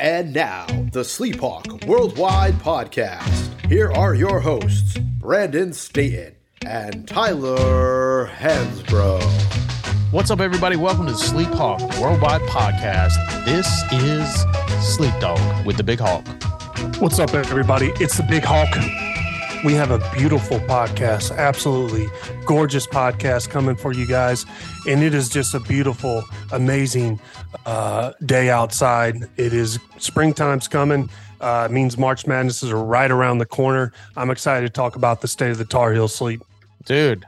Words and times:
And 0.00 0.32
now, 0.32 0.64
the 0.92 1.00
Sleephawk 1.00 1.84
Worldwide 1.84 2.54
Podcast. 2.54 3.66
Here 3.66 3.90
are 3.90 4.14
your 4.14 4.38
hosts, 4.38 4.96
Brandon 4.96 5.72
Staton 5.72 6.36
and 6.64 7.08
Tyler 7.08 8.28
Hansbrough. 8.28 9.20
What's 10.12 10.30
up, 10.30 10.38
everybody? 10.38 10.76
Welcome 10.76 11.06
to 11.06 11.12
the 11.12 11.18
Sleep 11.18 11.48
Hawk 11.48 11.80
Worldwide 11.98 12.42
Podcast. 12.42 13.16
This 13.44 13.66
is 13.90 14.96
Sleep 14.96 15.14
Dog 15.18 15.66
with 15.66 15.76
the 15.76 15.82
Big 15.82 15.98
Hawk. 15.98 16.24
What's 17.00 17.18
up, 17.18 17.34
everybody? 17.34 17.90
It's 17.96 18.16
the 18.16 18.22
Big 18.22 18.44
Hawk. 18.44 18.68
We 19.64 19.74
have 19.74 19.90
a 19.90 19.98
beautiful 20.16 20.60
podcast, 20.60 21.36
absolutely 21.36 22.08
gorgeous 22.44 22.86
podcast 22.86 23.50
coming 23.50 23.74
for 23.74 23.92
you 23.92 24.06
guys. 24.06 24.46
And 24.86 25.02
it 25.02 25.14
is 25.14 25.28
just 25.28 25.52
a 25.52 25.58
beautiful, 25.58 26.22
amazing 26.52 27.18
uh, 27.66 28.12
day 28.24 28.50
outside. 28.50 29.16
It 29.36 29.52
is 29.52 29.80
springtime's 29.98 30.68
coming. 30.68 31.10
Uh, 31.40 31.66
it 31.68 31.72
means 31.72 31.98
March 31.98 32.24
Madness 32.24 32.62
is 32.62 32.72
right 32.72 33.10
around 33.10 33.38
the 33.38 33.46
corner. 33.46 33.92
I'm 34.16 34.30
excited 34.30 34.66
to 34.66 34.72
talk 34.72 34.94
about 34.94 35.22
the 35.22 35.28
state 35.28 35.50
of 35.50 35.58
the 35.58 35.64
Tar 35.64 35.92
Heel 35.92 36.06
sleep. 36.06 36.40
Dude, 36.84 37.24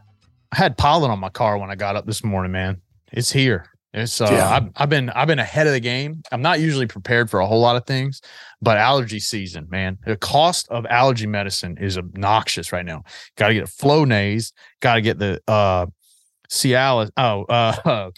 I 0.52 0.56
had 0.56 0.78
pollen 0.78 1.10
on 1.10 1.18
my 1.18 1.30
car 1.30 1.58
when 1.58 1.70
I 1.70 1.74
got 1.74 1.96
up 1.96 2.06
this 2.06 2.22
morning, 2.22 2.52
man. 2.52 2.80
It's 3.12 3.32
here. 3.32 3.69
It's 3.92 4.20
uh, 4.20 4.28
Yeah. 4.30 4.48
I've, 4.50 4.68
I've 4.76 4.88
been 4.88 5.10
I've 5.10 5.26
been 5.26 5.38
ahead 5.38 5.66
of 5.66 5.72
the 5.72 5.80
game. 5.80 6.22
I'm 6.30 6.42
not 6.42 6.60
usually 6.60 6.86
prepared 6.86 7.28
for 7.30 7.40
a 7.40 7.46
whole 7.46 7.60
lot 7.60 7.76
of 7.76 7.86
things, 7.86 8.20
but 8.62 8.76
allergy 8.76 9.18
season, 9.18 9.66
man. 9.70 9.98
The 10.06 10.16
cost 10.16 10.68
of 10.70 10.86
allergy 10.86 11.26
medicine 11.26 11.76
is 11.78 11.98
obnoxious 11.98 12.72
right 12.72 12.84
now. 12.84 13.02
Got 13.36 13.48
to 13.48 13.54
get 13.54 13.64
a 13.64 13.66
Flonase. 13.66 14.52
Got 14.80 14.94
to 14.96 15.00
get 15.00 15.18
the 15.18 15.40
uh, 15.48 15.86
Cialis. 16.48 17.10
Oh, 17.16 17.44
uh, 17.48 18.10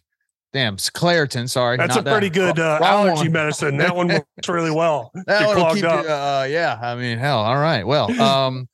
damn, 0.52 0.76
Claritin. 0.76 1.48
Sorry, 1.48 1.78
That's 1.78 1.94
a 1.94 1.98
not 1.98 2.04
that. 2.04 2.12
pretty 2.12 2.30
good 2.30 2.58
uh, 2.58 2.78
allergy 2.82 3.22
one. 3.28 3.32
medicine. 3.32 3.78
That 3.78 3.96
one 3.96 4.08
works 4.08 4.26
really 4.48 4.70
well. 4.70 5.10
That 5.26 5.46
one 5.46 5.56
will 5.56 5.74
keep 5.74 5.84
you. 5.84 5.88
Uh, 5.88 6.46
yeah, 6.50 6.78
I 6.82 6.94
mean, 6.96 7.16
hell. 7.16 7.38
All 7.38 7.56
right. 7.58 7.86
Well, 7.86 8.10
um, 8.20 8.68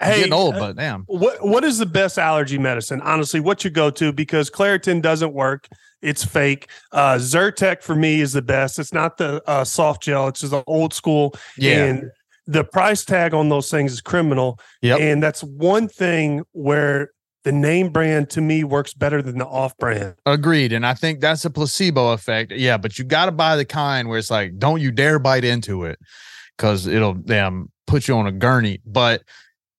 Hey, 0.00 0.18
getting 0.18 0.32
old, 0.34 0.56
uh, 0.56 0.58
but 0.58 0.76
damn. 0.76 1.04
What 1.04 1.46
what 1.46 1.64
is 1.64 1.78
the 1.78 1.86
best 1.86 2.18
allergy 2.18 2.58
medicine? 2.58 3.00
Honestly, 3.00 3.40
what 3.40 3.64
you 3.64 3.70
go 3.70 3.90
to 3.90 4.12
because 4.12 4.50
Claritin 4.50 5.00
doesn't 5.00 5.32
work. 5.32 5.66
It's 6.02 6.24
fake. 6.24 6.68
Uh 6.90 7.14
Zyrtec 7.14 7.82
for 7.82 7.94
me 7.94 8.20
is 8.20 8.32
the 8.32 8.42
best. 8.42 8.78
It's 8.78 8.92
not 8.92 9.16
the 9.16 9.42
uh, 9.48 9.64
soft 9.64 10.02
gel. 10.02 10.28
It's 10.28 10.40
just 10.40 10.52
the 10.52 10.64
old 10.66 10.92
school. 10.92 11.34
Yeah. 11.56 11.84
And 11.84 12.10
the 12.46 12.64
price 12.64 13.04
tag 13.04 13.34
on 13.34 13.48
those 13.48 13.70
things 13.70 13.92
is 13.92 14.00
criminal. 14.00 14.58
Yep. 14.82 15.00
And 15.00 15.22
that's 15.22 15.42
one 15.42 15.88
thing 15.88 16.42
where 16.52 17.10
the 17.44 17.52
name 17.52 17.90
brand 17.90 18.30
to 18.30 18.40
me 18.40 18.64
works 18.64 18.94
better 18.94 19.20
than 19.20 19.38
the 19.38 19.46
off 19.46 19.76
brand. 19.76 20.14
Agreed. 20.26 20.72
And 20.72 20.86
I 20.86 20.94
think 20.94 21.20
that's 21.20 21.44
a 21.44 21.50
placebo 21.50 22.12
effect. 22.12 22.52
Yeah, 22.52 22.76
but 22.76 22.98
you 22.98 23.04
got 23.04 23.26
to 23.26 23.32
buy 23.32 23.56
the 23.56 23.64
kind 23.64 24.08
where 24.08 24.18
it's 24.18 24.30
like, 24.30 24.58
don't 24.58 24.80
you 24.80 24.92
dare 24.92 25.18
bite 25.18 25.44
into 25.44 25.84
it 25.84 25.98
because 26.56 26.86
it'll 26.86 27.14
damn 27.14 27.70
put 27.86 28.06
you 28.06 28.14
on 28.14 28.26
a 28.26 28.32
gurney. 28.32 28.80
But 28.86 29.22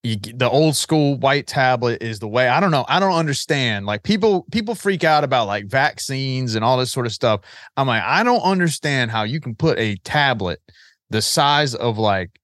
you, 0.03 0.17
the 0.17 0.49
old 0.49 0.75
school 0.75 1.17
white 1.17 1.47
tablet 1.47 2.03
is 2.03 2.19
the 2.19 2.27
way. 2.27 2.49
I 2.49 2.59
don't 2.59 2.71
know. 2.71 2.85
I 2.87 2.99
don't 2.99 3.13
understand. 3.13 3.85
Like 3.85 4.03
people, 4.03 4.45
people 4.51 4.75
freak 4.75 5.03
out 5.03 5.23
about 5.23 5.47
like 5.47 5.65
vaccines 5.65 6.55
and 6.55 6.63
all 6.63 6.77
this 6.77 6.91
sort 6.91 7.05
of 7.05 7.13
stuff. 7.13 7.41
I'm 7.77 7.87
like, 7.87 8.03
I 8.03 8.23
don't 8.23 8.41
understand 8.41 9.11
how 9.11 9.23
you 9.23 9.39
can 9.39 9.55
put 9.55 9.79
a 9.79 9.95
tablet 9.97 10.61
the 11.09 11.21
size 11.21 11.73
of 11.73 11.97
like, 11.97 12.39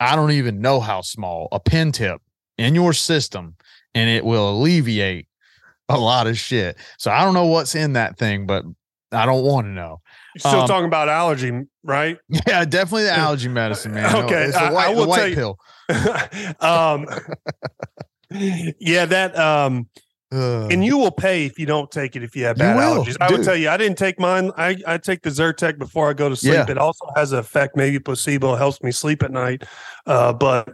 I 0.00 0.16
don't 0.16 0.32
even 0.32 0.60
know 0.60 0.80
how 0.80 1.02
small 1.02 1.48
a 1.52 1.60
pen 1.60 1.92
tip 1.92 2.20
in 2.56 2.74
your 2.74 2.92
system 2.92 3.56
and 3.94 4.08
it 4.08 4.24
will 4.24 4.50
alleviate 4.50 5.28
a 5.88 5.98
lot 5.98 6.26
of 6.26 6.38
shit. 6.38 6.76
So 6.98 7.10
I 7.10 7.24
don't 7.24 7.34
know 7.34 7.46
what's 7.46 7.74
in 7.74 7.92
that 7.92 8.16
thing, 8.18 8.46
but 8.46 8.64
I 9.12 9.26
don't 9.26 9.44
want 9.44 9.66
to 9.66 9.70
know. 9.70 10.00
You're 10.34 10.40
still 10.40 10.60
Um, 10.62 10.68
talking 10.68 10.86
about 10.86 11.08
allergy, 11.08 11.52
right? 11.82 12.18
Yeah, 12.46 12.64
definitely 12.64 13.04
the 13.04 13.12
allergy 13.12 13.48
medicine, 13.60 13.94
man. 13.94 14.12
No, 14.12 14.22
Okay, 14.24 14.44
it's 14.44 14.54
the 14.54 14.60
I- 14.62 14.68
I 14.68 14.72
white, 14.72 14.92
the 14.94 15.00
will 15.00 15.08
white 15.08 15.18
tell 15.18 15.28
you- 15.28 15.34
pill. 15.34 15.58
um 16.60 17.06
yeah, 18.30 19.04
that 19.04 19.36
um 19.38 19.88
Ugh. 20.32 20.72
and 20.72 20.82
you 20.84 20.96
will 20.96 21.10
pay 21.10 21.44
if 21.44 21.58
you 21.58 21.66
don't 21.66 21.90
take 21.90 22.16
it 22.16 22.22
if 22.22 22.34
you 22.34 22.44
have 22.44 22.56
You 22.56 22.62
bad 22.64 22.76
will, 22.76 23.04
allergies. 23.04 23.16
I 23.20 23.30
would 23.30 23.44
tell 23.44 23.56
you, 23.56 23.68
I 23.68 23.76
didn't 23.76 23.98
take 23.98 24.18
mine. 24.18 24.50
I, 24.56 24.76
I 24.86 24.96
take 24.96 25.20
the 25.22 25.28
Zyrtec 25.30 25.78
before 25.78 26.08
I 26.08 26.14
go 26.14 26.30
to 26.30 26.36
sleep. 26.36 26.54
Yeah. 26.54 26.70
It 26.70 26.78
also 26.78 27.04
has 27.14 27.32
an 27.32 27.38
effect, 27.40 27.76
maybe 27.76 27.98
placebo 27.98 28.54
helps 28.56 28.82
me 28.82 28.90
sleep 28.92 29.22
at 29.22 29.30
night. 29.30 29.64
Uh, 30.06 30.32
but 30.32 30.70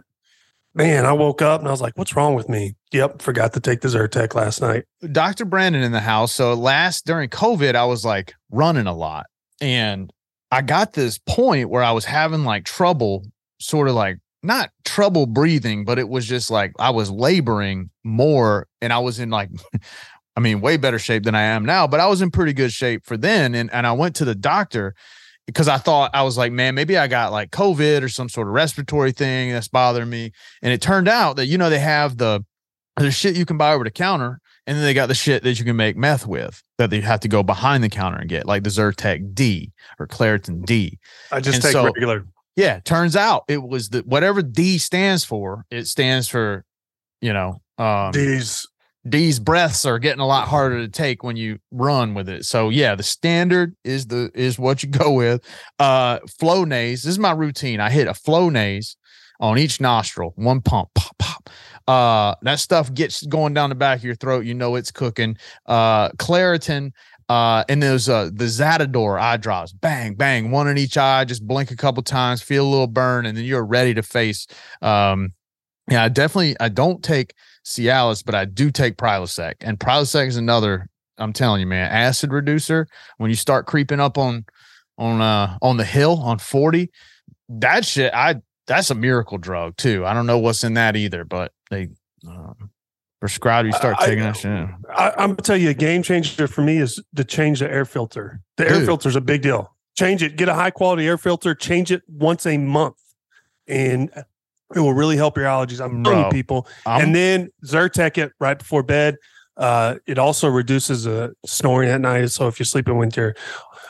man, 0.73 1.05
I 1.05 1.11
woke 1.11 1.41
up 1.41 1.59
and 1.59 1.67
I 1.67 1.71
was 1.71 1.81
like, 1.81 1.97
"What's 1.97 2.15
wrong 2.15 2.35
with 2.35 2.47
me?" 2.47 2.75
Yep, 2.93 3.21
forgot 3.21 3.51
to 3.53 3.59
take 3.59 3.81
the 3.81 3.89
Zyrtec 3.89 4.33
last 4.35 4.61
night. 4.61 4.85
Dr. 5.11 5.43
Brandon 5.43 5.83
in 5.83 5.91
the 5.91 5.99
house. 5.99 6.33
So 6.33 6.53
last 6.53 7.05
during 7.05 7.27
COVID, 7.27 7.75
I 7.75 7.83
was 7.85 8.05
like 8.05 8.35
running 8.51 8.87
a 8.87 8.95
lot. 8.95 9.25
And 9.61 10.11
I 10.51 10.61
got 10.61 10.93
this 10.93 11.19
point 11.19 11.69
where 11.69 11.83
I 11.83 11.91
was 11.91 12.05
having 12.05 12.43
like 12.43 12.65
trouble, 12.65 13.25
sort 13.59 13.87
of 13.87 13.95
like 13.95 14.17
not 14.41 14.69
trouble 14.85 15.25
breathing, 15.25 15.85
but 15.85 15.99
it 15.99 16.09
was 16.09 16.25
just 16.25 16.49
like 16.49 16.71
I 16.79 16.89
was 16.89 17.11
laboring 17.11 17.89
more 18.03 18.67
and 18.81 18.93
I 18.93 18.99
was 18.99 19.19
in 19.19 19.29
like 19.29 19.49
I 20.35 20.41
mean, 20.41 20.61
way 20.61 20.77
better 20.77 20.99
shape 20.99 21.23
than 21.23 21.35
I 21.35 21.41
am 21.41 21.65
now, 21.65 21.85
but 21.85 21.99
I 21.99 22.07
was 22.07 22.21
in 22.21 22.31
pretty 22.31 22.53
good 22.53 22.71
shape 22.71 23.05
for 23.05 23.17
then. 23.17 23.53
And 23.55 23.69
and 23.73 23.85
I 23.85 23.91
went 23.91 24.15
to 24.17 24.25
the 24.25 24.35
doctor 24.35 24.95
because 25.45 25.67
I 25.67 25.77
thought 25.77 26.11
I 26.13 26.23
was 26.23 26.37
like, 26.37 26.51
man, 26.51 26.75
maybe 26.75 26.97
I 26.97 27.07
got 27.07 27.31
like 27.31 27.51
COVID 27.51 28.03
or 28.03 28.09
some 28.09 28.29
sort 28.29 28.47
of 28.47 28.53
respiratory 28.53 29.11
thing 29.11 29.51
that's 29.51 29.67
bothering 29.67 30.09
me. 30.09 30.31
And 30.61 30.71
it 30.71 30.81
turned 30.81 31.07
out 31.07 31.37
that, 31.37 31.47
you 31.47 31.57
know, 31.57 31.69
they 31.69 31.79
have 31.79 32.17
the 32.17 32.45
the 32.97 33.11
shit 33.11 33.35
you 33.35 33.45
can 33.45 33.57
buy 33.57 33.73
over 33.73 33.83
the 33.83 33.91
counter, 33.91 34.39
and 34.69 34.77
then 34.77 34.85
they 34.85 34.93
got 34.93 35.07
the 35.07 35.15
shit 35.15 35.41
that 35.41 35.57
you 35.57 35.65
can 35.65 35.75
make 35.75 35.97
meth 35.97 36.27
with 36.27 36.61
that 36.77 36.93
you 36.93 37.01
have 37.01 37.21
to 37.21 37.27
go 37.27 37.41
behind 37.41 37.83
the 37.83 37.89
counter 37.89 38.19
and 38.19 38.29
get, 38.29 38.45
like 38.45 38.61
the 38.63 38.69
Zyrtec 38.69 39.33
D 39.33 39.71
or 39.97 40.05
Claritin 40.05 40.63
D. 40.63 40.99
I 41.31 41.39
just 41.39 41.55
And 41.55 41.63
take 41.63 41.71
so- 41.71 41.85
regular. 41.85 42.25
Yeah, 42.55 42.79
turns 42.81 43.15
out 43.15 43.45
it 43.47 43.63
was 43.63 43.89
the 43.89 44.01
whatever 44.01 44.43
D 44.43 44.77
stands 44.77 45.23
for, 45.25 45.65
it 45.71 45.87
stands 45.87 46.27
for, 46.27 46.65
you 47.19 47.33
know, 47.33 47.61
um, 47.79 48.11
These 48.11 48.67
D's 49.07 49.39
breaths 49.39 49.85
are 49.85 49.97
getting 49.97 50.19
a 50.19 50.27
lot 50.27 50.47
harder 50.49 50.77
to 50.79 50.87
take 50.89 51.23
when 51.23 51.35
you 51.37 51.57
run 51.71 52.13
with 52.13 52.29
it. 52.29 52.45
So 52.45 52.69
yeah, 52.69 52.93
the 52.95 53.03
standard 53.03 53.75
is 53.83 54.05
the 54.07 54.29
is 54.35 54.59
what 54.59 54.83
you 54.83 54.89
go 54.89 55.13
with. 55.13 55.41
Uh 55.79 56.19
Flonase, 56.39 57.01
this 57.03 57.05
is 57.07 57.17
my 57.19 57.31
routine. 57.31 57.79
I 57.79 57.89
hit 57.89 58.07
a 58.07 58.11
Flonase 58.13 58.97
on 59.39 59.57
each 59.57 59.79
nostril, 59.79 60.33
one 60.35 60.61
pump, 60.61 60.89
pop, 60.95 61.17
pop. 61.17 61.49
Uh 61.89 62.35
that 62.43 62.59
stuff 62.59 62.93
gets 62.93 63.25
going 63.25 63.53
down 63.53 63.69
the 63.69 63.75
back 63.75 63.99
of 63.99 64.03
your 64.03 64.15
throat. 64.15 64.45
You 64.45 64.53
know 64.53 64.75
it's 64.75 64.91
cooking. 64.91 65.37
Uh 65.65 66.09
Claritin, 66.11 66.91
uh, 67.29 67.63
and 67.67 67.81
there's 67.81 68.07
uh 68.07 68.25
the 68.25 68.45
Zaditor 68.45 69.19
eye 69.19 69.37
drops, 69.37 69.71
bang, 69.71 70.13
bang, 70.15 70.51
one 70.51 70.67
in 70.67 70.77
each 70.77 70.97
eye, 70.97 71.25
just 71.25 71.47
blink 71.47 71.71
a 71.71 71.75
couple 71.75 72.03
times, 72.03 72.41
feel 72.41 72.65
a 72.65 72.69
little 72.69 72.87
burn, 72.87 73.25
and 73.25 73.37
then 73.37 73.45
you're 73.45 73.65
ready 73.65 73.93
to 73.93 74.03
face 74.03 74.47
um 74.81 75.33
yeah, 75.89 76.03
I 76.03 76.09
definitely 76.09 76.55
I 76.59 76.69
don't 76.69 77.03
take 77.03 77.33
Cialis, 77.65 78.23
but 78.23 78.35
I 78.35 78.45
do 78.45 78.71
take 78.71 78.97
Prilosec. 78.97 79.55
And 79.61 79.79
Prilosec 79.79 80.27
is 80.27 80.37
another, 80.37 80.87
I'm 81.17 81.33
telling 81.33 81.61
you, 81.61 81.67
man, 81.67 81.89
acid 81.91 82.31
reducer. 82.31 82.87
When 83.17 83.29
you 83.29 83.35
start 83.35 83.65
creeping 83.65 83.99
up 83.99 84.17
on 84.17 84.45
on 84.97 85.21
uh 85.21 85.57
on 85.61 85.77
the 85.77 85.85
hill 85.85 86.19
on 86.21 86.39
40, 86.39 86.91
that 87.49 87.85
shit, 87.85 88.13
I 88.13 88.35
that's 88.67 88.91
a 88.91 88.95
miracle 88.95 89.37
drug 89.37 89.77
too. 89.77 90.05
I 90.05 90.13
don't 90.13 90.27
know 90.27 90.37
what's 90.37 90.63
in 90.63 90.75
that 90.75 90.95
either, 90.95 91.25
but 91.25 91.51
they 91.69 91.89
uh, 92.29 92.53
prescribe 93.19 93.65
you 93.65 93.71
start 93.71 93.97
I- 93.99 94.05
taking 94.05 94.23
that 94.23 94.37
shit. 94.37 94.67
I, 94.93 95.11
I'm 95.17 95.29
gonna 95.31 95.35
tell 95.37 95.57
you, 95.57 95.69
a 95.69 95.73
game 95.73 96.03
changer 96.03 96.47
for 96.47 96.61
me 96.61 96.77
is 96.77 97.01
to 97.15 97.23
change 97.23 97.59
the 97.59 97.69
air 97.71 97.85
filter. 97.85 98.41
The 98.57 98.69
air 98.69 98.85
filter 98.85 99.09
is 99.09 99.15
a 99.15 99.21
big 99.21 99.41
deal. 99.41 99.75
Change 99.97 100.23
it. 100.23 100.35
Get 100.37 100.47
a 100.49 100.53
high 100.53 100.71
quality 100.71 101.07
air 101.07 101.17
filter. 101.17 101.53
Change 101.53 101.91
it 101.91 102.03
once 102.07 102.45
a 102.45 102.57
month, 102.57 102.97
and 103.67 104.09
it 104.75 104.79
will 104.79 104.93
really 104.93 105.17
help 105.17 105.35
your 105.37 105.45
allergies. 105.47 105.83
I'm 105.83 106.03
telling 106.03 106.25
you, 106.25 106.31
people. 106.31 106.67
I'm- 106.85 107.01
and 107.01 107.15
then 107.15 107.49
Zyrtec 107.65 108.17
it 108.17 108.31
right 108.39 108.57
before 108.57 108.83
bed. 108.83 109.17
Uh, 109.57 109.95
it 110.07 110.17
also 110.17 110.47
reduces 110.47 111.05
uh, 111.05 111.31
snoring 111.45 111.89
at 111.89 111.99
night. 111.99 112.27
So 112.31 112.47
if 112.47 112.59
you're 112.59 112.65
sleeping 112.65 112.97
with 112.97 113.17
your 113.17 113.35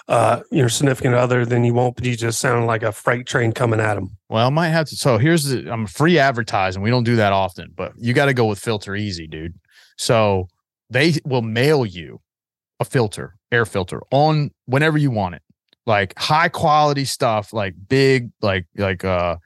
uh, 0.10 0.42
your 0.50 0.70
significant 0.70 1.14
other, 1.14 1.46
then 1.46 1.64
you 1.64 1.74
won't 1.74 1.96
be 1.96 2.16
just 2.16 2.40
sounding 2.40 2.66
like 2.66 2.82
a 2.82 2.92
freight 2.92 3.28
train 3.28 3.52
coming 3.52 3.80
at 3.80 3.94
them. 3.94 4.18
Well, 4.28 4.48
I 4.48 4.50
might 4.50 4.70
have 4.70 4.88
to. 4.90 4.96
So 4.96 5.20
here's 5.20 5.46
the 5.46 5.72
I'm 5.72 5.86
free 5.86 6.18
advertising. 6.18 6.82
We 6.82 6.90
don't 6.90 7.04
do 7.04 7.16
that 7.18 7.32
often, 7.32 7.72
but 7.76 7.94
you 7.96 8.14
got 8.14 8.26
to 8.26 8.34
go 8.34 8.46
with 8.46 8.58
Filter 8.60 8.96
Easy, 8.96 9.28
dude. 9.28 9.54
So 9.98 10.48
they 10.90 11.14
will 11.26 11.44
mail 11.44 11.86
you 11.86 12.22
a 12.80 12.86
filter, 12.86 13.36
air 13.52 13.68
filter 13.68 14.02
on 14.10 14.50
whenever 14.66 14.98
you 14.98 15.12
want 15.12 15.36
it. 15.36 15.44
Like 15.86 16.18
high 16.18 16.50
quality 16.50 17.06
stuff, 17.06 17.54
like 17.54 17.76
big, 17.88 18.32
like 18.42 18.66
like 18.78 19.06
uh 19.06 19.38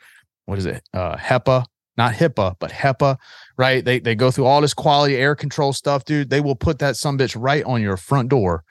what 0.45 0.57
is 0.59 0.65
it? 0.65 0.81
Uh 0.93 1.17
HEPA, 1.17 1.65
not 1.97 2.13
HIPAA, 2.13 2.55
but 2.59 2.71
HEPA, 2.71 3.17
right? 3.57 3.83
They 3.83 3.99
they 3.99 4.15
go 4.15 4.31
through 4.31 4.45
all 4.45 4.61
this 4.61 4.73
quality 4.73 5.17
air 5.17 5.35
control 5.35 5.73
stuff, 5.73 6.05
dude. 6.05 6.29
They 6.29 6.39
will 6.39 6.55
put 6.55 6.79
that 6.79 6.95
some 6.95 7.17
bitch 7.17 7.35
right 7.37 7.65
on 7.65 7.81
your 7.81 7.97
front 7.97 8.29
door. 8.29 8.63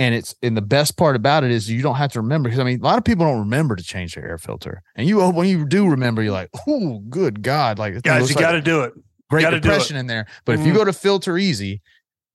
And 0.00 0.14
it's 0.14 0.34
and 0.42 0.56
the 0.56 0.62
best 0.62 0.96
part 0.96 1.16
about 1.16 1.42
it 1.42 1.50
is 1.50 1.68
you 1.68 1.82
don't 1.82 1.96
have 1.96 2.12
to 2.12 2.20
remember 2.20 2.48
because 2.48 2.60
I 2.60 2.64
mean 2.64 2.80
a 2.80 2.84
lot 2.84 2.98
of 2.98 3.04
people 3.04 3.24
don't 3.26 3.40
remember 3.40 3.74
to 3.74 3.82
change 3.82 4.14
their 4.14 4.24
air 4.28 4.38
filter. 4.38 4.82
And 4.94 5.08
you 5.08 5.20
when 5.30 5.48
you 5.48 5.66
do 5.66 5.88
remember, 5.88 6.22
you're 6.22 6.32
like, 6.32 6.50
oh 6.68 7.00
good 7.08 7.42
God. 7.42 7.78
Like 7.78 8.00
Guys, 8.02 8.30
you 8.30 8.36
like 8.36 8.44
got 8.44 8.52
to 8.52 8.60
do 8.60 8.82
it. 8.82 8.92
Great 9.28 9.42
gotta 9.42 9.56
it. 9.56 9.60
Depression 9.60 9.96
in 9.96 10.06
there. 10.06 10.26
But 10.44 10.54
if 10.54 10.64
you 10.64 10.72
Mhm. 10.72 10.76
go 10.76 10.84
to 10.84 10.92
filter 10.92 11.36
easy, 11.36 11.82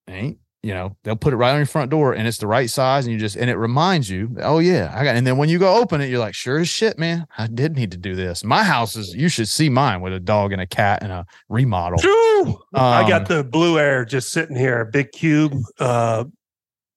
ain't 0.09 0.37
you 0.65 0.73
know, 0.73 0.95
they'll 1.03 1.17
put 1.17 1.33
it 1.33 1.35
right 1.35 1.51
on 1.51 1.57
your 1.57 1.65
front 1.65 1.91
door 1.91 2.13
and 2.13 2.25
it's 2.25 2.37
the 2.37 2.47
right 2.47 2.69
size. 2.69 3.05
And 3.05 3.11
you 3.11 3.19
just, 3.19 3.35
and 3.35 3.49
it 3.49 3.57
reminds 3.57 4.09
you, 4.09 4.37
oh, 4.41 4.59
yeah, 4.59 4.93
I 4.95 5.03
got, 5.03 5.17
and 5.17 5.27
then 5.27 5.35
when 5.35 5.49
you 5.49 5.59
go 5.59 5.75
open 5.75 5.99
it, 5.99 6.09
you're 6.09 6.19
like, 6.21 6.33
sure 6.35 6.57
as 6.59 6.69
shit, 6.69 6.97
man, 6.97 7.27
I 7.37 7.47
did 7.47 7.75
need 7.75 7.91
to 7.91 7.97
do 7.97 8.15
this. 8.15 8.45
My 8.45 8.63
house 8.63 8.95
is, 8.95 9.13
you 9.13 9.27
should 9.27 9.49
see 9.49 9.67
mine 9.67 9.99
with 9.99 10.13
a 10.13 10.21
dog 10.21 10.53
and 10.53 10.61
a 10.61 10.65
cat 10.65 11.03
and 11.03 11.11
a 11.11 11.25
remodel. 11.49 11.99
Um, 12.45 12.55
I 12.73 13.05
got 13.09 13.29
Um, 13.29 13.37
the 13.37 13.43
Blueair 13.43 14.07
just 14.07 14.31
sitting 14.31 14.55
here, 14.55 14.79
a 14.79 14.85
big 14.85 15.11
cube. 15.11 15.53
Uh, 15.79 16.23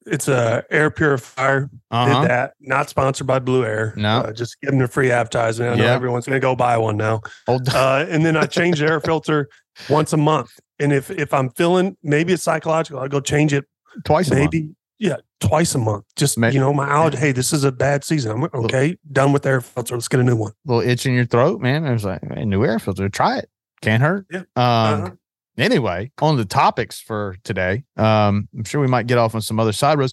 it's 0.07 0.29
a 0.29 0.65
air 0.71 0.91
purifier. 0.91 1.69
Uh-huh. 1.91 2.21
Did 2.23 2.31
that. 2.31 2.55
Not 2.61 2.89
sponsored 2.89 3.27
by 3.27 3.39
Blueair. 3.41 3.95
No. 3.97 4.21
Uh, 4.21 4.33
just 4.33 4.61
giving 4.61 4.81
a 4.81 4.89
free 4.89 5.11
advertisement. 5.11 5.73
I 5.73 5.77
know 5.77 5.85
Yeah. 5.85 5.93
everyone's 5.95 6.27
going 6.27 6.37
to 6.37 6.41
go 6.41 6.55
buy 6.57 6.77
one 6.79 6.97
now. 6.97 7.21
Uh, 7.49 8.07
and 8.09 8.25
then 8.25 8.37
I 8.37 8.47
change 8.47 8.79
the 8.79 8.87
air 8.87 9.01
filter 9.01 9.49
once 9.91 10.13
a 10.13 10.17
month. 10.17 10.51
And 10.79 10.93
if 10.93 11.11
if 11.11 11.33
I'm 11.35 11.51
feeling 11.51 11.97
maybe 12.03 12.33
it's 12.33 12.43
psychological, 12.43 13.01
I 13.01 13.09
go 13.09 13.21
change 13.21 13.53
it 13.53 13.65
twice 14.05 14.29
a 14.31 14.35
month. 14.37 14.53
maybe 14.53 14.71
yeah 14.99 15.17
twice 15.41 15.75
a 15.75 15.79
month. 15.79 16.05
Just 16.17 16.39
May- 16.39 16.53
you 16.53 16.61
know 16.61 16.73
my 16.73 16.89
allergy. 16.89 17.17
Hey, 17.19 17.33
this 17.33 17.53
is 17.53 17.65
a 17.65 17.73
bad 17.73 18.05
season. 18.05 18.31
I'm 18.33 18.45
okay. 18.65 18.97
Done 19.11 19.33
with 19.33 19.45
air 19.47 19.61
filter. 19.61 19.95
Let's 19.95 20.09
get 20.09 20.21
a 20.21 20.25
new 20.25 20.37
one. 20.37 20.53
little 20.65 20.83
itch 20.89 21.05
in 21.07 21.15
your 21.15 21.25
throat, 21.27 21.61
man. 21.61 21.85
I 21.87 21.93
was 21.93 22.05
like, 22.05 22.21
hey, 22.35 22.45
new 22.45 22.65
air 22.65 22.79
filter, 22.79 23.09
try 23.09 23.39
it. 23.39 23.49
Can't 23.83 24.03
hurt. 24.03 24.27
Yeah. 24.31 24.41
Um, 24.41 24.45
Uh-huh. 24.57 25.11
Anyway, 25.59 26.11
on 26.21 26.37
the 26.37 26.45
topics 26.45 27.01
for 27.01 27.37
today, 27.45 27.85
um, 27.97 28.49
I'm 28.57 28.65
sure 28.65 28.81
we 28.81 28.87
might 28.87 29.07
get 29.07 29.19
off 29.19 29.35
on 29.35 29.41
some 29.41 29.59
other 29.59 29.73
side 29.73 29.99
roads. 29.99 30.13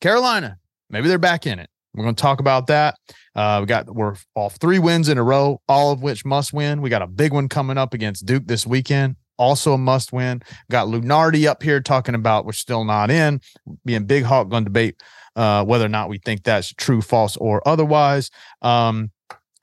Carolina, 0.00 0.58
maybe 0.90 1.08
they're 1.08 1.18
back 1.18 1.46
in 1.46 1.58
it. 1.58 1.70
We're 1.94 2.04
going 2.04 2.14
to 2.14 2.22
talk 2.22 2.40
about 2.40 2.68
that. 2.68 2.96
Uh, 3.34 3.58
we 3.60 3.66
got 3.66 3.94
we're 3.94 4.16
off 4.34 4.56
three 4.56 4.78
wins 4.78 5.08
in 5.08 5.18
a 5.18 5.22
row, 5.22 5.60
all 5.68 5.92
of 5.92 6.02
which 6.02 6.24
must 6.24 6.52
win. 6.52 6.80
We 6.80 6.90
got 6.90 7.02
a 7.02 7.06
big 7.06 7.32
one 7.32 7.48
coming 7.48 7.78
up 7.78 7.92
against 7.92 8.24
Duke 8.24 8.46
this 8.46 8.66
weekend, 8.66 9.16
also 9.36 9.74
a 9.74 9.78
must 9.78 10.12
win. 10.12 10.42
Got 10.70 10.88
Lunardi 10.88 11.46
up 11.46 11.62
here 11.62 11.80
talking 11.80 12.14
about 12.14 12.46
we're 12.46 12.52
still 12.52 12.84
not 12.84 13.10
in. 13.10 13.40
Being 13.84 14.06
Big 14.06 14.24
Hawk 14.24 14.48
going 14.48 14.64
to 14.64 14.70
debate 14.70 15.02
uh, 15.36 15.64
whether 15.64 15.84
or 15.84 15.90
not 15.90 16.08
we 16.08 16.18
think 16.18 16.44
that's 16.44 16.72
true, 16.72 17.02
false, 17.02 17.36
or 17.36 17.66
otherwise. 17.66 18.30
Um, 18.62 19.10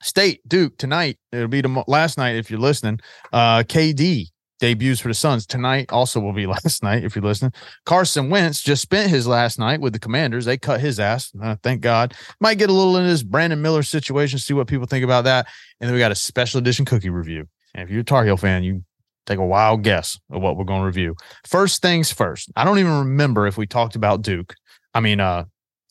State 0.02 0.40
Duke 0.48 0.78
tonight. 0.78 1.18
It'll 1.32 1.48
be 1.48 1.60
the 1.60 1.84
last 1.86 2.16
night 2.16 2.36
if 2.36 2.50
you're 2.50 2.60
listening. 2.60 3.00
Uh, 3.32 3.62
KD 3.64 4.28
debuts 4.60 5.00
for 5.00 5.08
the 5.08 5.14
Suns 5.14 5.46
tonight. 5.46 5.90
Also 5.90 6.20
will 6.20 6.32
be 6.32 6.46
last 6.64 6.82
night 6.82 7.04
if 7.04 7.16
you're 7.16 7.24
listening. 7.24 7.52
Carson 7.84 8.30
Wentz 8.30 8.62
just 8.62 8.82
spent 8.82 9.10
his 9.10 9.26
last 9.26 9.58
night 9.58 9.80
with 9.80 9.92
the 9.92 9.98
Commanders. 9.98 10.44
They 10.44 10.58
cut 10.58 10.80
his 10.80 11.00
ass. 11.00 11.32
Uh, 11.42 11.56
thank 11.62 11.80
God. 11.80 12.14
Might 12.40 12.58
get 12.58 12.70
a 12.70 12.72
little 12.72 12.96
in 12.96 13.06
this 13.06 13.22
Brandon 13.22 13.60
Miller 13.60 13.82
situation. 13.82 14.38
See 14.38 14.54
what 14.54 14.68
people 14.68 14.86
think 14.86 15.04
about 15.04 15.24
that. 15.24 15.46
And 15.80 15.88
then 15.88 15.94
we 15.94 15.98
got 15.98 16.12
a 16.12 16.16
special 16.16 16.58
edition 16.58 16.84
cookie 16.84 17.10
review. 17.10 17.48
And 17.74 17.84
if 17.84 17.90
you're 17.90 18.02
a 18.02 18.04
Tar 18.04 18.24
Heel 18.24 18.36
fan, 18.36 18.62
you 18.62 18.84
take 19.26 19.38
a 19.38 19.46
wild 19.46 19.82
guess 19.82 20.18
of 20.30 20.42
what 20.42 20.56
we're 20.56 20.64
going 20.64 20.80
to 20.80 20.86
review. 20.86 21.16
First 21.46 21.82
things 21.82 22.12
first. 22.12 22.50
I 22.56 22.64
don't 22.64 22.78
even 22.78 22.98
remember 22.98 23.46
if 23.46 23.56
we 23.56 23.66
talked 23.66 23.96
about 23.96 24.22
Duke. 24.22 24.54
I 24.94 25.00
mean, 25.00 25.20
uh, 25.20 25.44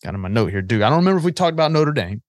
got 0.04 0.14
in 0.14 0.20
my 0.20 0.30
note 0.30 0.52
here, 0.52 0.62
Duke. 0.62 0.84
I 0.84 0.90
don't 0.90 1.00
remember 1.00 1.20
if 1.20 1.26
we 1.26 1.32
talked 1.32 1.54
about 1.54 1.72
Notre 1.72 1.92
Dame 1.92 2.22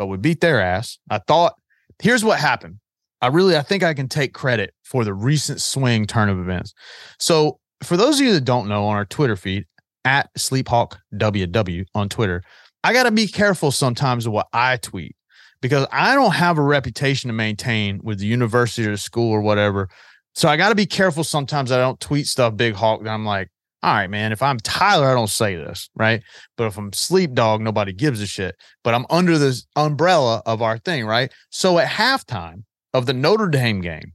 but 0.00 0.06
we 0.06 0.16
beat 0.16 0.40
their 0.40 0.62
ass. 0.62 0.98
I 1.10 1.18
thought, 1.18 1.60
here's 2.00 2.24
what 2.24 2.38
happened. 2.38 2.79
I 3.22 3.28
really, 3.28 3.56
I 3.56 3.62
think 3.62 3.82
I 3.82 3.94
can 3.94 4.08
take 4.08 4.32
credit 4.32 4.74
for 4.82 5.04
the 5.04 5.14
recent 5.14 5.60
swing 5.60 6.06
turn 6.06 6.28
of 6.28 6.38
events. 6.38 6.72
So, 7.18 7.58
for 7.82 7.96
those 7.96 8.20
of 8.20 8.26
you 8.26 8.32
that 8.34 8.44
don't 8.44 8.68
know, 8.68 8.84
on 8.84 8.96
our 8.96 9.06
Twitter 9.06 9.36
feed 9.36 9.64
at 10.04 10.32
SleepHawkWW 10.34 11.86
on 11.94 12.08
Twitter, 12.08 12.42
I 12.84 12.92
got 12.92 13.04
to 13.04 13.10
be 13.10 13.26
careful 13.26 13.70
sometimes 13.70 14.26
of 14.26 14.32
what 14.32 14.48
I 14.52 14.76
tweet 14.76 15.16
because 15.60 15.86
I 15.92 16.14
don't 16.14 16.34
have 16.34 16.58
a 16.58 16.62
reputation 16.62 17.28
to 17.28 17.34
maintain 17.34 18.00
with 18.02 18.18
the 18.18 18.26
university 18.26 18.86
or 18.86 18.92
the 18.92 18.98
school 18.98 19.30
or 19.30 19.40
whatever. 19.40 19.88
So 20.34 20.48
I 20.48 20.56
got 20.56 20.70
to 20.70 20.74
be 20.74 20.86
careful 20.86 21.24
sometimes 21.24 21.72
I 21.72 21.78
don't 21.78 22.00
tweet 22.00 22.26
stuff 22.26 22.56
big 22.56 22.74
hawk 22.74 23.02
that 23.02 23.10
I'm 23.10 23.24
like, 23.26 23.48
all 23.82 23.94
right, 23.94 24.10
man, 24.10 24.32
if 24.32 24.42
I'm 24.42 24.58
Tyler, 24.58 25.08
I 25.10 25.14
don't 25.14 25.30
say 25.30 25.56
this, 25.56 25.88
right? 25.94 26.22
But 26.56 26.66
if 26.66 26.76
I'm 26.76 26.92
sleep 26.92 27.32
dog, 27.32 27.62
nobody 27.62 27.92
gives 27.92 28.20
a 28.20 28.26
shit. 28.26 28.56
But 28.84 28.94
I'm 28.94 29.06
under 29.08 29.38
this 29.38 29.66
umbrella 29.74 30.42
of 30.44 30.60
our 30.60 30.78
thing, 30.78 31.06
right? 31.06 31.32
So 31.50 31.78
at 31.78 31.88
halftime 31.88 32.64
of 32.94 33.06
the 33.06 33.12
Notre 33.12 33.48
Dame 33.48 33.80
game, 33.80 34.12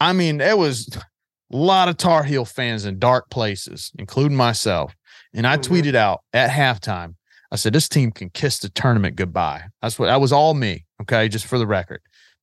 I 0.00 0.12
mean, 0.12 0.38
there 0.38 0.56
was 0.56 0.88
a 0.96 1.56
lot 1.56 1.88
of 1.88 1.96
Tar 1.96 2.22
Heel 2.24 2.44
fans 2.44 2.84
in 2.84 2.98
dark 2.98 3.30
places, 3.30 3.90
including 3.98 4.36
myself. 4.36 4.94
And 5.34 5.46
I 5.46 5.56
Mhm. 5.56 5.62
tweeted 5.62 5.94
out 5.94 6.22
at 6.32 6.50
halftime, 6.50 7.14
I 7.50 7.56
said, 7.56 7.72
this 7.72 7.88
team 7.88 8.12
can 8.12 8.30
kiss 8.30 8.58
the 8.58 8.68
tournament 8.68 9.16
goodbye. 9.16 9.64
That's 9.82 9.98
what 9.98 10.06
that 10.06 10.20
was 10.20 10.32
all 10.32 10.54
me. 10.54 10.84
Okay. 11.02 11.28
Just 11.28 11.46
for 11.46 11.58
the 11.58 11.66
record. 11.66 12.00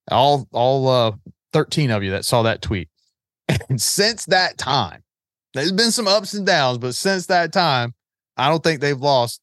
All 0.09 0.47
all 0.51 0.87
uh 0.87 1.11
13 1.53 1.91
of 1.91 2.03
you 2.03 2.11
that 2.11 2.25
saw 2.25 2.41
that 2.43 2.61
tweet. 2.61 2.89
And 3.69 3.79
since 3.81 4.25
that 4.25 4.57
time, 4.57 5.03
there's 5.53 5.71
been 5.71 5.91
some 5.91 6.07
ups 6.07 6.33
and 6.33 6.45
downs, 6.45 6.79
but 6.79 6.95
since 6.95 7.27
that 7.27 7.53
time, 7.53 7.93
I 8.37 8.49
don't 8.49 8.63
think 8.63 8.81
they've 8.81 8.99
lost 8.99 9.39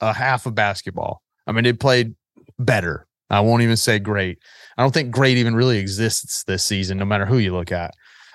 a 0.00 0.12
half 0.12 0.46
of 0.46 0.54
basketball. 0.54 1.22
I 1.46 1.52
mean, 1.52 1.64
they 1.64 1.72
played 1.74 2.14
better. 2.58 3.06
I 3.32 3.40
won't 3.40 3.62
even 3.62 3.76
say 3.76 3.98
great. 3.98 4.38
I 4.76 4.82
don't 4.82 4.94
think 4.94 5.10
great 5.10 5.38
even 5.38 5.54
really 5.54 5.78
exists 5.78 6.44
this 6.44 6.62
season, 6.62 6.98
no 6.98 7.04
matter 7.04 7.26
who 7.26 7.38
you 7.38 7.52
look 7.52 7.72
at. 7.72 7.92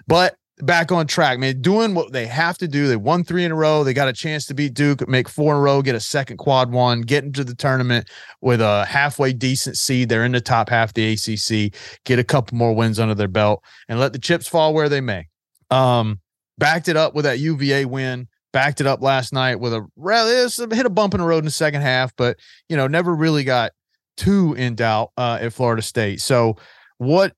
But 0.08 0.36
back 0.60 0.92
on 0.92 1.06
track, 1.06 1.38
man, 1.40 1.62
doing 1.62 1.94
what 1.94 2.12
they 2.12 2.26
have 2.26 2.58
to 2.58 2.68
do. 2.68 2.88
They 2.88 2.96
won 2.96 3.24
three 3.24 3.46
in 3.46 3.52
a 3.52 3.56
row. 3.56 3.84
They 3.84 3.94
got 3.94 4.08
a 4.08 4.14
chance 4.14 4.46
to 4.48 4.54
beat 4.54 4.74
Duke, 4.74 5.08
make 5.08 5.30
four 5.30 5.54
in 5.54 5.60
a 5.60 5.62
row, 5.62 5.82
get 5.82 5.96
a 5.96 6.00
second 6.00 6.38
quad 6.38 6.72
one, 6.72 7.02
get 7.02 7.24
into 7.24 7.44
the 7.44 7.56
tournament 7.56 8.10
with 8.42 8.62
a 8.62 8.86
halfway 8.86 9.34
decent 9.34 9.78
seed. 9.78 10.10
They're 10.10 10.26
in 10.26 10.32
the 10.32 10.42
top 10.42 10.70
half 10.70 10.90
of 10.90 10.94
the 10.96 11.14
ACC, 11.14 11.74
get 12.06 12.20
a 12.20 12.24
couple 12.24 12.58
more 12.58 12.74
wins 12.74 13.00
under 13.00 13.16
their 13.16 13.28
belt, 13.28 13.64
and 13.88 14.00
let 14.00 14.14
the 14.14 14.20
chips 14.20 14.48
fall 14.48 14.74
where 14.74 14.90
they 14.90 15.02
may. 15.02 15.28
Um, 15.70 16.22
backed 16.58 16.88
it 16.88 16.98
up 16.98 17.14
with 17.14 17.26
that 17.26 17.40
UVA 17.40 17.86
win. 17.86 18.28
Backed 18.54 18.82
it 18.82 18.88
up 18.88 19.02
last 19.02 19.34
night 19.34 19.60
with 19.60 19.74
a 19.74 19.86
rather 19.96 20.48
hit 20.74 20.86
a 20.86 20.90
bump 20.90 21.14
in 21.14 21.20
the 21.20 21.28
road 21.28 21.40
in 21.40 21.46
the 21.46 21.52
second 21.52 21.82
half, 21.82 22.16
but 22.16 22.38
you 22.70 22.78
know 22.78 22.88
never 22.88 23.14
really 23.14 23.44
got 23.44 23.72
too 24.18 24.54
in 24.56 24.76
doubt 24.76 25.12
uh, 25.18 25.40
at 25.42 25.54
Florida 25.54 25.82
State. 25.82 26.22
So, 26.22 26.58
what 26.98 27.34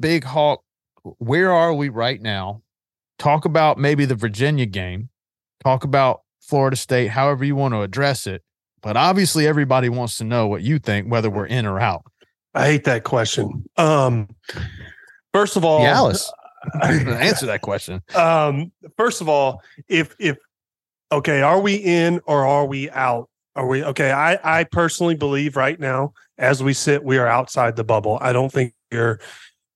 Big 0.00 0.24
Hawk? 0.24 0.62
Where 1.18 1.52
are 1.52 1.74
we 1.74 1.88
right 1.88 2.20
now? 2.20 2.62
Talk 3.18 3.44
about 3.44 3.78
maybe 3.78 4.04
the 4.04 4.14
Virginia 4.14 4.66
game. 4.66 5.08
Talk 5.62 5.84
about 5.84 6.22
Florida 6.40 6.76
State, 6.76 7.08
however 7.08 7.44
you 7.44 7.54
want 7.54 7.74
to 7.74 7.82
address 7.82 8.26
it. 8.26 8.42
But 8.82 8.96
obviously, 8.96 9.46
everybody 9.46 9.88
wants 9.88 10.18
to 10.18 10.24
know 10.24 10.48
what 10.48 10.62
you 10.62 10.78
think, 10.78 11.10
whether 11.10 11.30
we're 11.30 11.46
in 11.46 11.66
or 11.66 11.78
out. 11.78 12.02
I 12.54 12.66
hate 12.66 12.84
that 12.84 13.04
question. 13.04 13.64
Um, 13.76 14.28
first 15.32 15.56
of 15.56 15.64
all, 15.64 15.82
yeah, 15.82 15.96
Alice, 15.96 16.30
answer 16.82 17.46
that 17.46 17.62
question. 17.62 18.02
um, 18.14 18.72
first 18.96 19.20
of 19.20 19.28
all, 19.28 19.62
if 19.88 20.14
if 20.18 20.36
okay, 21.10 21.42
are 21.42 21.60
we 21.60 21.76
in 21.76 22.20
or 22.26 22.44
are 22.44 22.66
we 22.66 22.90
out? 22.90 23.28
Are 23.54 23.66
we 23.66 23.84
okay? 23.84 24.10
I 24.10 24.60
I 24.60 24.64
personally 24.64 25.14
believe 25.14 25.56
right 25.56 25.78
now, 25.78 26.12
as 26.42 26.62
we 26.62 26.74
sit, 26.74 27.04
we 27.04 27.18
are 27.18 27.26
outside 27.26 27.76
the 27.76 27.84
bubble. 27.84 28.18
I 28.20 28.32
don't 28.32 28.52
think 28.52 28.74
you're 28.90 29.20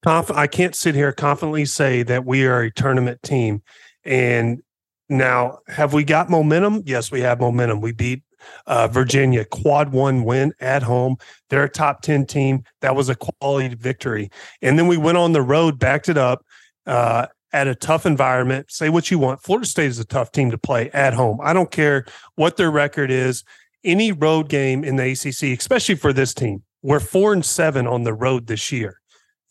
conf- 0.04 0.32
I 0.32 0.48
can't 0.48 0.74
sit 0.74 0.96
here 0.96 1.12
confidently 1.12 1.64
say 1.64 2.02
that 2.02 2.26
we 2.26 2.44
are 2.44 2.62
a 2.62 2.72
tournament 2.72 3.22
team. 3.22 3.62
And 4.04 4.62
now, 5.08 5.60
have 5.68 5.92
we 5.92 6.02
got 6.02 6.28
momentum? 6.28 6.82
Yes, 6.84 7.12
we 7.12 7.20
have 7.20 7.38
momentum. 7.40 7.80
We 7.80 7.92
beat 7.92 8.24
uh, 8.66 8.88
Virginia 8.88 9.44
quad 9.44 9.92
one 9.92 10.24
win 10.24 10.52
at 10.58 10.82
home. 10.82 11.16
They're 11.48 11.64
a 11.64 11.70
top 11.70 12.02
10 12.02 12.26
team. 12.26 12.64
That 12.80 12.96
was 12.96 13.08
a 13.08 13.14
quality 13.14 13.74
victory. 13.76 14.30
And 14.60 14.76
then 14.76 14.88
we 14.88 14.96
went 14.96 15.18
on 15.18 15.32
the 15.32 15.42
road, 15.42 15.78
backed 15.78 16.08
it 16.08 16.18
up 16.18 16.44
uh, 16.84 17.28
at 17.52 17.68
a 17.68 17.76
tough 17.76 18.06
environment. 18.06 18.72
Say 18.72 18.88
what 18.88 19.08
you 19.12 19.20
want. 19.20 19.40
Florida 19.40 19.66
State 19.66 19.86
is 19.86 20.00
a 20.00 20.04
tough 20.04 20.32
team 20.32 20.50
to 20.50 20.58
play 20.58 20.90
at 20.90 21.14
home. 21.14 21.38
I 21.40 21.52
don't 21.52 21.70
care 21.70 22.06
what 22.34 22.56
their 22.56 22.72
record 22.72 23.12
is. 23.12 23.44
Any 23.86 24.10
road 24.10 24.48
game 24.48 24.82
in 24.82 24.96
the 24.96 25.12
ACC, 25.12 25.56
especially 25.58 25.94
for 25.94 26.12
this 26.12 26.34
team, 26.34 26.64
we're 26.82 27.00
four 27.00 27.32
and 27.32 27.44
seven 27.44 27.86
on 27.86 28.02
the 28.02 28.12
road 28.12 28.48
this 28.48 28.72
year. 28.72 29.00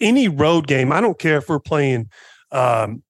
Any 0.02 0.28
road 0.28 0.68
game, 0.68 0.92
I 0.92 1.00
don't 1.00 1.18
care 1.18 1.38
if 1.38 1.48
we're 1.48 1.60
playing, 1.60 2.10
um, 2.52 3.02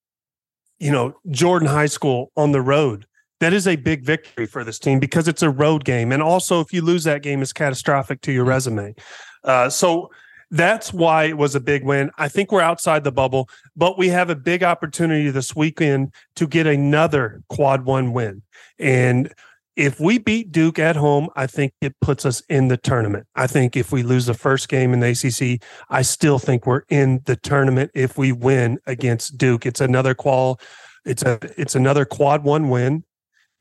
you 0.77 0.91
know, 0.91 1.17
Jordan 1.32 1.67
High 1.67 1.88
School 1.88 2.32
on 2.38 2.51
the 2.51 2.62
road. 2.62 3.08
That 3.39 3.53
is 3.53 3.67
a 3.67 3.75
big 3.75 4.05
victory 4.05 4.46
for 4.46 4.63
this 4.63 4.77
team 4.77 5.00
because 5.00 5.27
it's 5.27 5.41
a 5.41 5.50
road 5.50 5.84
game, 5.84 6.12
and 6.12 6.22
also 6.22 6.62
if 6.62 6.72
you 6.72 6.84
lose 6.84 7.03
that 7.05 7.24
game, 7.24 7.41
it's 7.41 7.51
catastrophic 7.51 8.22
to 8.22 8.32
your 8.32 8.46
resume. 8.46 8.94
Uh, 9.44 9.70
so 9.70 10.12
that's 10.51 10.94
why 10.94 11.25
it 11.25 11.38
was 11.38 11.55
a 11.55 11.60
big 11.60 11.84
win. 11.84 12.12
I 12.17 12.27
think 12.27 12.51
we're 12.51 12.62
outside 12.62 13.03
the 13.03 13.12
bubble, 13.12 13.50
but 13.75 13.98
we 13.98 14.10
have 14.10 14.29
a 14.29 14.36
big 14.36 14.63
opportunity 14.63 15.32
this 15.32 15.55
weekend 15.55 16.13
to 16.36 16.48
get 16.48 16.67
another 16.67 17.41
quad 17.50 17.84
one 17.84 18.13
win. 18.13 18.44
And 18.77 19.34
if 19.75 20.00
we 20.00 20.17
beat 20.17 20.51
Duke 20.51 20.79
at 20.79 20.96
home, 20.96 21.29
I 21.36 21.48
think 21.48 21.74
it 21.82 21.96
puts 22.00 22.25
us 22.25 22.41
in 22.50 22.70
the 22.70 22.77
tournament. 22.77 23.27
I 23.36 23.48
think 23.48 23.75
if 23.75 23.91
we 23.91 24.03
lose 24.03 24.25
the 24.25 24.34
first 24.34 24.70
game 24.70 24.94
in 24.94 25.01
the 25.01 25.10
ACC, 25.10 25.62
I 25.89 26.01
still 26.01 26.39
think 26.39 26.65
we're 26.65 26.84
in 26.89 27.22
the 27.25 27.36
tournament 27.36 27.91
if 27.94 28.17
we 28.17 28.32
win 28.32 28.79
against 28.86 29.38
Duke. 29.38 29.65
It's 29.65 29.82
another 29.82 30.13
qual 30.13 30.60
it's 31.03 31.24
a 31.24 31.39
it's 31.58 31.75
another 31.75 32.03
quad 32.03 32.44
one 32.44 32.70
win 32.70 33.03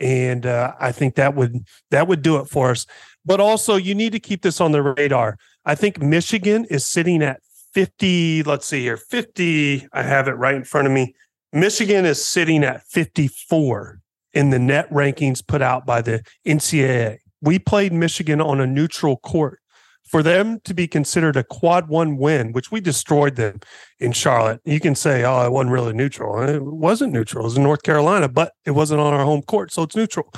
and 0.00 0.46
uh, 0.46 0.72
I 0.80 0.92
think 0.92 1.14
that 1.16 1.34
would 1.34 1.66
that 1.90 2.08
would 2.08 2.22
do 2.22 2.36
it 2.36 2.46
for 2.46 2.70
us. 2.70 2.86
But 3.24 3.40
also 3.40 3.76
you 3.76 3.94
need 3.94 4.12
to 4.12 4.20
keep 4.20 4.42
this 4.42 4.60
on 4.60 4.72
the 4.72 4.82
radar. 4.82 5.36
I 5.64 5.74
think 5.74 6.00
Michigan 6.00 6.64
is 6.66 6.84
sitting 6.84 7.22
at 7.22 7.40
50, 7.72 8.44
let's 8.44 8.66
see 8.66 8.82
here, 8.82 8.96
50, 8.96 9.88
I 9.92 10.02
have 10.02 10.28
it 10.28 10.32
right 10.32 10.54
in 10.54 10.64
front 10.64 10.86
of 10.86 10.92
me. 10.92 11.14
Michigan 11.52 12.04
is 12.04 12.24
sitting 12.24 12.62
at 12.64 12.82
54 12.84 14.00
in 14.34 14.50
the 14.50 14.58
net 14.58 14.90
rankings 14.90 15.46
put 15.46 15.62
out 15.62 15.86
by 15.86 16.02
the 16.02 16.22
NCAA. 16.46 17.18
We 17.40 17.58
played 17.58 17.92
Michigan 17.92 18.40
on 18.40 18.60
a 18.60 18.66
neutral 18.66 19.16
court. 19.18 19.60
For 20.04 20.22
them 20.22 20.60
to 20.64 20.74
be 20.74 20.86
considered 20.86 21.34
a 21.34 21.42
quad 21.42 21.88
one 21.88 22.18
win, 22.18 22.52
which 22.52 22.70
we 22.70 22.80
destroyed 22.80 23.36
them 23.36 23.60
in 23.98 24.12
Charlotte, 24.12 24.60
you 24.64 24.78
can 24.78 24.94
say, 24.94 25.24
oh, 25.24 25.46
it 25.46 25.50
wasn't 25.50 25.72
really 25.72 25.94
neutral. 25.94 26.42
It 26.42 26.62
wasn't 26.62 27.12
neutral. 27.12 27.42
It 27.42 27.48
was 27.48 27.56
in 27.56 27.62
North 27.62 27.82
Carolina, 27.82 28.28
but 28.28 28.52
it 28.66 28.72
wasn't 28.72 29.00
on 29.00 29.14
our 29.14 29.24
home 29.24 29.42
court. 29.42 29.72
So 29.72 29.82
it's 29.82 29.96
neutral. 29.96 30.30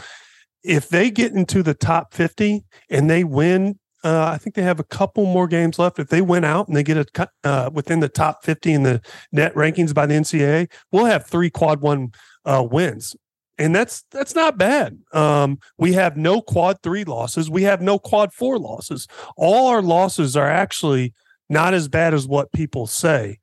If 0.63 0.89
they 0.89 1.11
get 1.11 1.33
into 1.33 1.65
the 1.65 1.75
top 1.75 2.15
50 2.15 2.65
and 2.91 3.11
they 3.11 3.25
win 3.25 3.79
uh, 4.05 4.31
I 4.33 4.39
think 4.39 4.55
they 4.55 4.63
have 4.63 4.79
a 4.79 4.85
couple 4.85 5.25
more 5.25 5.49
games 5.49 5.81
left. 5.81 5.99
If 5.99 6.11
they 6.11 6.21
win 6.21 6.45
out 6.45 6.69
and 6.69 6.77
they 6.77 6.85
get 6.85 6.97
a 6.97 7.29
uh, 7.43 7.71
within 7.73 7.99
the 7.99 8.09
top 8.09 8.45
50 8.45 8.73
in 8.73 8.83
the 8.85 9.01
net 9.33 9.53
rankings 9.55 9.93
by 9.93 10.07
the 10.07 10.15
NCAA, 10.15 10.71
we'll 10.93 11.07
have 11.07 11.27
three 11.27 11.51
quad 11.51 11.81
one 11.81 12.13
uh, 12.45 12.65
wins. 12.71 13.17
And 13.59 13.75
that's 13.75 14.05
that's 14.11 14.35
not 14.35 14.59
bad. 14.59 14.99
Um, 15.13 15.59
we 15.79 15.95
have 15.95 16.17
no 16.17 16.43
quad 16.43 16.83
three 16.83 17.05
losses. 17.05 17.49
We 17.49 17.63
have 17.63 17.81
no 17.81 17.99
quad 17.99 18.33
four 18.35 18.59
losses. 18.59 19.09
All 19.37 19.69
our 19.69 19.81
losses 19.81 20.37
are 20.37 20.49
actually 20.49 21.15
not 21.49 21.75
as 21.75 21.89
bad 21.89 22.13
as 22.13 22.27
what 22.27 22.53
people 22.53 22.87
say. 22.87 23.39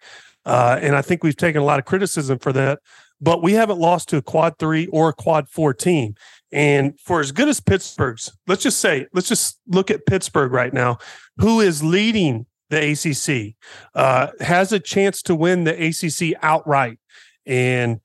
Uh, 0.45 0.77
and 0.81 0.95
I 0.95 1.01
think 1.01 1.23
we've 1.23 1.37
taken 1.37 1.61
a 1.61 1.65
lot 1.65 1.79
of 1.79 1.85
criticism 1.85 2.37
for 2.39 2.53
that. 2.53 2.79
But 3.21 3.41
we 3.41 3.53
haven't 3.53 3.79
lost 3.79 4.09
to 4.09 4.17
a 4.17 4.21
quad 4.21 4.59
three 4.59 4.87
or 4.87 5.09
a 5.09 5.13
quad 5.13 5.47
four 5.47 5.73
team. 5.73 6.15
And 6.51 6.99
for 6.99 7.19
as 7.21 7.31
good 7.31 7.47
as 7.47 7.59
Pittsburgh's, 7.59 8.35
let's 8.47 8.63
just 8.63 8.79
say, 8.79 9.07
let's 9.13 9.29
just 9.29 9.59
look 9.67 9.89
at 9.89 10.05
Pittsburgh 10.05 10.51
right 10.51 10.73
now, 10.73 10.97
who 11.37 11.61
is 11.61 11.83
leading 11.83 12.45
the 12.69 12.91
ACC, 12.91 13.55
uh, 13.95 14.27
has 14.41 14.71
a 14.71 14.79
chance 14.79 15.21
to 15.23 15.35
win 15.35 15.63
the 15.63 15.87
ACC 15.87 16.37
outright. 16.43 16.99
And, 17.45 18.01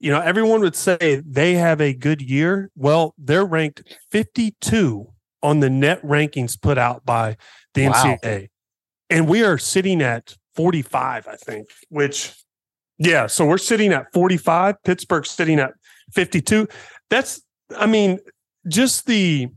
you 0.00 0.10
know, 0.10 0.20
everyone 0.20 0.60
would 0.62 0.74
say 0.74 1.22
they 1.24 1.54
have 1.54 1.80
a 1.80 1.92
good 1.92 2.22
year. 2.22 2.70
Well, 2.74 3.14
they're 3.18 3.44
ranked 3.44 3.82
52 4.10 5.06
on 5.42 5.60
the 5.60 5.70
net 5.70 6.02
rankings 6.02 6.60
put 6.60 6.78
out 6.78 7.04
by 7.04 7.36
the 7.74 7.88
wow. 7.88 7.92
NCAA. 7.92 8.48
And 9.10 9.28
we 9.28 9.44
are 9.44 9.58
sitting 9.58 10.00
at 10.02 10.34
45, 10.54 11.28
I 11.28 11.36
think, 11.36 11.68
which, 11.90 12.34
yeah. 12.98 13.26
So 13.26 13.46
we're 13.46 13.58
sitting 13.58 13.92
at 13.92 14.12
45. 14.12 14.82
Pittsburgh 14.84 15.26
sitting 15.26 15.58
at 15.58 15.72
52. 16.12 16.66
That's 17.10 17.42
I 17.76 17.86
mean, 17.86 18.18
just 18.68 19.06
the 19.06 19.48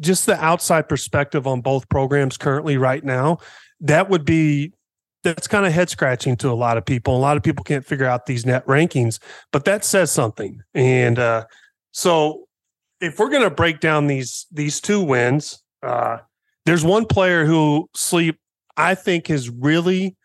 just 0.00 0.26
the 0.26 0.42
outside 0.42 0.88
perspective 0.88 1.46
on 1.46 1.60
both 1.60 1.88
programs 1.88 2.36
currently 2.36 2.76
right 2.76 3.02
now, 3.02 3.38
that 3.80 4.08
would 4.08 4.24
be 4.24 4.72
that's 5.24 5.48
kind 5.48 5.66
of 5.66 5.72
head 5.72 5.90
scratching 5.90 6.36
to 6.36 6.50
a 6.50 6.54
lot 6.54 6.76
of 6.76 6.84
people. 6.84 7.16
A 7.16 7.18
lot 7.18 7.36
of 7.36 7.42
people 7.42 7.64
can't 7.64 7.84
figure 7.84 8.06
out 8.06 8.26
these 8.26 8.46
net 8.46 8.64
rankings, 8.66 9.18
but 9.52 9.64
that 9.64 9.84
says 9.84 10.10
something. 10.10 10.60
And 10.74 11.18
uh, 11.18 11.44
so, 11.92 12.44
if 13.00 13.18
we're 13.18 13.30
going 13.30 13.42
to 13.42 13.50
break 13.50 13.80
down 13.80 14.06
these 14.06 14.46
these 14.50 14.80
two 14.80 15.00
wins, 15.00 15.62
uh, 15.82 16.18
there's 16.66 16.84
one 16.84 17.06
player 17.06 17.44
who 17.44 17.88
sleep 17.94 18.38
I 18.76 18.94
think 18.94 19.28
has 19.28 19.50
really 19.50 20.16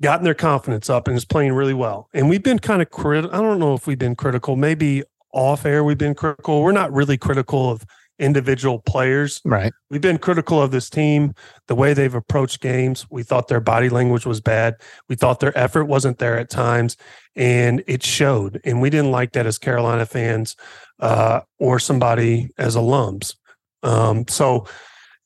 gotten 0.00 0.24
their 0.24 0.34
confidence 0.34 0.90
up 0.90 1.06
and 1.06 1.16
is 1.16 1.24
playing 1.24 1.52
really 1.52 1.74
well. 1.74 2.08
And 2.12 2.28
we've 2.28 2.42
been 2.42 2.58
kind 2.58 2.82
of 2.82 2.90
critical. 2.90 3.34
I 3.36 3.40
don't 3.40 3.58
know 3.58 3.74
if 3.74 3.86
we've 3.86 3.98
been 3.98 4.16
critical. 4.16 4.56
Maybe 4.56 5.04
off 5.32 5.64
air 5.64 5.84
we've 5.84 5.98
been 5.98 6.14
critical. 6.14 6.62
We're 6.62 6.72
not 6.72 6.92
really 6.92 7.16
critical 7.16 7.70
of 7.70 7.84
individual 8.22 8.78
players. 8.78 9.40
Right. 9.44 9.72
We've 9.90 10.00
been 10.00 10.18
critical 10.18 10.62
of 10.62 10.70
this 10.70 10.88
team, 10.88 11.34
the 11.66 11.74
way 11.74 11.92
they've 11.92 12.14
approached 12.14 12.60
games. 12.60 13.06
We 13.10 13.22
thought 13.22 13.48
their 13.48 13.60
body 13.60 13.88
language 13.88 14.24
was 14.24 14.40
bad. 14.40 14.76
We 15.08 15.16
thought 15.16 15.40
their 15.40 15.56
effort 15.58 15.84
wasn't 15.86 16.18
there 16.18 16.38
at 16.38 16.48
times, 16.48 16.96
and 17.36 17.82
it 17.86 18.02
showed. 18.02 18.60
And 18.64 18.80
we 18.80 18.88
didn't 18.88 19.10
like 19.10 19.32
that 19.32 19.46
as 19.46 19.58
Carolina 19.58 20.06
fans 20.06 20.56
uh, 21.00 21.40
or 21.58 21.78
somebody 21.78 22.50
as 22.56 22.76
alums. 22.76 23.34
Um, 23.82 24.26
so 24.28 24.66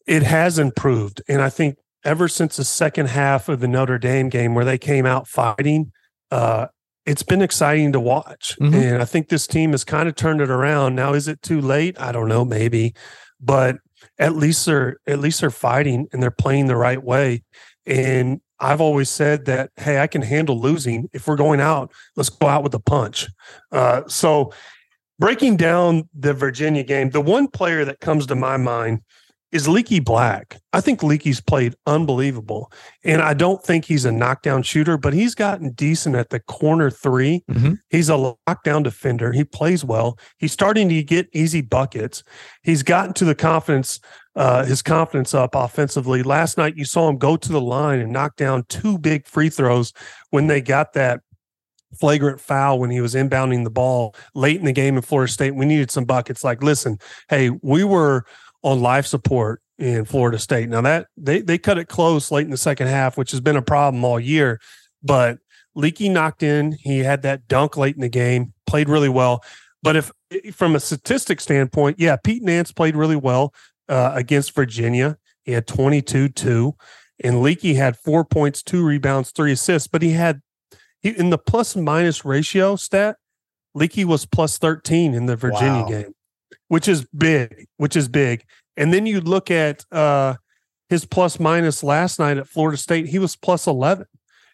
it 0.07 0.23
has 0.23 0.59
improved. 0.59 1.21
And 1.29 1.43
I 1.43 1.51
think 1.51 1.77
ever 2.05 2.29
since 2.29 2.57
the 2.57 2.65
second 2.65 3.09
half 3.09 3.49
of 3.49 3.61
the 3.61 3.69
Notre 3.69 3.99
Dame 3.99 4.31
game 4.31 4.55
where 4.55 4.65
they 4.65 4.79
came 4.79 5.05
out 5.05 5.29
fighting, 5.29 5.93
uh, 6.31 6.69
it's 7.07 7.23
been 7.23 7.43
exciting 7.43 7.93
to 7.93 8.01
watch. 8.01 8.57
Mm-hmm. 8.61 8.75
And 8.75 9.03
I 9.03 9.05
think 9.05 9.29
this 9.29 9.47
team 9.47 9.71
has 9.71 9.85
kind 9.85 10.09
of 10.09 10.17
turned 10.17 10.41
it 10.41 10.51
around. 10.51 10.97
Now, 10.97 11.15
is 11.15 11.29
it 11.29 11.41
too 11.41 11.61
late? 11.61 11.99
I 12.01 12.13
don't 12.13 12.29
know, 12.29 12.45
maybe. 12.45 12.95
But 13.41 13.77
at 14.19 14.35
least 14.35 14.67
they're 14.67 14.99
at 15.07 15.19
least 15.19 15.41
they're 15.41 15.51
fighting 15.51 16.09
and 16.13 16.23
they're 16.23 16.31
playing 16.31 16.67
the 16.67 16.77
right 16.77 17.03
way. 17.03 17.45
And 17.87 18.41
I've 18.59 18.81
always 18.81 19.11
said 19.11 19.45
that, 19.45 19.71
hey, 19.77 20.01
I 20.01 20.07
can 20.07 20.23
handle 20.23 20.59
losing. 20.59 21.09
If 21.13 21.27
we're 21.27 21.37
going 21.37 21.61
out, 21.61 21.93
let's 22.17 22.31
go 22.31 22.49
out 22.49 22.63
with 22.63 22.75
a 22.75 22.81
punch. 22.81 23.29
Uh, 23.71 24.03
so 24.07 24.53
breaking 25.19 25.57
down 25.57 26.09
the 26.15 26.33
Virginia 26.33 26.83
game, 26.83 27.11
the 27.11 27.21
one 27.21 27.49
player 27.49 27.85
that 27.85 28.01
comes 28.01 28.27
to 28.27 28.35
my 28.35 28.57
mind 28.57 29.03
is 29.53 29.69
Leaky 29.69 30.01
Black. 30.01 30.61
I 30.73 30.81
think 30.81 31.03
Leaky's 31.03 31.41
played 31.41 31.75
unbelievable. 31.87 32.71
And 33.05 33.23
I 33.23 33.33
don't 33.33 33.63
think 33.63 33.85
he's 33.85 34.05
a 34.05 34.13
knockdown 34.13 34.63
shooter, 34.63 34.99
but 34.99 35.15
he's 35.15 35.35
gotten 35.35 35.71
decent 35.73 36.17
at 36.17 36.31
the 36.31 36.41
corner 36.41 36.91
3 36.91 37.45
mm-hmm. 37.49 37.75
He's 37.89 38.09
a 38.09 38.35
lockdown 38.49 38.83
defender. 38.83 39.33
He 39.33 39.45
plays 39.45 39.85
well. 39.85 40.19
He's 40.39 40.53
starting 40.53 40.89
to 40.89 41.03
get 41.03 41.29
easy 41.33 41.61
buckets. 41.61 42.25
He's 42.63 42.83
gotten 42.83 43.15
to 43.15 43.25
the 43.25 43.35
confidence, 43.35 44.01
uh, 44.35 44.65
his 44.65 44.83
confidence 44.83 45.33
up 45.33 45.55
offensively. 45.55 46.23
Last 46.23 46.59
night, 46.59 46.77
you 46.77 46.85
saw 46.85 47.09
him 47.09 47.17
go 47.17 47.37
to 47.37 47.53
the 47.53 47.61
line 47.61 48.01
and 48.01 48.13
knock 48.13 48.37
down 48.37 48.65
two 48.69 48.99
big 48.99 49.27
free 49.27 49.49
throws 49.49 49.93
when 50.31 50.49
they 50.49 50.61
got 50.61 50.93
that 50.95 51.21
flagrant 51.99 52.41
foul 52.41 52.79
when 52.79 52.91
he 52.91 53.01
was 53.01 53.15
inbounding 53.15 53.65
the 53.65 53.71
ball 53.71 54.15
late 54.35 54.59
in 54.59 54.67
the 54.67 54.73
game 54.73 54.97
in 54.97 55.03
Florida 55.03 55.33
State. 55.33 55.55
We 55.55 55.67
needed 55.67 55.91
some 55.91 56.05
buckets. 56.05 56.45
Like, 56.45 56.63
listen, 56.63 56.99
hey, 57.29 57.51
we 57.63 57.85
were 57.85 58.25
on 58.67 58.81
life 58.81 59.07
support 59.07 59.63
in 59.79 60.05
Florida 60.05 60.41
State. 60.41 60.69
Now 60.69 60.81
that 60.81 61.07
they 61.17 61.41
they 61.41 61.57
cut 61.57 61.79
it 61.79 61.87
close 61.87 62.33
late 62.33 62.45
in 62.45 62.51
the 62.51 62.57
second 62.57 62.89
half, 62.89 63.17
which 63.17 63.31
has 63.31 63.41
been 63.41 63.57
a 63.57 63.63
problem 63.63 64.05
all 64.05 64.19
year. 64.19 64.61
But 65.05 65.39
Leaky 65.77 66.09
knocked 66.09 66.43
in. 66.43 66.73
He 66.73 66.99
had 66.99 67.23
that 67.23 67.47
dunk 67.47 67.77
late 67.77 67.95
in 67.95 68.01
the 68.01 68.09
game, 68.09 68.55
played 68.67 68.89
really 68.89 69.09
well. 69.09 69.45
But 69.85 69.95
if 69.95 70.11
from 70.53 70.75
a 70.75 70.81
statistic 70.81 71.41
standpoint, 71.41 72.01
yeah, 72.01 72.17
Pete 72.17 72.43
Nance 72.43 72.73
played 72.73 72.97
really 72.97 73.15
well 73.15 73.55
uh, 73.89 74.11
against 74.15 74.53
Virginia. 74.53 75.17
He 75.45 75.53
had 75.53 75.69
22 75.69 76.31
2, 76.31 76.75
and 77.23 77.43
Leaky 77.43 77.75
had 77.75 77.97
four 77.97 78.25
points, 78.25 78.65
two 78.65 78.85
rebounds, 78.85 79.31
three 79.31 79.53
assists. 79.53 79.87
But 79.87 80.03
he 80.03 80.11
had 80.11 80.43
he, 81.01 81.11
in 81.11 81.31
the 81.31 81.39
plus 81.39 81.77
minus 81.77 82.25
ratio 82.25 82.75
stat, 82.75 83.17
Leaky 83.77 84.05
was 84.05 84.27
plus 84.27 84.59
13 84.59 85.15
in 85.15 85.27
the 85.27 85.37
Virginia 85.37 85.83
wow. 85.83 85.89
game 85.89 86.16
which 86.69 86.89
is 86.89 87.07
big, 87.17 87.67
which 87.77 87.97
is 87.97 88.09
big. 88.09 88.45
And 88.77 88.93
then 88.93 89.07
you 89.07 89.21
look 89.21 89.51
at 89.51 89.85
uh, 89.91 90.35
his 90.89 91.05
plus 91.05 91.41
minus 91.41 91.83
last 91.83 92.19
night 92.19 92.37
at 92.37 92.49
Florida 92.49 92.77
State, 92.77 93.07
he 93.07 93.19
was 93.19 93.37
plus 93.37 93.67
11. 93.67 94.07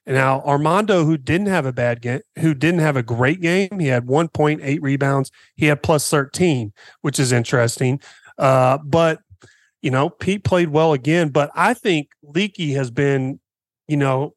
And 0.04 0.16
now 0.16 0.40
Armando, 0.42 1.04
who 1.04 1.16
didn't 1.16 1.46
have 1.46 1.66
a 1.66 1.72
bad 1.72 2.02
game, 2.02 2.20
who 2.38 2.54
didn't 2.54 2.80
have 2.80 2.96
a 2.96 3.02
great 3.02 3.40
game, 3.40 3.78
he 3.78 3.86
had 3.86 4.06
1.8 4.06 4.78
rebounds. 4.82 5.30
He 5.54 5.66
had 5.66 5.82
plus 5.82 6.08
13, 6.10 6.72
which 7.02 7.20
is 7.20 7.30
interesting. 7.30 8.00
Uh, 8.38 8.78
but 8.84 9.20
you 9.82 9.90
know, 9.90 10.08
Pete 10.08 10.44
played 10.44 10.70
well 10.70 10.92
again. 10.92 11.28
But 11.28 11.50
I 11.54 11.74
think 11.74 12.08
Leaky 12.22 12.72
has 12.72 12.90
been, 12.90 13.40
you 13.88 13.96
know, 13.96 14.34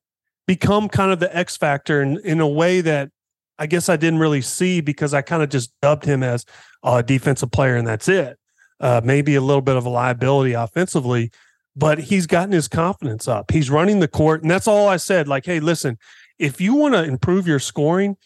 become 0.48 0.90
kind 0.90 1.12
of 1.12 1.20
the 1.20 1.36
X 1.36 1.56
factor 1.56 2.02
in, 2.02 2.20
in 2.24 2.40
a 2.40 2.48
way 2.48 2.82
that 2.82 3.12
I 3.58 3.68
guess 3.68 3.90
I 3.90 3.96
didn't 3.96 4.20
really 4.20 4.42
see 4.42 4.82
because 4.82 5.14
I 5.14 5.22
kind 5.22 5.44
of 5.44 5.50
just 5.50 5.72
dubbed 5.82 6.06
him 6.06 6.24
as 6.24 6.46
a 6.84 7.02
defensive 7.02 7.52
player 7.52 7.76
and 7.76 7.88
that's 7.88 8.08
it. 8.08 8.38
Uh, 8.80 9.02
maybe 9.04 9.36
a 9.36 9.42
little 9.42 9.62
bit 9.62 9.78
of 9.78 9.86
a 9.86 9.90
liability 9.90 10.54
offensively, 10.54 11.32
but 11.76 11.98
he's 11.98 12.28
gotten 12.28 12.52
his 12.52 12.68
confidence 12.68 13.28
up. 13.28 13.52
He's 13.52 13.70
running 13.70 14.02
the 14.02 14.08
court, 14.08 14.42
and 14.42 14.52
that's 14.52 14.68
all 14.68 14.90
I 14.90 14.98
said. 14.98 15.30
Like, 15.30 15.46
hey, 15.46 15.62
listen, 15.62 15.98
if 16.40 16.60
you 16.60 16.74
want 16.76 16.94
to 16.94 17.04
improve 17.04 17.48
your 17.48 17.60
scoring, 17.60 18.18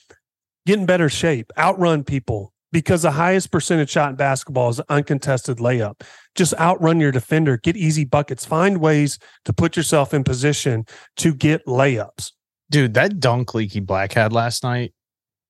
get 0.65 0.79
in 0.79 0.88
better 0.88 1.07
shape, 1.07 1.51
outrun 1.55 2.03
people 2.03 2.51
because 2.71 3.01
the 3.01 3.12
highest 3.12 3.51
percentage 3.51 3.89
shot 3.89 4.12
in 4.12 4.15
basketball 4.15 4.69
is 4.69 4.79
an 4.79 4.86
uncontested 4.89 5.57
layup. 5.57 6.01
Just 6.36 6.53
outrun 6.55 7.00
your 7.00 7.12
defender, 7.12 7.57
get 7.57 7.75
easy 7.75 8.05
buckets, 8.05 8.45
find 8.45 8.79
ways 8.79 9.17
to 9.45 9.53
put 9.53 9.75
yourself 9.75 10.13
in 10.13 10.24
position 10.24 10.86
to 11.17 11.33
get 11.33 11.65
layups. 11.65 12.31
Dude, 12.69 12.93
that 12.93 13.19
dunk 13.19 13.55
Leaky 13.55 13.79
Black 13.79 14.13
had 14.13 14.31
last 14.31 14.63
night 14.63 14.93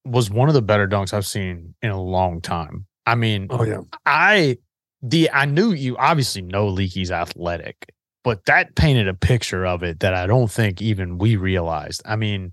was 0.09 0.29
one 0.29 0.47
of 0.47 0.53
the 0.53 0.61
better 0.61 0.87
dunks 0.87 1.13
I've 1.13 1.25
seen 1.25 1.75
in 1.81 1.91
a 1.91 2.01
long 2.01 2.41
time. 2.41 2.85
I 3.05 3.15
mean, 3.15 3.47
oh 3.49 3.63
yeah, 3.63 3.81
I 4.05 4.57
the 5.01 5.29
I 5.31 5.45
knew 5.45 5.71
you 5.71 5.97
obviously 5.97 6.41
know 6.41 6.67
Leaky's 6.67 7.11
athletic, 7.11 7.93
but 8.23 8.45
that 8.45 8.75
painted 8.75 9.07
a 9.07 9.13
picture 9.13 9.65
of 9.65 9.83
it 9.83 10.01
that 10.01 10.13
I 10.13 10.27
don't 10.27 10.51
think 10.51 10.81
even 10.81 11.17
we 11.17 11.35
realized. 11.35 12.01
I 12.05 12.15
mean, 12.15 12.51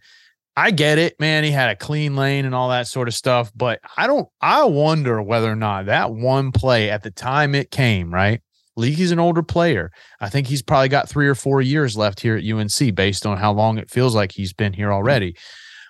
I 0.56 0.70
get 0.70 0.98
it, 0.98 1.20
man. 1.20 1.44
He 1.44 1.50
had 1.50 1.70
a 1.70 1.76
clean 1.76 2.16
lane 2.16 2.46
and 2.46 2.54
all 2.54 2.70
that 2.70 2.86
sort 2.86 3.08
of 3.08 3.14
stuff, 3.14 3.52
but 3.54 3.80
I 3.96 4.06
don't. 4.06 4.28
I 4.40 4.64
wonder 4.64 5.22
whether 5.22 5.50
or 5.50 5.56
not 5.56 5.86
that 5.86 6.12
one 6.12 6.52
play 6.52 6.90
at 6.90 7.02
the 7.02 7.10
time 7.10 7.54
it 7.54 7.70
came 7.70 8.12
right. 8.12 8.40
Leaky's 8.76 9.10
an 9.10 9.18
older 9.18 9.42
player. 9.42 9.90
I 10.20 10.28
think 10.28 10.46
he's 10.46 10.62
probably 10.62 10.88
got 10.88 11.08
three 11.08 11.28
or 11.28 11.34
four 11.34 11.62
years 11.62 11.96
left 11.96 12.20
here 12.20 12.36
at 12.36 12.44
UNC 12.44 12.94
based 12.94 13.25
on 13.25 13.38
how 13.38 13.52
long 13.52 13.78
it 13.78 13.90
feels 13.90 14.14
like 14.14 14.32
he's 14.32 14.52
been 14.52 14.75
here 14.75 14.92
already. 14.92 15.34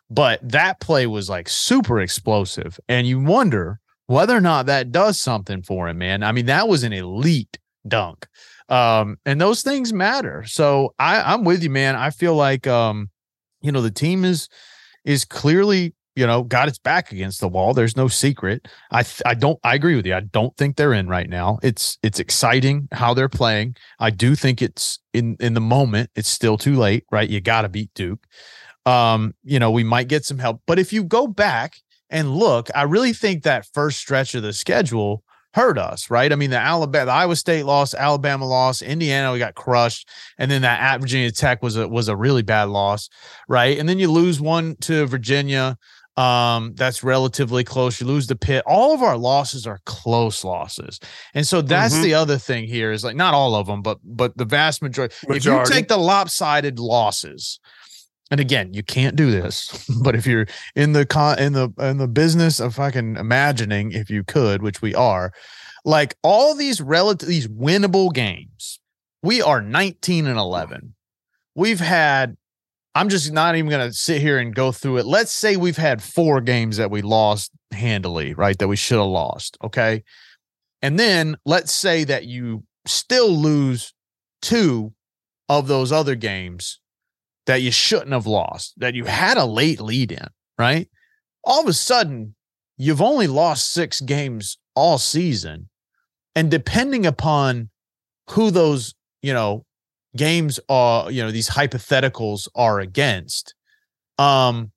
But 0.09 0.41
that 0.49 0.81
play 0.81 1.07
was 1.07 1.29
like 1.29 1.49
super 1.49 2.01
explosive. 2.01 2.79
And 2.89 3.07
you 3.07 3.21
wonder 3.21 3.81
whether 4.07 4.37
or 4.37 4.41
not 4.41 4.67
that 4.67 4.93
does 4.93 5.21
something 5.21 5.63
for 5.63 5.89
him, 5.89 5.99
man. 5.99 6.23
I 6.23 6.33
mean, 6.33 6.47
that 6.47 6.69
was 6.69 6.85
an 6.85 6.93
elite 6.93 7.59
dunk. 7.89 8.27
Um, 8.69 9.19
and 9.25 9.41
those 9.41 9.63
things 9.63 9.93
matter. 9.93 10.45
So 10.47 10.95
I, 10.99 11.33
I'm 11.33 11.45
with 11.45 11.63
you, 11.63 11.71
man. 11.71 11.97
I 11.97 12.11
feel 12.11 12.35
like 12.35 12.67
um, 12.67 13.11
you 13.63 13.73
know, 13.73 13.83
the 13.83 13.91
team 13.91 14.25
is 14.25 14.49
is 15.05 15.25
clearly 15.25 15.95
you 16.17 16.27
know 16.27 16.43
got 16.43 16.67
its 16.67 16.79
back 16.79 17.13
against 17.13 17.41
the 17.41 17.49
wall 17.49 17.75
there's 17.75 17.95
no 17.95 18.09
secret 18.09 18.67
i 18.91 19.03
th- 19.03 19.23
i 19.27 19.35
don't 19.35 19.59
i 19.63 19.75
agree 19.75 19.95
with 19.95 20.07
you 20.07 20.15
i 20.15 20.21
don't 20.21 20.57
think 20.57 20.75
they're 20.75 20.95
in 20.95 21.07
right 21.07 21.29
now 21.29 21.59
it's 21.63 21.99
it's 22.03 22.19
exciting 22.19 22.89
how 22.91 23.15
they're 23.15 23.29
playing 23.29 23.77
i 24.01 24.11
do 24.11 24.35
think 24.35 24.61
it's 24.61 24.99
in 25.13 25.37
in 25.39 25.55
the 25.55 25.61
moment 25.61 26.11
it's 26.17 26.29
still 26.29 26.57
too 26.57 26.75
late 26.75 27.05
right 27.13 27.29
you 27.29 27.41
got 27.41 27.63
to 27.63 27.69
beat 27.69 27.91
duke 27.95 28.27
um 28.87 29.35
you 29.45 29.59
know 29.59 29.71
we 29.71 29.85
might 29.85 30.09
get 30.09 30.25
some 30.25 30.39
help 30.39 30.61
but 30.67 30.79
if 30.79 30.93
you 30.93 31.05
go 31.05 31.27
back 31.27 31.77
and 32.11 32.37
look 32.37 32.69
i 32.75 32.83
really 32.83 33.13
think 33.13 33.43
that 33.43 33.67
first 33.75 33.99
stretch 33.99 34.35
of 34.35 34.43
the 34.43 34.53
schedule 34.53 35.23
hurt 35.55 35.79
us, 35.79 36.11
right? 36.11 36.33
I 36.33 36.35
mean, 36.35 36.51
the 36.51 36.59
Alabama, 36.59 37.07
the 37.07 37.13
Iowa 37.13 37.35
State 37.35 37.65
loss, 37.65 37.95
Alabama 37.95 38.47
loss, 38.47 38.83
Indiana, 38.83 39.33
we 39.33 39.39
got 39.39 39.55
crushed, 39.55 40.07
and 40.37 40.51
then 40.51 40.61
that 40.61 40.79
at 40.83 41.01
Virginia 41.01 41.33
Tech 41.33 41.63
was 41.63 41.79
a 41.79 41.89
was 41.89 42.09
a 42.09 42.17
really 42.17 42.43
bad 42.43 42.65
loss, 42.65 43.09
right? 43.49 43.79
And 43.79 43.89
then 43.89 43.99
you 43.99 44.13
lose 44.13 44.39
one 44.39 44.77
to 44.83 45.07
Virginia, 45.07 45.79
um, 46.17 46.73
that's 46.75 47.05
relatively 47.05 47.63
close. 47.63 48.01
You 48.01 48.07
lose 48.07 48.27
the 48.27 48.37
pit. 48.37 48.65
All 48.67 48.95
of 48.95 49.03
our 49.03 49.19
losses 49.19 49.67
are 49.67 49.81
close 49.85 50.45
losses, 50.45 50.99
and 51.35 51.47
so 51.47 51.61
that's 51.61 51.95
mm-hmm. 51.95 52.05
the 52.05 52.15
other 52.15 52.39
thing 52.39 52.67
here 52.67 52.91
is 52.91 53.05
like 53.05 53.17
not 53.17 53.35
all 53.35 53.55
of 53.55 53.67
them, 53.67 53.83
but 53.83 53.99
but 54.03 54.37
the 54.37 54.47
vast 54.47 54.81
majority. 54.81 55.15
majority. 55.29 55.63
If 55.63 55.69
you 55.69 55.75
take 55.75 55.89
the 55.89 55.99
lopsided 55.99 56.79
losses, 56.79 57.61
and 58.31 58.41
again, 58.41 58.75
you 58.75 58.83
can't 58.83 59.17
do 59.17 59.31
this, 59.31 59.89
but 60.03 60.15
if 60.15 60.27
you're 60.27 60.47
in 60.75 60.93
the 60.93 61.07
con 61.07 61.39
in 61.39 61.53
the 61.53 61.71
in 61.79 61.99
the 61.99 62.09
business 62.09 62.61
of 62.61 62.75
fucking 62.75 63.17
imagining, 63.17 63.93
if 63.93 64.11
you 64.11 64.25
could, 64.25 64.63
which 64.63 64.83
we 64.83 64.95
are, 64.95 65.33
like 65.85 66.17
all 66.23 66.55
these 66.55 66.81
relative 66.81 67.29
these 67.29 67.49
winnable 67.49 68.13
games, 68.13 68.81
we 69.23 69.43
are 69.43 69.61
19 69.61 70.27
and 70.27 70.39
11. 70.39 70.95
We've 71.55 71.81
had 71.81 72.37
I'm 72.95 73.11
just 73.11 73.31
not 73.31 73.57
even 73.57 73.71
going 73.71 73.87
to 73.87 73.95
sit 73.95 74.23
here 74.23 74.39
and 74.39 74.55
go 74.55 74.73
through 74.73 74.99
it. 74.99 75.07
Let's 75.07 75.31
say 75.31 75.57
we've 75.57 75.77
had 75.77 76.03
four 76.03 76.41
games 76.41 76.79
that 76.79 76.91
we 76.91 77.03
lost 77.03 77.53
handily, 77.71 78.33
right? 78.33 78.59
That 78.59 78.69
we 78.69 78.77
should 78.77 78.97
have 78.97 79.07
lost. 79.07 79.59
Okay. 79.63 80.03
And 80.81 80.99
then 80.99 81.37
let's 81.45 81.73
say 81.73 82.05
that 82.05 82.25
you 82.25 82.65
still 82.87 83.29
lose 83.29 83.93
two 84.41 84.95
of 85.49 85.69
those 85.69 85.93
other 85.93 86.15
games 86.15 86.81
that 87.47 87.63
you 87.63 87.71
shouldn't 87.71 88.13
have 88.13 88.27
lost, 88.27 88.75
that 88.79 88.95
you 88.95 89.05
had 89.05 89.37
a 89.37 89.45
late 89.45 89.81
lead 89.81 90.13
in, 90.13 90.27
right? 90.59 90.89
All 91.45 91.63
of 91.63 91.69
a 91.69 91.73
sudden, 91.73 92.35
you've 92.77 93.03
only 93.03 93.27
lost 93.27 93.73
six 93.73 94.01
games 94.01 94.59
all 94.75 94.99
season. 94.99 95.69
And 96.35 96.51
depending 96.51 97.07
upon 97.07 97.71
who 98.31 98.51
those, 98.51 98.95
you 99.23 99.33
know, 99.33 99.65
games 100.17 100.61
are, 100.69 101.11
you 101.11 101.23
know, 101.23 101.31
these 101.31 101.49
hypotheticals 101.49 102.49
are 102.55 102.81
against, 102.81 103.55
um, 104.19 104.73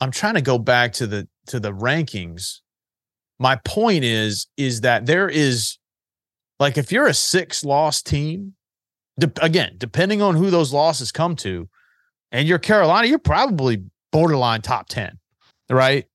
I'm 0.00 0.10
trying 0.10 0.34
to 0.34 0.42
go 0.42 0.58
back 0.58 0.92
to 0.94 1.06
the 1.06 1.28
to 1.46 1.60
the 1.60 1.72
rankings. 1.72 2.60
My 3.38 3.56
point 3.64 4.04
is, 4.04 4.46
is 4.56 4.82
that 4.82 5.06
there 5.06 5.28
is 5.28 5.78
like 6.60 6.78
if 6.78 6.92
you're 6.92 7.08
a 7.08 7.14
six 7.14 7.64
loss 7.64 8.02
team, 8.02 8.54
de- 9.18 9.44
again, 9.44 9.74
depending 9.78 10.22
on 10.22 10.36
who 10.36 10.50
those 10.50 10.72
losses 10.72 11.12
come 11.12 11.36
to, 11.36 11.68
and 12.32 12.48
you're 12.48 12.58
Carolina, 12.58 13.06
you're 13.06 13.18
probably 13.18 13.84
borderline 14.10 14.62
top 14.62 14.88
10, 14.88 15.18
right? 15.70 16.06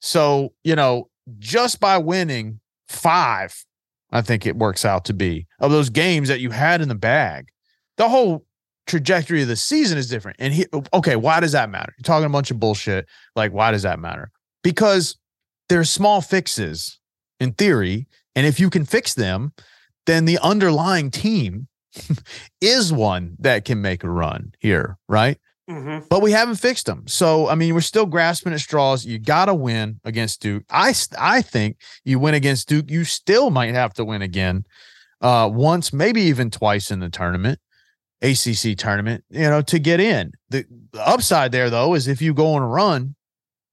So, 0.00 0.54
you 0.62 0.76
know, 0.76 1.10
just 1.38 1.80
by 1.80 1.98
winning 1.98 2.60
five, 2.88 3.64
I 4.12 4.22
think 4.22 4.46
it 4.46 4.56
works 4.56 4.84
out 4.84 5.04
to 5.06 5.12
be 5.12 5.46
of 5.60 5.72
those 5.72 5.90
games 5.90 6.28
that 6.28 6.40
you 6.40 6.50
had 6.50 6.80
in 6.80 6.88
the 6.88 6.94
bag, 6.94 7.48
the 7.96 8.08
whole 8.08 8.46
trajectory 8.86 9.42
of 9.42 9.48
the 9.48 9.56
season 9.56 9.98
is 9.98 10.08
different. 10.08 10.36
And 10.38 10.54
he, 10.54 10.66
okay, 10.92 11.16
why 11.16 11.40
does 11.40 11.52
that 11.52 11.70
matter? 11.70 11.92
You're 11.98 12.04
talking 12.04 12.26
a 12.26 12.30
bunch 12.30 12.50
of 12.50 12.60
bullshit. 12.60 13.06
Like, 13.34 13.52
why 13.52 13.70
does 13.72 13.82
that 13.82 13.98
matter? 13.98 14.30
Because 14.62 15.16
there's 15.68 15.90
small 15.90 16.20
fixes 16.20 16.98
in 17.40 17.52
theory. 17.52 18.06
And 18.36 18.46
if 18.46 18.60
you 18.60 18.70
can 18.70 18.84
fix 18.84 19.14
them, 19.14 19.52
then 20.06 20.26
the 20.26 20.38
underlying 20.38 21.10
team 21.10 21.68
is 22.60 22.92
one 22.92 23.36
that 23.38 23.64
can 23.64 23.80
make 23.80 24.04
a 24.04 24.10
run 24.10 24.52
here, 24.60 24.98
right? 25.08 25.38
Mm-hmm. 25.68 26.06
But 26.10 26.20
we 26.20 26.30
haven't 26.32 26.56
fixed 26.56 26.86
them. 26.86 27.04
So, 27.06 27.48
I 27.48 27.54
mean, 27.54 27.74
we're 27.74 27.80
still 27.80 28.04
grasping 28.04 28.52
at 28.52 28.60
straws. 28.60 29.06
You 29.06 29.18
got 29.18 29.46
to 29.46 29.54
win 29.54 29.98
against 30.04 30.42
Duke. 30.42 30.64
I, 30.70 30.94
I 31.18 31.40
think 31.40 31.78
you 32.04 32.18
win 32.18 32.34
against 32.34 32.68
Duke, 32.68 32.90
you 32.90 33.04
still 33.04 33.50
might 33.50 33.74
have 33.74 33.94
to 33.94 34.04
win 34.04 34.20
again 34.20 34.64
uh, 35.22 35.48
once, 35.50 35.92
maybe 35.92 36.20
even 36.22 36.50
twice 36.50 36.90
in 36.90 37.00
the 37.00 37.08
tournament, 37.08 37.58
ACC 38.20 38.76
tournament, 38.76 39.24
you 39.30 39.48
know, 39.48 39.62
to 39.62 39.78
get 39.78 40.00
in. 40.00 40.32
The, 40.50 40.66
the 40.92 41.06
upside 41.06 41.50
there, 41.50 41.70
though, 41.70 41.94
is 41.94 42.08
if 42.08 42.20
you 42.20 42.34
go 42.34 42.54
on 42.54 42.62
a 42.62 42.68
run, 42.68 43.14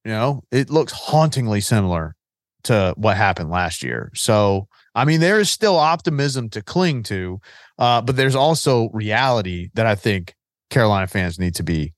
you 0.05 0.11
know, 0.11 0.43
it 0.49 0.69
looks 0.69 0.93
hauntingly 0.93 1.59
similar 1.59 2.15
to 2.63 2.93
what 2.95 3.17
happened 3.17 3.49
last 3.49 3.83
year. 3.83 4.11
So, 4.15 4.67
I 4.95 5.03
mean, 5.03 5.19
there 5.19 5.39
is 5.39 5.49
still 5.49 5.77
optimism 5.77 6.49
to 6.51 6.61
cling 6.61 7.03
to, 7.03 7.41
uh, 7.77 8.01
but 8.01 8.15
there's 8.15 8.35
also 8.35 8.89
reality 8.89 9.69
that 9.73 9.85
I 9.85 9.95
think 9.95 10.35
Carolina 10.71 11.05
fans 11.05 11.37
need 11.37 11.53
to 11.55 11.63
be 11.63 11.93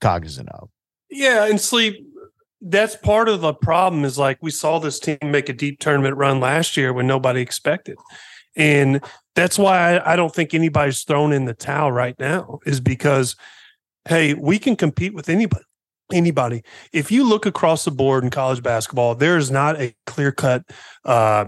cognizant 0.00 0.48
of. 0.48 0.68
Yeah, 1.08 1.46
and 1.46 1.60
sleep. 1.60 2.04
That's 2.60 2.96
part 2.96 3.28
of 3.28 3.40
the 3.40 3.54
problem. 3.54 4.04
Is 4.04 4.18
like 4.18 4.38
we 4.40 4.50
saw 4.50 4.80
this 4.80 4.98
team 4.98 5.18
make 5.22 5.48
a 5.48 5.52
deep 5.52 5.78
tournament 5.78 6.16
run 6.16 6.40
last 6.40 6.76
year 6.76 6.92
when 6.92 7.06
nobody 7.06 7.40
expected, 7.40 7.96
and 8.56 9.04
that's 9.34 9.58
why 9.58 9.96
I, 9.96 10.14
I 10.14 10.16
don't 10.16 10.34
think 10.34 10.54
anybody's 10.54 11.02
thrown 11.02 11.32
in 11.32 11.44
the 11.44 11.54
towel 11.54 11.92
right 11.92 12.18
now. 12.18 12.58
Is 12.66 12.80
because, 12.80 13.36
hey, 14.08 14.34
we 14.34 14.58
can 14.58 14.74
compete 14.74 15.14
with 15.14 15.28
anybody 15.28 15.64
anybody. 16.12 16.62
If 16.92 17.10
you 17.10 17.24
look 17.24 17.46
across 17.46 17.84
the 17.84 17.90
board 17.90 18.24
in 18.24 18.30
college 18.30 18.62
basketball, 18.62 19.14
there 19.14 19.38
is 19.38 19.50
not 19.50 19.80
a 19.80 19.94
clear 20.06 20.30
cut 20.30 20.62
uh, 21.04 21.46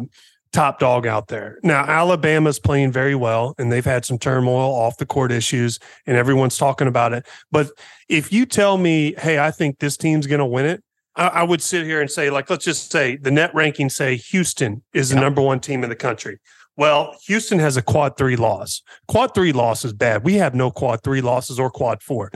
top 0.54 0.78
dog 0.78 1.06
out 1.06 1.28
there. 1.28 1.58
Now, 1.62 1.84
Alabama's 1.84 2.58
playing 2.58 2.92
very 2.92 3.14
well, 3.14 3.54
and 3.58 3.70
they've 3.70 3.84
had 3.84 4.04
some 4.04 4.18
turmoil 4.18 4.72
off 4.74 4.96
the 4.96 5.04
court 5.04 5.32
issues, 5.32 5.78
and 6.06 6.16
everyone's 6.16 6.56
talking 6.56 6.86
about 6.86 7.12
it. 7.12 7.26
But 7.50 7.70
if 8.08 8.32
you 8.32 8.46
tell 8.46 8.78
me, 8.78 9.14
hey, 9.18 9.38
I 9.38 9.50
think 9.50 9.80
this 9.80 9.96
team's 9.96 10.26
going 10.26 10.38
to 10.38 10.46
win 10.46 10.64
it, 10.64 10.82
I, 11.16 11.26
I, 11.28 11.42
would 11.42 11.62
sit 11.62 11.84
here 11.84 12.00
and 12.00 12.10
say, 12.10 12.30
like, 12.30 12.48
let's 12.50 12.64
just 12.64 12.90
say 12.90 13.16
the 13.16 13.30
net 13.30 13.52
rankings 13.52 13.92
say 13.92 14.16
Houston 14.16 14.82
is 14.94 15.10
the 15.10 15.16
number 15.16 15.42
one 15.42 15.60
team 15.60 15.84
in 15.84 15.90
the 15.90 15.96
country. 15.96 16.38
Well, 16.76 17.16
Houston 17.26 17.60
has 17.60 17.76
a 17.76 17.82
quad 17.82 18.16
three 18.16 18.34
loss. 18.34 18.82
Quad 19.06 19.32
three 19.34 19.52
loss 19.52 19.84
is 19.84 19.92
bad. 19.92 20.24
We 20.24 20.34
have 20.34 20.54
no 20.54 20.70
quad 20.72 21.02
three 21.04 21.20
losses 21.20 21.60
or 21.60 21.70
quad 21.70 22.02
four. 22.02 22.32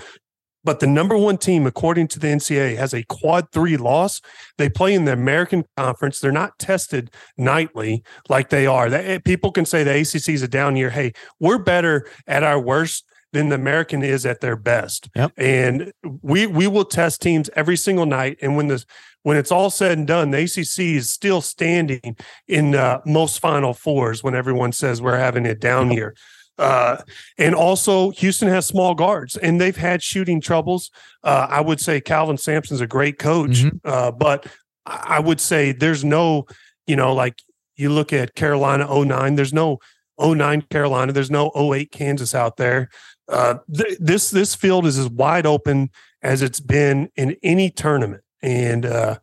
But 0.69 0.81
the 0.81 0.87
number 0.87 1.17
one 1.17 1.39
team, 1.39 1.67
according 1.67 2.09
to 2.09 2.19
the 2.19 2.27
NCAA, 2.27 2.77
has 2.77 2.93
a 2.93 3.03
quad 3.05 3.51
three 3.53 3.79
loss. 3.79 4.21
They 4.59 4.69
play 4.69 4.93
in 4.93 5.07
the 5.07 5.15
American 5.15 5.65
Conference. 5.79 6.21
They're 6.21 6.31
not 6.31 6.59
tested 6.59 7.11
nightly 7.39 8.03
like 8.29 8.51
they 8.51 8.67
are. 8.67 8.91
They, 8.91 9.15
eh, 9.15 9.19
people 9.25 9.51
can 9.51 9.65
say 9.65 9.83
the 9.83 9.99
ACC 9.99 10.29
is 10.29 10.43
a 10.43 10.47
down 10.47 10.77
year. 10.77 10.91
Hey, 10.91 11.15
we're 11.41 11.57
better 11.57 12.07
at 12.27 12.43
our 12.43 12.61
worst 12.61 13.07
than 13.33 13.49
the 13.49 13.55
American 13.55 14.03
is 14.03 14.27
at 14.27 14.43
their 14.43 14.57
best. 14.57 15.09
Yep. 15.17 15.33
And 15.39 15.91
we 16.21 16.47
we 16.47 16.67
will 16.67 16.85
test 16.85 17.23
teams 17.23 17.49
every 17.57 17.79
single 17.79 18.05
night. 18.05 18.37
And 18.43 18.55
when 18.55 18.69
the 18.69 18.85
when 19.23 19.39
it's 19.39 19.51
all 19.51 19.71
said 19.71 19.97
and 19.97 20.07
done, 20.07 20.33
the 20.33 20.43
ACC 20.43 20.97
is 20.97 21.09
still 21.09 21.41
standing 21.41 22.15
in 22.47 22.75
uh, 22.75 23.01
most 23.07 23.41
Final 23.41 23.73
Fours 23.73 24.23
when 24.23 24.35
everyone 24.35 24.73
says 24.73 25.01
we're 25.01 25.17
having 25.17 25.47
a 25.47 25.55
down 25.55 25.91
year. 25.91 26.15
Uh, 26.59 26.97
and 27.39 27.55
also, 27.55 28.11
Houston 28.11 28.49
has 28.49 28.67
small 28.67 28.95
guards, 28.95 29.37
and 29.37 29.61
they've 29.61 29.77
had 29.77 30.03
shooting 30.03 30.41
troubles. 30.41 30.91
Uh, 31.23 31.47
I 31.49 31.61
would 31.61 31.81
say 31.81 32.01
Kelvin 32.01 32.37
Sampson's 32.37 32.81
a 32.81 32.87
great 32.87 33.19
coach, 33.19 33.63
mm-hmm. 33.63 33.77
uh, 33.85 34.11
but 34.11 34.47
I 34.85 35.21
would 35.21 35.41
say 35.41 35.73
there's 35.73 36.05
no, 36.05 36.47
you 36.87 36.97
know, 36.97 37.15
like 37.15 37.41
you 37.77 37.91
look 37.91 38.13
at 38.13 38.35
Carolina 38.35 38.87
09, 38.89 39.37
there's 39.37 39.53
no 39.53 39.79
09 40.21 40.63
Carolina, 40.63 41.13
there's 41.13 41.31
no 41.31 41.53
08 41.55 41.93
Kansas 41.93 42.35
out 42.35 42.57
there. 42.57 42.89
Uh, 43.29 43.59
th- 43.73 43.99
this 44.01 44.31
this 44.31 44.55
field 44.55 44.87
is 44.87 44.99
as 44.99 45.09
wide 45.09 45.47
open 45.47 45.91
as 46.23 46.43
it's 46.43 46.61
been 46.61 47.11
in 47.15 47.37
any 47.43 47.71
tournament, 47.71 48.23
and 48.43 48.87
uh, 48.87 49.19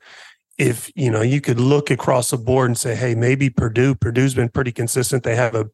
if 0.60 0.92
you 0.96 1.10
know 1.10 1.24
you 1.24 1.42
could 1.42 1.60
look 1.60 1.90
across 1.90 2.30
the 2.30 2.38
board 2.38 2.70
and 2.70 2.78
say, 2.78 2.96
hey, 2.96 3.16
maybe 3.16 3.50
Purdue, 3.50 3.96
Purdue's 3.96 4.36
been 4.36 4.50
pretty 4.50 4.72
consistent. 4.72 5.24
They 5.24 5.36
have 5.36 5.56
a 5.56 5.70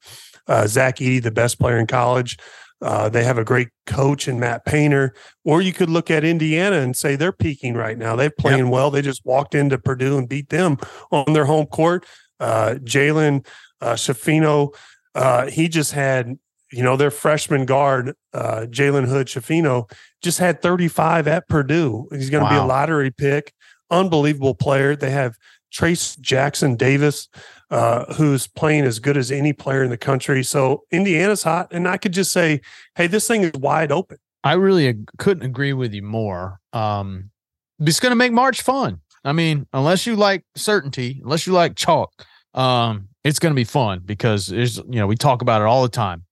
uh, 0.47 0.67
Zach 0.67 0.97
Edey, 0.97 1.21
the 1.21 1.32
best 1.32 1.60
player 1.60 1.77
in 1.77 1.88
college. 1.88 2.38
Uh, 2.82 3.10
they 3.10 3.23
have 3.23 3.38
a 3.38 3.43
great 3.43 3.69
coach 3.86 4.27
in 4.27 4.39
Matt 4.39 4.65
Painter. 4.65 5.13
Or 5.45 5.62
you 5.62 5.71
could 5.71 5.89
look 5.89 6.10
at 6.10 6.23
Indiana 6.23 6.77
and 6.77 6.95
say 6.97 7.15
they're 7.15 7.32
peaking 7.32 7.75
right 7.75 7.97
now. 7.97 8.15
They're 8.15 8.32
playing 8.32 8.65
yep. 8.65 8.73
well. 8.73 8.89
They 8.89 9.01
just 9.01 9.23
walked 9.23 9.54
into 9.54 9.77
Purdue 9.77 10.17
and 10.17 10.27
beat 10.27 10.49
them 10.49 10.77
on 11.12 11.34
their 11.34 11.45
home 11.45 11.67
court. 11.67 12.06
Uh, 12.39 12.75
Jalen 12.84 13.45
uh, 13.82 13.93
Schifino, 13.93 14.73
uh, 15.13 15.47
he 15.47 15.67
just 15.67 15.91
had, 15.91 16.39
you 16.71 16.82
know, 16.82 16.97
their 16.97 17.12
freshman 17.12 17.65
guard, 17.65 18.15
uh, 18.34 18.65
Jalen 18.69 19.08
Hood 19.08 19.27
Schifino, 19.27 19.91
just 20.21 20.39
had 20.39 20.62
35 20.62 21.27
at 21.27 21.47
Purdue. 21.47 22.08
He's 22.12 22.32
going 22.32 22.43
to 22.43 22.49
wow. 22.49 22.62
be 22.62 22.63
a 22.63 22.65
lottery 22.65 23.12
pick. 23.12 23.54
Unbelievable 23.91 24.56
player. 24.56 24.95
They 24.95 25.12
have 25.12 25.38
Trayce 25.71 26.19
Jackson 26.19 26.75
Davis, 26.75 27.30
uh, 27.71 28.13
who's 28.13 28.47
playing 28.47 28.84
as 28.84 28.99
good 28.99 29.17
as 29.17 29.31
any 29.31 29.53
player 29.53 29.84
in 29.84 29.89
the 29.89 29.97
country. 29.97 30.43
So 30.43 30.84
Indiana's 30.91 31.43
hot, 31.43 31.69
and 31.71 31.88
I 31.88 31.97
could 31.97 32.12
just 32.12 32.31
say, 32.31 32.62
hey, 32.95 33.07
this 33.07 33.27
thing 33.27 33.43
is 33.43 33.53
wide 33.53 33.91
open. 33.91 34.17
I 34.43 34.53
really 34.53 34.95
couldn't 35.17 35.43
agree 35.43 35.73
with 35.73 35.93
you 35.93 36.03
more. 36.03 36.60
Um, 36.73 37.31
it's 37.79 37.99
going 37.99 38.12
to 38.12 38.15
make 38.15 38.31
March 38.31 38.62
fun. 38.62 38.99
I 39.23 39.31
mean, 39.31 39.67
unless 39.71 40.05
you 40.05 40.15
like 40.15 40.43
certainty, 40.55 41.21
unless 41.23 41.47
you 41.47 41.53
like 41.53 41.75
chalk, 41.75 42.12
um, 42.53 43.07
it's 43.23 43.39
going 43.39 43.53
to 43.53 43.55
be 43.55 43.63
fun 43.63 44.01
because 44.03 44.47
there's, 44.47 44.77
you 44.77 44.99
know, 44.99 45.07
we 45.07 45.15
talk 45.15 45.41
about 45.41 45.62
it 45.62 45.65
all 45.65 45.84
the 45.84 45.89
time. 45.89 46.25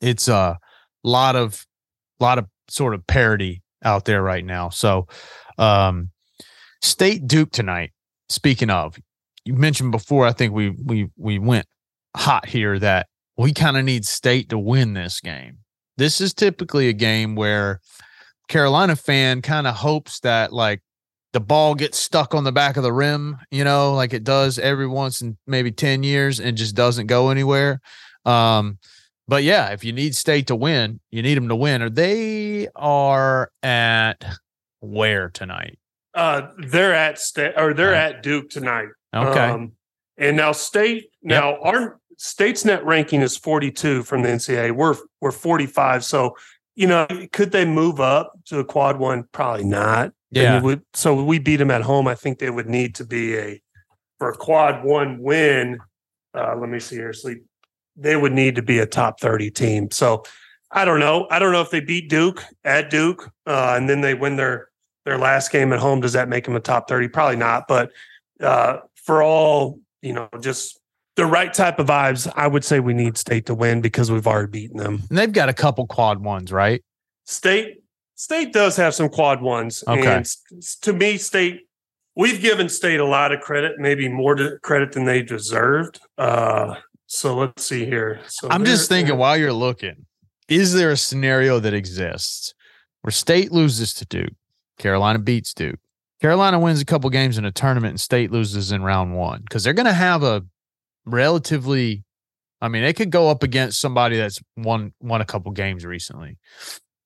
It's 0.00 0.28
a 0.28 0.58
lot 1.04 1.36
of, 1.36 1.64
lot 2.20 2.38
of 2.38 2.46
sort 2.68 2.94
of 2.94 3.06
parody 3.06 3.62
out 3.84 4.04
there 4.04 4.22
right 4.22 4.44
now. 4.44 4.68
So, 4.68 5.06
um, 5.56 6.10
State 6.82 7.26
Duke 7.28 7.52
tonight. 7.52 7.92
Speaking 8.28 8.70
of, 8.70 8.98
you 9.44 9.54
mentioned 9.54 9.92
before, 9.92 10.26
I 10.26 10.32
think 10.32 10.52
we 10.52 10.70
we 10.70 11.08
we 11.16 11.38
went 11.38 11.66
hot 12.16 12.46
here 12.46 12.78
that 12.78 13.08
we 13.36 13.52
kind 13.52 13.76
of 13.76 13.84
need 13.84 14.04
State 14.04 14.48
to 14.50 14.58
win 14.58 14.94
this 14.94 15.20
game. 15.20 15.58
This 15.96 16.20
is 16.20 16.34
typically 16.34 16.88
a 16.88 16.92
game 16.92 17.34
where 17.34 17.80
Carolina 18.48 18.96
fan 18.96 19.42
kind 19.42 19.66
of 19.66 19.76
hopes 19.76 20.20
that 20.20 20.52
like 20.52 20.82
the 21.32 21.40
ball 21.40 21.74
gets 21.74 21.98
stuck 21.98 22.34
on 22.34 22.44
the 22.44 22.52
back 22.52 22.76
of 22.76 22.82
the 22.82 22.92
rim, 22.92 23.38
you 23.50 23.64
know, 23.64 23.94
like 23.94 24.12
it 24.12 24.24
does 24.24 24.58
every 24.58 24.86
once 24.86 25.22
in 25.22 25.38
maybe 25.46 25.72
10 25.72 26.02
years 26.02 26.38
and 26.38 26.56
just 26.56 26.74
doesn't 26.74 27.06
go 27.06 27.30
anywhere. 27.30 27.80
Um, 28.24 28.78
but 29.26 29.42
yeah, 29.42 29.70
if 29.70 29.84
you 29.84 29.92
need 29.92 30.14
state 30.14 30.48
to 30.48 30.56
win, 30.56 31.00
you 31.10 31.22
need 31.22 31.36
them 31.36 31.48
to 31.48 31.56
win. 31.56 31.80
Or 31.80 31.88
they 31.88 32.68
are 32.76 33.50
at 33.62 34.24
where 34.80 35.30
tonight? 35.30 35.78
Uh, 36.14 36.48
they're 36.58 36.94
at 36.94 37.18
state 37.18 37.54
or 37.56 37.72
they're 37.72 37.94
at 37.94 38.22
Duke 38.22 38.50
tonight. 38.50 38.88
Okay. 39.14 39.50
Um, 39.50 39.72
and 40.16 40.36
now 40.36 40.52
state 40.52 41.10
now 41.22 41.60
our 41.60 41.98
state's 42.16 42.64
net 42.64 42.84
ranking 42.84 43.20
is 43.20 43.36
42 43.36 44.02
from 44.04 44.22
the 44.22 44.28
NCAA. 44.28 44.72
We're 44.72 44.96
we're 45.20 45.32
45. 45.32 46.04
So 46.04 46.36
you 46.74 46.86
know, 46.86 47.06
could 47.32 47.52
they 47.52 47.64
move 47.64 48.00
up 48.00 48.32
to 48.46 48.58
a 48.58 48.64
quad 48.64 48.98
one? 48.98 49.24
Probably 49.32 49.64
not. 49.64 50.12
Yeah. 50.30 50.62
Would, 50.62 50.82
so 50.94 51.22
we 51.22 51.38
beat 51.38 51.56
them 51.56 51.70
at 51.70 51.82
home. 51.82 52.08
I 52.08 52.14
think 52.14 52.38
they 52.38 52.48
would 52.48 52.68
need 52.68 52.94
to 52.94 53.04
be 53.04 53.36
a 53.36 53.62
for 54.18 54.30
a 54.30 54.36
quad 54.36 54.82
one 54.82 55.18
win. 55.18 55.78
Uh, 56.34 56.56
let 56.56 56.70
me 56.70 56.80
see 56.80 56.96
here. 56.96 57.12
Sleep. 57.12 57.44
They 57.96 58.16
would 58.16 58.32
need 58.32 58.56
to 58.56 58.62
be 58.62 58.78
a 58.78 58.86
top 58.86 59.20
30 59.20 59.50
team. 59.50 59.90
So 59.90 60.24
I 60.70 60.86
don't 60.86 61.00
know. 61.00 61.26
I 61.30 61.38
don't 61.38 61.52
know 61.52 61.60
if 61.60 61.70
they 61.70 61.80
beat 61.80 62.08
Duke 62.08 62.42
at 62.64 62.88
Duke 62.88 63.30
uh, 63.46 63.74
and 63.76 63.88
then 63.88 64.00
they 64.00 64.14
win 64.14 64.36
their 64.36 64.68
their 65.04 65.18
last 65.18 65.50
game 65.50 65.72
at 65.72 65.80
home. 65.80 66.00
Does 66.00 66.14
that 66.14 66.28
make 66.28 66.44
them 66.44 66.56
a 66.56 66.60
top 66.60 66.88
30? 66.88 67.08
Probably 67.08 67.36
not. 67.36 67.68
But 67.68 67.90
uh, 68.40 68.78
for 69.02 69.22
all, 69.22 69.80
you 70.00 70.12
know, 70.12 70.28
just 70.40 70.80
the 71.16 71.26
right 71.26 71.52
type 71.52 71.78
of 71.78 71.86
vibes, 71.86 72.30
I 72.34 72.46
would 72.46 72.64
say 72.64 72.80
we 72.80 72.94
need 72.94 73.18
state 73.18 73.46
to 73.46 73.54
win 73.54 73.80
because 73.80 74.10
we've 74.10 74.26
already 74.26 74.50
beaten 74.50 74.78
them. 74.78 75.02
And 75.08 75.18
they've 75.18 75.32
got 75.32 75.48
a 75.48 75.54
couple 75.54 75.86
quad 75.86 76.22
ones, 76.22 76.50
right? 76.52 76.82
State 77.24 77.82
State 78.14 78.52
does 78.52 78.76
have 78.76 78.94
some 78.94 79.08
quad 79.08 79.42
ones. 79.42 79.82
Okay. 79.86 80.06
And 80.06 80.26
to 80.82 80.92
me, 80.92 81.18
State, 81.18 81.62
we've 82.14 82.40
given 82.40 82.68
State 82.68 83.00
a 83.00 83.04
lot 83.04 83.32
of 83.32 83.40
credit, 83.40 83.78
maybe 83.78 84.08
more 84.08 84.58
credit 84.62 84.92
than 84.92 85.06
they 85.06 85.22
deserved. 85.22 85.98
Uh, 86.16 86.76
so 87.06 87.36
let's 87.36 87.64
see 87.64 87.84
here. 87.84 88.20
So 88.28 88.48
I'm 88.48 88.64
just 88.64 88.88
thinking 88.88 89.16
while 89.16 89.36
you're 89.36 89.52
looking, 89.52 90.06
is 90.48 90.72
there 90.72 90.90
a 90.90 90.96
scenario 90.96 91.58
that 91.58 91.74
exists 91.74 92.54
where 93.00 93.10
state 93.10 93.50
loses 93.50 93.92
to 93.94 94.04
Duke, 94.06 94.34
Carolina 94.78 95.18
beats 95.18 95.52
Duke, 95.52 95.80
Carolina 96.22 96.60
wins 96.60 96.80
a 96.80 96.84
couple 96.84 97.10
games 97.10 97.36
in 97.36 97.44
a 97.44 97.50
tournament, 97.50 97.90
and 97.90 98.00
state 98.00 98.30
loses 98.30 98.70
in 98.70 98.84
round 98.84 99.16
one? 99.16 99.40
Because 99.42 99.64
they're 99.64 99.72
going 99.72 99.86
to 99.86 99.92
have 99.92 100.22
a 100.22 100.44
relatively, 101.04 102.04
I 102.60 102.68
mean, 102.68 102.82
they 102.84 102.92
could 102.92 103.10
go 103.10 103.28
up 103.28 103.42
against 103.42 103.80
somebody 103.80 104.18
that's 104.18 104.40
won 104.56 104.92
won 105.00 105.20
a 105.20 105.24
couple 105.24 105.50
games 105.50 105.84
recently. 105.84 106.38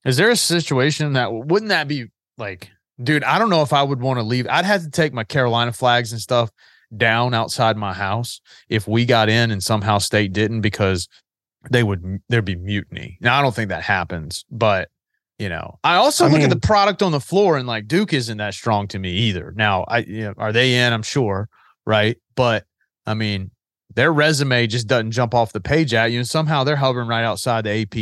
Is 0.04 0.18
there 0.18 0.28
a 0.28 0.36
situation 0.36 1.14
that 1.14 1.32
wouldn't 1.32 1.70
that 1.70 1.88
be 1.88 2.08
like, 2.36 2.70
dude? 3.02 3.24
I 3.24 3.38
don't 3.38 3.48
know 3.48 3.62
if 3.62 3.72
I 3.72 3.82
would 3.82 4.02
want 4.02 4.18
to 4.18 4.22
leave. 4.22 4.46
I'd 4.48 4.66
have 4.66 4.82
to 4.82 4.90
take 4.90 5.14
my 5.14 5.24
Carolina 5.24 5.72
flags 5.72 6.12
and 6.12 6.20
stuff 6.20 6.50
down 6.94 7.32
outside 7.32 7.78
my 7.78 7.94
house 7.94 8.42
if 8.68 8.86
we 8.86 9.06
got 9.06 9.30
in 9.30 9.50
and 9.50 9.62
somehow 9.62 9.96
state 9.96 10.34
didn't 10.34 10.60
because 10.60 11.08
they 11.70 11.82
would 11.82 12.20
there'd 12.28 12.44
be 12.44 12.54
mutiny. 12.54 13.16
Now 13.22 13.38
I 13.38 13.42
don't 13.42 13.54
think 13.54 13.70
that 13.70 13.82
happens, 13.82 14.44
but 14.50 14.90
you 15.38 15.48
know, 15.48 15.78
I 15.84 15.96
also 15.96 16.26
I 16.26 16.28
look 16.28 16.40
at 16.40 16.50
the 16.50 16.58
product 16.58 17.02
on 17.02 17.12
the 17.12 17.20
floor 17.20 17.56
and 17.56 17.66
like 17.66 17.86
Duke 17.86 18.12
isn't 18.12 18.38
that 18.38 18.54
strong 18.54 18.88
to 18.88 18.98
me 18.98 19.10
either. 19.12 19.52
Now, 19.56 19.84
I 19.88 19.98
you 19.98 20.24
know, 20.24 20.34
are 20.38 20.52
they 20.52 20.76
in? 20.76 20.92
I'm 20.92 21.02
sure, 21.02 21.48
right? 21.84 22.16
But 22.34 22.64
I 23.06 23.14
mean, 23.14 23.50
their 23.94 24.12
resume 24.12 24.66
just 24.66 24.86
doesn't 24.86 25.12
jump 25.12 25.34
off 25.34 25.52
the 25.52 25.60
page 25.60 25.94
at 25.94 26.12
you, 26.12 26.18
and 26.18 26.28
somehow 26.28 26.64
they're 26.64 26.76
hovering 26.76 27.08
right 27.08 27.24
outside 27.24 27.64
the 27.64 27.82
AP, 27.82 27.96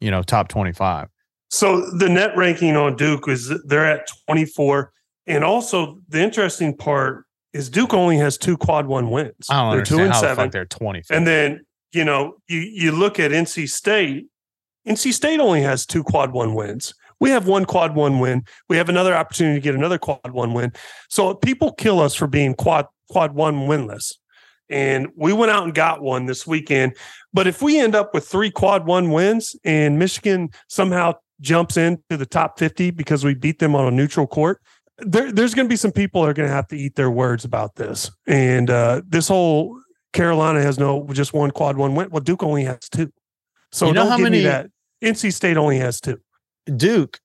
you 0.00 0.10
know, 0.10 0.22
top 0.22 0.48
25. 0.48 1.08
So 1.52 1.82
the 1.90 2.08
net 2.08 2.34
ranking 2.34 2.76
on 2.76 2.96
Duke 2.96 3.28
is 3.28 3.52
they're 3.66 3.86
at 3.86 4.08
24. 4.26 4.90
And 5.26 5.44
also 5.44 6.00
the 6.08 6.20
interesting 6.20 6.74
part 6.74 7.26
is 7.52 7.68
Duke 7.68 7.92
only 7.92 8.16
has 8.16 8.38
two 8.38 8.56
quad 8.56 8.86
one 8.86 9.10
wins. 9.10 9.34
I 9.50 9.56
don't 9.56 9.70
they're 9.70 9.78
understand 9.80 9.98
two 9.98 10.04
and 10.04 10.12
how 10.12 10.20
the 10.20 10.26
seven. 10.28 10.44
fuck 10.46 10.52
they're 10.52 10.64
20. 10.64 11.02
And 11.10 11.26
then, 11.26 11.60
you 11.92 12.04
know, 12.04 12.36
you 12.48 12.60
you 12.60 12.92
look 12.92 13.20
at 13.20 13.32
NC 13.32 13.68
State, 13.68 14.26
NC 14.86 15.12
State 15.12 15.40
only 15.40 15.62
has 15.62 15.86
two 15.86 16.02
quad 16.02 16.32
one 16.32 16.54
wins. 16.54 16.94
We 17.20 17.30
have 17.30 17.46
one 17.46 17.64
quad 17.64 17.94
one 17.94 18.18
win. 18.18 18.44
We 18.68 18.76
have 18.76 18.88
another 18.88 19.14
opportunity 19.14 19.60
to 19.60 19.62
get 19.62 19.74
another 19.74 19.98
quad 19.98 20.32
one 20.32 20.54
win. 20.54 20.72
So 21.08 21.34
people 21.34 21.72
kill 21.72 22.00
us 22.00 22.14
for 22.14 22.26
being 22.26 22.54
quad 22.54 22.86
quad 23.08 23.34
one 23.34 23.68
winless. 23.68 24.14
And 24.68 25.08
we 25.16 25.32
went 25.32 25.52
out 25.52 25.64
and 25.64 25.74
got 25.74 26.02
one 26.02 26.26
this 26.26 26.46
weekend. 26.46 26.96
But 27.32 27.46
if 27.46 27.62
we 27.62 27.78
end 27.78 27.94
up 27.94 28.14
with 28.14 28.26
three 28.26 28.50
quad 28.50 28.86
one 28.86 29.10
wins 29.10 29.54
and 29.64 29.98
Michigan 29.98 30.50
somehow 30.68 31.14
jumps 31.40 31.76
into 31.76 32.16
the 32.16 32.26
top 32.26 32.58
50 32.58 32.90
because 32.90 33.24
we 33.24 33.34
beat 33.34 33.58
them 33.58 33.76
on 33.76 33.86
a 33.86 33.90
neutral 33.90 34.26
court, 34.26 34.60
there, 34.98 35.30
there's 35.30 35.54
going 35.54 35.66
to 35.66 35.72
be 35.72 35.76
some 35.76 35.92
people 35.92 36.22
that 36.22 36.30
are 36.30 36.34
going 36.34 36.48
to 36.48 36.54
have 36.54 36.68
to 36.68 36.76
eat 36.76 36.94
their 36.96 37.10
words 37.10 37.44
about 37.44 37.76
this. 37.76 38.10
And 38.26 38.70
uh, 38.70 39.02
this 39.06 39.28
whole 39.28 39.78
Carolina 40.12 40.62
has 40.62 40.78
no 40.78 41.06
just 41.12 41.32
one 41.32 41.50
quad 41.50 41.76
one 41.76 41.94
win. 41.94 42.10
Well, 42.10 42.20
Duke 42.20 42.42
only 42.42 42.64
has 42.64 42.88
two. 42.88 43.12
So 43.72 43.86
You 43.86 43.94
know 43.94 44.08
how 44.08 44.18
many- 44.18 44.42
that. 44.42 44.70
NC 45.02 45.30
State 45.32 45.56
only 45.56 45.78
has 45.78 46.00
two. 46.00 46.20
Duke 46.76 47.20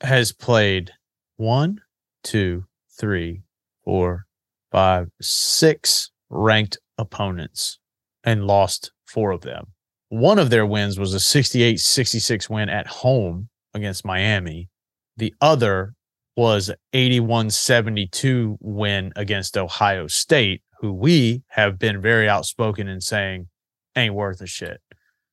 has 0.00 0.32
played 0.32 0.92
one, 1.36 1.80
two, 2.24 2.64
three, 2.98 3.42
four, 3.84 4.26
five, 4.72 5.10
six 5.20 6.10
ranked 6.28 6.78
opponents 6.98 7.78
and 8.24 8.46
lost 8.46 8.92
four 9.06 9.30
of 9.30 9.42
them. 9.42 9.68
One 10.08 10.38
of 10.38 10.50
their 10.50 10.66
wins 10.66 10.98
was 10.98 11.14
a 11.14 11.20
68 11.20 11.78
66 11.78 12.50
win 12.50 12.68
at 12.68 12.86
home 12.86 13.48
against 13.74 14.04
Miami. 14.04 14.68
The 15.16 15.34
other 15.40 15.94
was 16.36 16.70
81 16.92 17.50
72 17.50 18.58
win 18.60 19.12
against 19.14 19.56
Ohio 19.56 20.06
State, 20.08 20.62
who 20.80 20.92
we 20.92 21.42
have 21.48 21.78
been 21.78 22.00
very 22.00 22.28
outspoken 22.28 22.88
in 22.88 23.00
saying 23.00 23.48
ain't 23.96 24.14
worth 24.14 24.40
a 24.40 24.46
shit. 24.46 24.80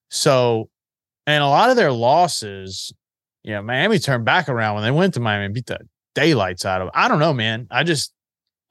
So, 0.10 0.70
and 1.26 1.44
a 1.44 1.48
lot 1.48 1.70
of 1.70 1.76
their 1.76 1.92
losses, 1.92 2.94
you 3.44 3.52
know, 3.52 3.62
Miami 3.62 4.00
turned 4.00 4.26
back 4.26 4.50
around 4.50 4.76
when 4.76 4.84
they 4.84 4.92
went 4.92 5.14
to 5.16 5.20
Miami 5.20 5.46
and 5.46 5.54
beat 5.54 5.66
the 5.66 5.80
daylights 6.16 6.66
out 6.66 6.82
of. 6.82 6.90
I 6.94 7.08
don't 7.08 7.20
know, 7.20 7.34
man. 7.34 7.68
I 7.70 7.84
just, 7.84 8.14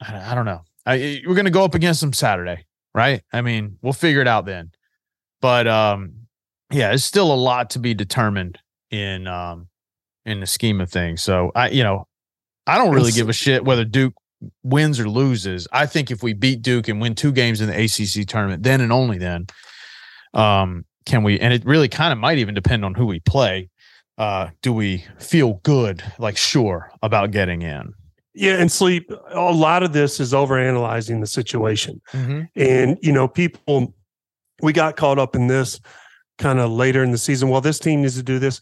I, 0.00 0.32
I 0.32 0.34
don't 0.34 0.46
know. 0.46 0.62
I, 0.84 1.20
we're 1.26 1.34
gonna 1.34 1.50
go 1.50 1.64
up 1.64 1.74
against 1.74 2.00
them 2.00 2.12
Saturday, 2.12 2.64
right? 2.94 3.22
I 3.32 3.42
mean, 3.42 3.78
we'll 3.82 3.92
figure 3.92 4.20
it 4.20 4.28
out 4.28 4.46
then. 4.46 4.70
But 5.40 5.66
um, 5.66 6.26
yeah, 6.72 6.92
it's 6.92 7.04
still 7.04 7.32
a 7.32 7.34
lot 7.34 7.70
to 7.70 7.78
be 7.78 7.94
determined 7.94 8.58
in 8.90 9.26
um 9.26 9.68
in 10.24 10.40
the 10.40 10.46
scheme 10.46 10.80
of 10.80 10.90
things. 10.90 11.22
So 11.22 11.52
I, 11.54 11.68
you 11.70 11.82
know, 11.82 12.06
I 12.66 12.78
don't 12.78 12.94
really 12.94 13.12
give 13.12 13.28
a 13.28 13.32
shit 13.32 13.64
whether 13.64 13.84
Duke 13.84 14.14
wins 14.62 14.98
or 14.98 15.08
loses. 15.08 15.68
I 15.72 15.86
think 15.86 16.10
if 16.10 16.22
we 16.22 16.32
beat 16.32 16.62
Duke 16.62 16.88
and 16.88 17.00
win 17.00 17.14
two 17.14 17.32
games 17.32 17.60
in 17.60 17.68
the 17.68 17.84
ACC 17.84 18.26
tournament, 18.26 18.62
then 18.62 18.80
and 18.80 18.92
only 18.92 19.18
then, 19.18 19.46
um, 20.34 20.84
can 21.06 21.22
we? 21.22 21.38
And 21.40 21.54
it 21.54 21.64
really 21.64 21.88
kind 21.88 22.12
of 22.12 22.18
might 22.18 22.38
even 22.38 22.54
depend 22.54 22.84
on 22.84 22.94
who 22.94 23.06
we 23.06 23.20
play. 23.20 23.70
Uh, 24.18 24.48
do 24.62 24.72
we 24.72 25.04
feel 25.18 25.54
good, 25.62 26.02
like 26.18 26.36
sure 26.36 26.90
about 27.02 27.30
getting 27.30 27.62
in? 27.62 27.92
Yeah, 28.34 28.54
and 28.60 28.70
sleep. 28.70 29.10
A 29.30 29.40
lot 29.52 29.82
of 29.82 29.92
this 29.92 30.20
is 30.20 30.32
overanalyzing 30.32 31.20
the 31.20 31.26
situation. 31.26 32.02
And, 32.54 32.98
you 33.00 33.12
know, 33.12 33.28
people, 33.28 33.94
we 34.62 34.72
got 34.72 34.96
caught 34.96 35.18
up 35.18 35.34
in 35.34 35.46
this 35.46 35.80
kind 36.38 36.58
of 36.58 36.70
later 36.70 37.02
in 37.02 37.12
the 37.12 37.18
season. 37.18 37.48
Well, 37.48 37.60
this 37.62 37.78
team 37.78 38.02
needs 38.02 38.16
to 38.16 38.22
do 38.22 38.38
this. 38.38 38.60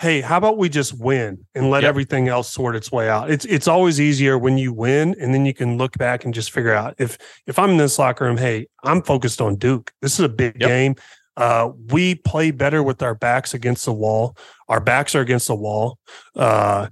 Hey, 0.00 0.20
how 0.20 0.36
about 0.36 0.58
we 0.58 0.68
just 0.68 0.92
win 0.98 1.44
and 1.54 1.70
let 1.70 1.82
Yep. 1.82 1.88
everything 1.88 2.28
else 2.28 2.52
sort 2.52 2.76
its 2.76 2.92
way 2.92 3.08
out? 3.08 3.30
It's 3.30 3.44
it's 3.46 3.66
always 3.66 3.98
easier 4.00 4.36
when 4.36 4.58
you 4.58 4.72
win 4.72 5.16
and 5.18 5.32
then 5.32 5.46
you 5.46 5.54
can 5.54 5.78
look 5.78 5.96
back 5.96 6.24
and 6.24 6.34
just 6.34 6.50
figure 6.52 6.74
out 6.74 6.94
if 6.98 7.16
if 7.46 7.58
I'm 7.58 7.70
in 7.70 7.76
this 7.78 7.98
locker 7.98 8.26
room, 8.26 8.36
hey, 8.36 8.66
I'm 8.84 9.02
focused 9.02 9.40
on 9.40 9.56
Duke. 9.56 9.92
This 10.02 10.14
is 10.14 10.20
a 10.20 10.28
big 10.28 10.60
Yep. 10.60 10.68
game. 10.68 10.94
Uh, 11.36 11.70
we 11.92 12.14
play 12.14 12.50
better 12.50 12.82
with 12.82 13.02
our 13.02 13.14
backs 13.14 13.54
against 13.54 13.84
the 13.84 13.92
wall. 13.92 14.36
Our 14.68 14.80
backs 14.80 15.14
are 15.14 15.20
against 15.20 15.48
the 15.48 15.54
wall. 15.54 15.98
Uh, 16.34 16.88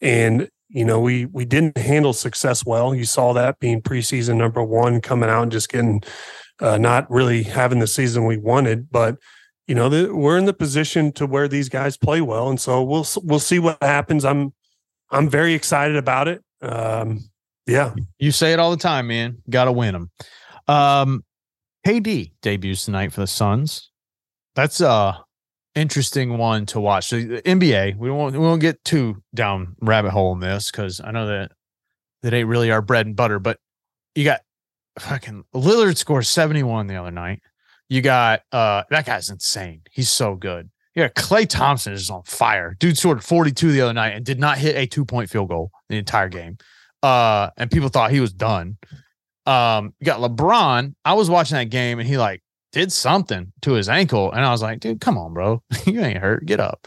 and 0.00 0.48
You 0.70 0.84
know, 0.84 1.00
we 1.00 1.24
we 1.24 1.46
didn't 1.46 1.78
handle 1.78 2.12
success 2.12 2.62
well. 2.64 2.94
You 2.94 3.04
saw 3.06 3.32
that 3.32 3.58
being 3.58 3.80
preseason 3.80 4.36
number 4.36 4.62
one, 4.62 5.00
coming 5.00 5.30
out 5.30 5.42
and 5.44 5.52
just 5.52 5.70
getting 5.70 6.02
uh, 6.60 6.76
not 6.76 7.10
really 7.10 7.42
having 7.42 7.78
the 7.78 7.86
season 7.86 8.26
we 8.26 8.36
wanted. 8.36 8.90
But 8.90 9.16
you 9.66 9.74
know, 9.74 9.88
the, 9.88 10.14
we're 10.14 10.36
in 10.36 10.44
the 10.44 10.52
position 10.52 11.10
to 11.12 11.26
where 11.26 11.48
these 11.48 11.70
guys 11.70 11.96
play 11.96 12.20
well, 12.20 12.50
and 12.50 12.60
so 12.60 12.82
we'll 12.82 13.06
we'll 13.22 13.38
see 13.38 13.58
what 13.58 13.82
happens. 13.82 14.24
I'm 14.26 14.52
I'm 15.10 15.30
very 15.30 15.54
excited 15.54 15.96
about 15.96 16.28
it. 16.28 16.42
Um, 16.60 17.30
yeah, 17.66 17.94
you 18.18 18.30
say 18.30 18.52
it 18.52 18.58
all 18.58 18.70
the 18.70 18.76
time, 18.76 19.06
man. 19.06 19.38
Got 19.48 19.64
to 19.64 19.72
win 19.72 19.94
them. 19.94 20.10
Um, 20.66 21.24
KD 21.88 22.32
debuts 22.42 22.84
tonight 22.84 23.14
for 23.14 23.22
the 23.22 23.26
Suns. 23.26 23.90
That's 24.54 24.82
a 24.82 25.24
interesting 25.74 26.36
one 26.36 26.66
to 26.66 26.80
watch. 26.80 27.06
So 27.06 27.18
the 27.18 27.40
NBA, 27.40 27.96
we 27.96 28.10
won't 28.10 28.34
we 28.34 28.40
won't 28.40 28.60
get 28.60 28.84
too 28.84 29.22
down 29.34 29.74
rabbit 29.80 30.10
hole 30.10 30.34
in 30.34 30.40
this 30.40 30.70
because 30.70 31.00
I 31.02 31.12
know 31.12 31.26
that 31.26 31.52
that 32.20 32.34
ain't 32.34 32.46
really 32.46 32.70
our 32.70 32.82
bread 32.82 33.06
and 33.06 33.16
butter. 33.16 33.38
But 33.38 33.56
you 34.14 34.24
got 34.24 34.42
fucking 34.98 35.44
Lillard 35.54 35.96
scored 35.96 36.26
71 36.26 36.88
the 36.88 36.96
other 36.96 37.10
night. 37.10 37.40
You 37.88 38.02
got 38.02 38.42
uh 38.52 38.82
that 38.90 39.06
guy's 39.06 39.30
insane. 39.30 39.80
He's 39.90 40.10
so 40.10 40.34
good. 40.34 40.68
Yeah, 40.94 41.08
Klay 41.08 41.48
Thompson 41.48 41.94
is 41.94 42.10
on 42.10 42.22
fire. 42.24 42.76
Dude 42.78 42.98
scored 42.98 43.24
42 43.24 43.72
the 43.72 43.80
other 43.80 43.94
night 43.94 44.12
and 44.12 44.26
did 44.26 44.38
not 44.38 44.58
hit 44.58 44.76
a 44.76 44.84
two-point 44.84 45.30
field 45.30 45.48
goal 45.48 45.70
the 45.88 45.96
entire 45.96 46.28
game. 46.28 46.58
Uh, 47.02 47.48
and 47.56 47.70
people 47.70 47.88
thought 47.88 48.10
he 48.10 48.20
was 48.20 48.34
done. 48.34 48.76
Um, 49.48 49.94
you 49.98 50.04
got 50.04 50.20
LeBron. 50.20 50.94
I 51.04 51.14
was 51.14 51.30
watching 51.30 51.56
that 51.56 51.70
game 51.70 51.98
and 51.98 52.06
he 52.06 52.18
like 52.18 52.42
did 52.72 52.92
something 52.92 53.50
to 53.62 53.72
his 53.72 53.88
ankle. 53.88 54.30
And 54.30 54.44
I 54.44 54.50
was 54.50 54.60
like, 54.60 54.80
dude, 54.80 55.00
come 55.00 55.16
on, 55.16 55.32
bro. 55.32 55.62
you 55.86 56.00
ain't 56.00 56.18
hurt. 56.18 56.44
Get 56.44 56.60
up. 56.60 56.86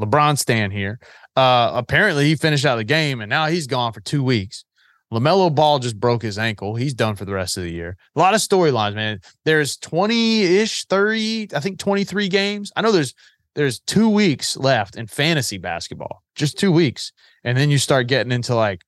LeBron 0.00 0.38
stand 0.38 0.72
here. 0.72 0.98
Uh, 1.36 1.72
apparently 1.74 2.24
he 2.24 2.34
finished 2.34 2.64
out 2.64 2.76
the 2.76 2.84
game 2.84 3.20
and 3.20 3.28
now 3.28 3.46
he's 3.46 3.66
gone 3.66 3.92
for 3.92 4.00
two 4.00 4.22
weeks. 4.22 4.64
LaMelo 5.12 5.54
Ball 5.54 5.78
just 5.78 6.00
broke 6.00 6.22
his 6.22 6.38
ankle. 6.38 6.74
He's 6.76 6.94
done 6.94 7.14
for 7.14 7.24
the 7.24 7.32
rest 7.32 7.56
of 7.56 7.62
the 7.62 7.72
year. 7.72 7.96
A 8.14 8.18
lot 8.18 8.34
of 8.34 8.40
storylines, 8.40 8.94
man. 8.94 9.20
There's 9.44 9.76
20-ish, 9.78 10.86
30, 10.86 11.48
I 11.54 11.60
think 11.60 11.78
23 11.78 12.28
games. 12.28 12.72
I 12.74 12.82
know 12.82 12.92
there's 12.92 13.14
there's 13.54 13.80
two 13.80 14.08
weeks 14.08 14.56
left 14.56 14.96
in 14.96 15.08
fantasy 15.08 15.58
basketball. 15.58 16.22
Just 16.36 16.58
two 16.58 16.70
weeks. 16.70 17.12
And 17.42 17.58
then 17.58 17.70
you 17.70 17.78
start 17.78 18.06
getting 18.06 18.30
into 18.30 18.54
like, 18.54 18.82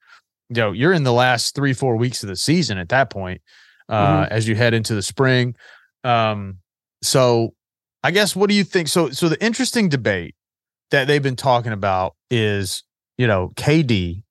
you 0.51 0.57
know, 0.57 0.73
you're 0.73 0.93
in 0.93 1.05
the 1.05 1.13
last 1.13 1.55
three, 1.55 1.73
four 1.73 1.97
weeks 1.97 2.23
of 2.23 2.29
the 2.29 2.37
season 2.37 2.77
at 2.77 2.89
that 2.91 3.09
point, 3.09 3.41
uh, 3.89 4.25
mm-hmm. 4.25 4.33
as 4.33 4.49
you 4.49 4.57
head 4.57 4.75
into 4.75 4.95
the 4.95 5.03
spring. 5.03 5.55
Um, 6.05 6.59
so 7.03 7.55
I 8.03 8.11
guess 8.11 8.35
what 8.35 8.49
do 8.49 8.55
you 8.55 8.65
think? 8.65 8.89
So 8.89 9.11
so 9.11 9.29
the 9.29 9.43
interesting 9.43 9.89
debate 9.89 10.35
that 10.91 11.07
they've 11.07 11.23
been 11.23 11.37
talking 11.37 11.73
about 11.73 12.17
is, 12.31 12.83
you 13.17 13.27
know, 13.27 13.53
KD 13.57 14.23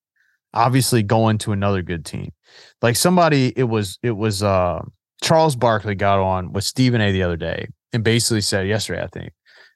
obviously 0.53 1.03
going 1.03 1.37
to 1.39 1.51
another 1.51 1.81
good 1.81 2.05
team. 2.05 2.31
Like 2.81 2.95
somebody, 2.95 3.53
it 3.55 3.63
was 3.63 3.97
it 4.03 4.11
was 4.11 4.43
uh 4.43 4.81
Charles 5.21 5.55
Barkley 5.55 5.95
got 5.95 6.19
on 6.19 6.51
with 6.51 6.63
Stephen 6.63 7.01
A 7.01 7.11
the 7.11 7.23
other 7.23 7.37
day 7.37 7.67
and 7.93 8.03
basically 8.03 8.41
said 8.41 8.67
yesterday, 8.67 9.03
I 9.03 9.07
think, 9.07 9.33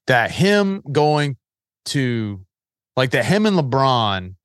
that 0.07 0.31
him 0.31 0.81
going 0.91 1.37
to 1.85 2.41
like 2.95 3.11
that 3.11 3.25
him 3.25 3.45
and 3.45 3.57
LeBron, 3.57 4.35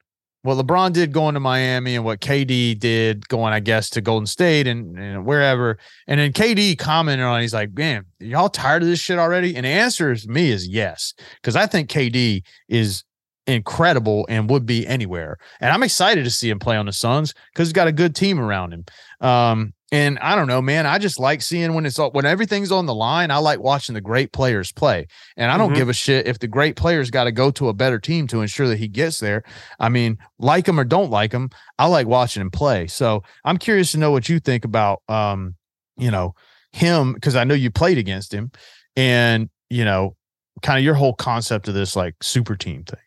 what 0.43 0.57
LeBron 0.57 0.93
did 0.93 1.13
going 1.13 1.35
to 1.35 1.41
Miami 1.41 1.97
and 1.97 2.05
what 2.05 2.21
KD 2.21 2.79
did 2.79 3.29
going, 3.29 3.53
I 3.53 3.61
guess, 3.61 3.91
to 3.91 4.01
Golden 4.01 4.27
State 4.27 4.67
and, 4.67 4.97
and 4.99 5.25
wherever. 5.25 5.79
And 6.07 6.21
then 6.21 6.33
KD 6.33 6.79
commented 6.79 7.25
on, 7.25 7.41
he's 7.41 7.55
like, 7.55 7.77
man, 7.77 8.05
y'all 8.21 8.49
tired 8.49 8.83
of 8.83 8.89
this 8.89 9.01
shit 9.01 9.19
already? 9.19 9.57
And 9.57 9.65
the 9.65 9.71
answer 9.71 10.13
is 10.13 10.29
me 10.29 10.51
is 10.51 10.69
yes, 10.69 11.13
because 11.43 11.57
I 11.57 11.67
think 11.67 11.91
KD 11.91 12.43
is 12.69 13.03
incredible 13.49 14.27
and 14.29 14.49
would 14.51 14.67
be 14.67 14.87
anywhere. 14.87 15.39
And 15.61 15.73
I'm 15.73 15.83
excited 15.83 16.25
to 16.25 16.31
see 16.31 16.51
him 16.51 16.59
play 16.59 16.77
on 16.77 16.87
the 16.87 16.93
Suns 16.93 17.35
because 17.53 17.69
he's 17.69 17.73
got 17.73 17.89
a 17.89 17.93
good 17.93 18.15
team 18.15 18.39
around 18.39 18.73
him. 18.73 18.85
Um, 19.21 19.73
and 19.91 20.19
I 20.19 20.37
don't 20.37 20.49
know, 20.49 20.61
man. 20.61 20.85
I 20.85 20.99
just 20.99 21.19
like 21.19 21.41
seeing 21.41 21.73
when 21.73 21.87
it's 21.87 21.99
all, 21.99 22.11
when 22.11 22.27
everything's 22.27 22.71
on 22.71 22.85
the 22.85 22.95
line. 22.95 23.31
I 23.31 23.39
like 23.39 23.59
watching 23.59 23.95
the 23.95 24.03
great 24.03 24.33
players 24.33 24.71
play, 24.71 25.07
and 25.35 25.51
I 25.51 25.57
don't 25.57 25.69
mm-hmm. 25.71 25.79
give 25.79 25.89
a 25.89 25.95
shit 25.95 26.27
if 26.27 26.39
the 26.39 26.47
great 26.47 26.77
players 26.77 27.11
got 27.11 27.25
to 27.25 27.33
go 27.33 27.51
to 27.53 27.71
a 27.71 27.73
better 27.73 27.99
team 27.99 28.27
to 28.29 28.43
ensure 28.43 28.69
that 28.69 28.79
he 28.79 28.87
gets 28.87 29.19
there. 29.19 29.45
I 29.81 29.89
mean, 29.89 30.19
like 30.39 30.69
him 30.69 30.79
or 30.79 30.85
don't 30.85 31.11
like 31.11 31.33
him, 31.33 31.49
I 31.79 31.87
like 31.87 32.07
watching 32.07 32.43
him 32.43 32.51
play. 32.51 32.87
So 32.87 33.23
I'm 33.47 33.57
curious 33.57 33.93
to 33.93 33.99
know 33.99 34.11
what 34.11 34.29
you 34.29 34.41
think 34.41 34.67
about, 34.67 35.01
um, 35.09 35.55
you 35.97 36.11
know, 36.11 36.35
him 36.73 37.15
because 37.15 37.35
I 37.35 37.45
know 37.45 37.55
you 37.55 37.71
played 37.71 37.97
against 37.97 38.33
him, 38.33 38.51
and 38.95 39.49
you 39.71 39.87
know, 39.87 40.17
kind 40.61 40.79
of 40.79 40.85
your 40.85 40.95
whole 40.95 41.15
concept 41.15 41.67
of 41.67 41.73
this 41.73 41.97
like 41.97 42.15
super 42.23 42.57
team 42.57 42.85
thing. 42.85 43.01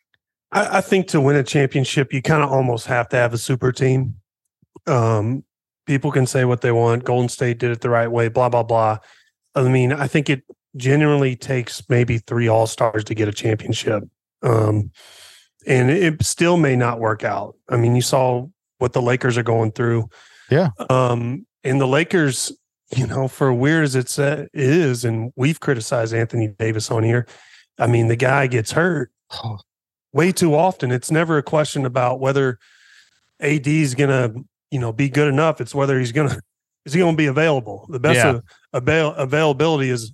I, 0.51 0.77
I 0.77 0.81
think 0.81 1.07
to 1.07 1.21
win 1.21 1.35
a 1.35 1.43
championship, 1.43 2.13
you 2.13 2.21
kind 2.21 2.43
of 2.43 2.51
almost 2.51 2.87
have 2.87 3.09
to 3.09 3.17
have 3.17 3.33
a 3.33 3.37
super 3.37 3.71
team. 3.71 4.15
Um, 4.87 5.43
people 5.85 6.11
can 6.11 6.25
say 6.25 6.45
what 6.45 6.61
they 6.61 6.71
want. 6.71 7.03
Golden 7.03 7.29
State 7.29 7.59
did 7.59 7.71
it 7.71 7.81
the 7.81 7.89
right 7.89 8.11
way, 8.11 8.27
blah, 8.27 8.49
blah, 8.49 8.63
blah. 8.63 8.97
I 9.55 9.63
mean, 9.63 9.91
I 9.91 10.07
think 10.07 10.29
it 10.29 10.43
genuinely 10.77 11.35
takes 11.35 11.87
maybe 11.89 12.17
three 12.17 12.47
all 12.47 12.67
stars 12.67 13.03
to 13.05 13.15
get 13.15 13.27
a 13.27 13.33
championship. 13.33 14.03
Um, 14.41 14.91
and 15.67 15.91
it 15.91 16.23
still 16.23 16.57
may 16.57 16.75
not 16.75 16.99
work 16.99 17.23
out. 17.23 17.55
I 17.69 17.77
mean, 17.77 17.95
you 17.95 18.01
saw 18.01 18.47
what 18.79 18.93
the 18.93 19.01
Lakers 19.01 19.37
are 19.37 19.43
going 19.43 19.71
through. 19.71 20.09
Yeah. 20.49 20.69
Um, 20.89 21.45
and 21.63 21.79
the 21.79 21.87
Lakers, 21.87 22.51
you 22.95 23.05
know, 23.05 23.27
for 23.27 23.53
weird 23.53 23.83
as 23.83 23.95
it's, 23.95 24.17
uh, 24.17 24.47
it 24.53 24.69
is, 24.69 25.05
and 25.05 25.31
we've 25.35 25.59
criticized 25.59 26.13
Anthony 26.13 26.47
Davis 26.47 26.89
on 26.89 27.03
here. 27.03 27.27
I 27.77 27.87
mean, 27.87 28.07
the 28.07 28.15
guy 28.15 28.47
gets 28.47 28.71
hurt 28.71 29.11
oh. 29.43 29.59
Way 30.13 30.31
too 30.31 30.55
often. 30.55 30.91
It's 30.91 31.11
never 31.11 31.37
a 31.37 31.43
question 31.43 31.85
about 31.85 32.19
whether 32.19 32.59
AD 33.39 33.67
is 33.67 33.95
going 33.95 34.09
to 34.09 34.43
you 34.71 34.79
know 34.79 34.91
be 34.91 35.09
good 35.09 35.27
enough. 35.27 35.61
It's 35.61 35.75
whether 35.75 35.99
he's 35.99 36.11
gonna 36.11 36.39
is 36.85 36.93
he 36.93 36.99
gonna 36.99 37.15
be 37.15 37.27
available. 37.27 37.85
The 37.89 37.99
best 37.99 38.17
yeah. 38.17 38.39
avail- 38.73 39.13
availability 39.13 39.89
is 39.89 40.11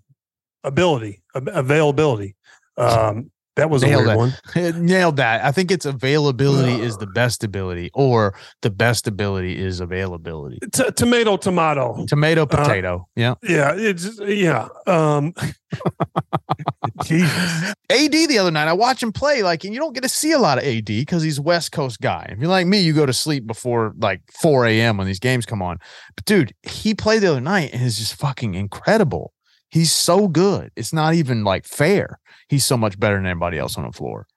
ability 0.64 1.22
availability. 1.34 2.36
Um, 2.78 3.32
that 3.58 3.70
was 3.70 3.84
Nailed 3.84 4.08
a 4.08 4.18
weird 4.18 4.32
that. 4.56 4.74
one. 4.74 4.86
Nailed 4.86 5.18
that. 5.18 5.44
I 5.44 5.52
think 5.52 5.72
it's 5.72 5.86
availability 5.86 6.74
uh, 6.74 6.86
is 6.86 6.98
the 6.98 7.08
best 7.08 7.44
ability, 7.44 7.92
or 7.94 8.34
the 8.62 8.70
best 8.70 9.08
ability 9.08 9.58
is 9.58 9.80
availability. 9.80 10.60
T- 10.72 10.92
tomato, 10.92 11.38
tomato, 11.38 12.06
tomato, 12.08 12.44
uh, 12.44 12.46
potato. 12.46 12.96
Uh, 12.96 13.04
yeah, 13.16 13.36
yeah. 13.44 13.74
It's 13.76 14.20
yeah. 14.22 14.68
Um, 14.86 15.34
Jesus. 17.04 17.74
AD 17.90 18.12
the 18.12 18.38
other 18.40 18.52
night, 18.52 18.68
I 18.68 18.74
watch 18.74 19.02
him 19.02 19.12
play 19.12 19.44
like, 19.44 19.64
and 19.64 19.74
you 19.74 19.80
don't 19.80 19.94
get 19.94 20.04
to 20.04 20.10
see 20.10 20.32
a 20.32 20.40
lot 20.40 20.58
of 20.58 20.64
AD 20.64 20.86
because 20.86 21.24
he's 21.24 21.40
West 21.40 21.72
Coast 21.72 22.00
guy. 22.00 22.28
If 22.30 22.40
you're 22.40 22.50
like 22.50 22.68
me, 22.68 22.80
you 22.80 22.94
go 22.94 23.06
to 23.06 23.14
sleep 23.14 23.48
before 23.48 23.94
like 23.98 24.22
4 24.42 24.66
a.m. 24.68 24.98
when 24.98 25.08
these 25.08 25.20
games 25.20 25.46
come 25.46 25.62
on. 25.62 25.78
But 26.16 26.26
dude, 26.26 26.54
he 26.64 26.94
played 26.94 27.24
the 27.24 27.32
other 27.32 27.42
night 27.42 27.72
and 27.74 27.84
is 27.84 27.98
just 27.98 28.16
fucking 28.16 28.56
incredible. 28.56 29.34
He's 29.70 29.92
so 29.92 30.28
good. 30.28 30.72
It's 30.76 30.94
not 30.94 31.14
even 31.14 31.44
like 31.44 31.66
fair. 31.66 32.20
He's 32.50 32.66
so 32.66 32.78
much 32.78 33.00
better 33.00 33.16
than 33.16 33.26
anybody 33.26 33.58
else 33.58 33.78
on 33.78 33.86
the 33.86 33.92
floor. 33.92 34.28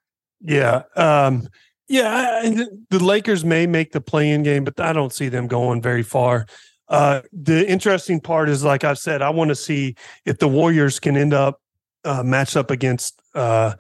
Yeah. 0.41 0.83
Um, 0.97 1.49
yeah. 1.89 2.41
I, 2.43 2.67
the 2.91 2.99
Lakers 2.99 3.45
may 3.45 3.67
make 3.67 3.93
the 3.93 4.01
play-in 4.01 4.43
game, 4.43 4.65
but 4.65 4.81
I 4.81 4.93
don't 4.93 5.13
see 5.13 5.29
them 5.29 5.47
going 5.47 5.83
very 5.83 6.03
far. 6.03 6.47
Uh, 6.89 7.23
the 7.33 7.69
interesting 7.69 8.21
part 8.21 8.49
is, 8.49 8.65
like 8.65 8.83
I've 8.83 8.99
said, 8.99 9.23
I 9.23 9.31
want 9.31 9.51
to 9.51 9.55
see 9.55 9.95
if 10.27 10.39
the 10.39 10.49
Warriors 10.49 10.99
can 10.99 11.17
end 11.17 11.33
up 11.33 11.61
uh, 12.05 12.25
matched 12.25 12.57
up 12.57 12.71
against 12.71 13.21
uh, 13.35 13.75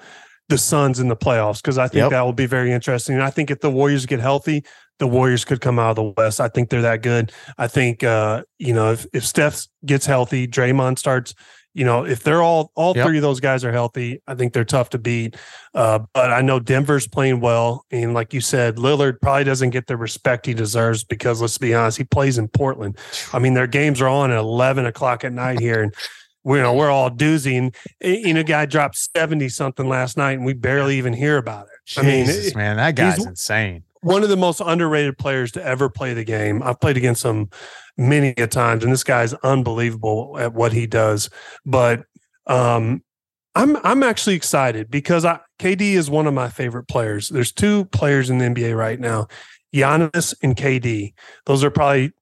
the 0.48 0.58
Suns 0.58 1.00
in 1.00 1.08
the 1.08 1.16
playoffs 1.16 1.60
because 1.60 1.78
I 1.78 1.88
think 1.88 2.02
yep. 2.02 2.10
that 2.10 2.22
will 2.22 2.32
be 2.32 2.46
very 2.46 2.70
interesting. 2.72 3.16
And 3.16 3.24
I 3.24 3.30
think 3.30 3.50
if 3.50 3.60
the 3.60 3.70
Warriors 3.70 4.06
get 4.06 4.20
healthy, 4.20 4.64
the 5.00 5.08
Warriors 5.08 5.44
could 5.44 5.60
come 5.60 5.78
out 5.78 5.90
of 5.90 5.96
the 5.96 6.14
West. 6.16 6.40
I 6.40 6.48
think 6.48 6.70
they're 6.70 6.82
that 6.82 7.02
good. 7.02 7.32
I 7.58 7.66
think 7.66 8.04
uh, 8.04 8.44
you 8.58 8.72
know 8.72 8.92
if 8.92 9.04
if 9.12 9.26
Steph 9.26 9.66
gets 9.84 10.06
healthy, 10.06 10.46
Draymond 10.46 10.98
starts. 10.98 11.34
You 11.72 11.84
know, 11.84 12.04
if 12.04 12.24
they're 12.24 12.42
all 12.42 12.72
all 12.74 12.96
yep. 12.96 13.06
three 13.06 13.18
of 13.18 13.22
those 13.22 13.38
guys 13.38 13.64
are 13.64 13.70
healthy, 13.70 14.20
I 14.26 14.34
think 14.34 14.52
they're 14.52 14.64
tough 14.64 14.90
to 14.90 14.98
beat. 14.98 15.36
Uh, 15.72 16.00
but 16.12 16.32
I 16.32 16.42
know 16.42 16.58
Denver's 16.58 17.06
playing 17.06 17.40
well, 17.40 17.84
and 17.92 18.12
like 18.12 18.34
you 18.34 18.40
said, 18.40 18.76
Lillard 18.76 19.20
probably 19.22 19.44
doesn't 19.44 19.70
get 19.70 19.86
the 19.86 19.96
respect 19.96 20.46
he 20.46 20.54
deserves 20.54 21.04
because 21.04 21.40
let's 21.40 21.58
be 21.58 21.72
honest, 21.72 21.96
he 21.96 22.02
plays 22.02 22.38
in 22.38 22.48
Portland. 22.48 22.98
I 23.32 23.38
mean, 23.38 23.54
their 23.54 23.68
games 23.68 24.00
are 24.00 24.08
on 24.08 24.32
at 24.32 24.38
eleven 24.38 24.84
o'clock 24.84 25.24
at 25.24 25.32
night 25.32 25.60
here, 25.60 25.80
and 25.80 25.94
we 26.42 26.58
you 26.58 26.62
know 26.62 26.74
we're 26.74 26.90
all 26.90 27.08
doozy 27.10 27.56
and 27.56 27.74
you 28.00 28.34
know 28.34 28.42
guy 28.42 28.66
dropped 28.66 28.96
70 29.14 29.50
something 29.50 29.86
last 29.86 30.16
night 30.16 30.32
and 30.32 30.44
we 30.44 30.54
barely 30.54 30.96
even 30.96 31.12
hear 31.12 31.36
about 31.36 31.66
it 31.66 31.72
Jesus, 31.84 32.02
i 32.02 32.06
mean 32.06 32.56
man 32.56 32.76
that 32.78 32.96
guy's 32.96 33.24
insane 33.24 33.84
one 34.02 34.22
of 34.22 34.28
the 34.28 34.36
most 34.36 34.60
underrated 34.64 35.18
players 35.18 35.52
to 35.52 35.64
ever 35.64 35.88
play 35.88 36.14
the 36.14 36.24
game. 36.24 36.62
I've 36.62 36.80
played 36.80 36.96
against 36.96 37.24
him 37.24 37.50
many 37.96 38.34
a 38.38 38.46
times 38.46 38.82
and 38.82 38.92
this 38.92 39.04
guy's 39.04 39.34
unbelievable 39.34 40.36
at 40.38 40.54
what 40.54 40.72
he 40.72 40.86
does. 40.86 41.30
But 41.64 42.04
um 42.46 43.02
i'm 43.54 43.76
i'm 43.84 44.02
actually 44.04 44.36
excited 44.36 44.88
because 44.90 45.24
i 45.24 45.38
kd 45.58 45.80
is 45.80 46.08
one 46.08 46.26
of 46.26 46.34
my 46.34 46.48
favorite 46.48 46.88
players. 46.88 47.28
There's 47.28 47.52
two 47.52 47.84
players 47.86 48.30
in 48.30 48.38
the 48.38 48.46
nba 48.46 48.76
right 48.76 48.98
now 48.98 49.28
Giannis 49.74 50.34
and 50.42 50.56
KD. 50.56 51.14
Those 51.46 51.64
are 51.64 51.70
probably 51.70 52.12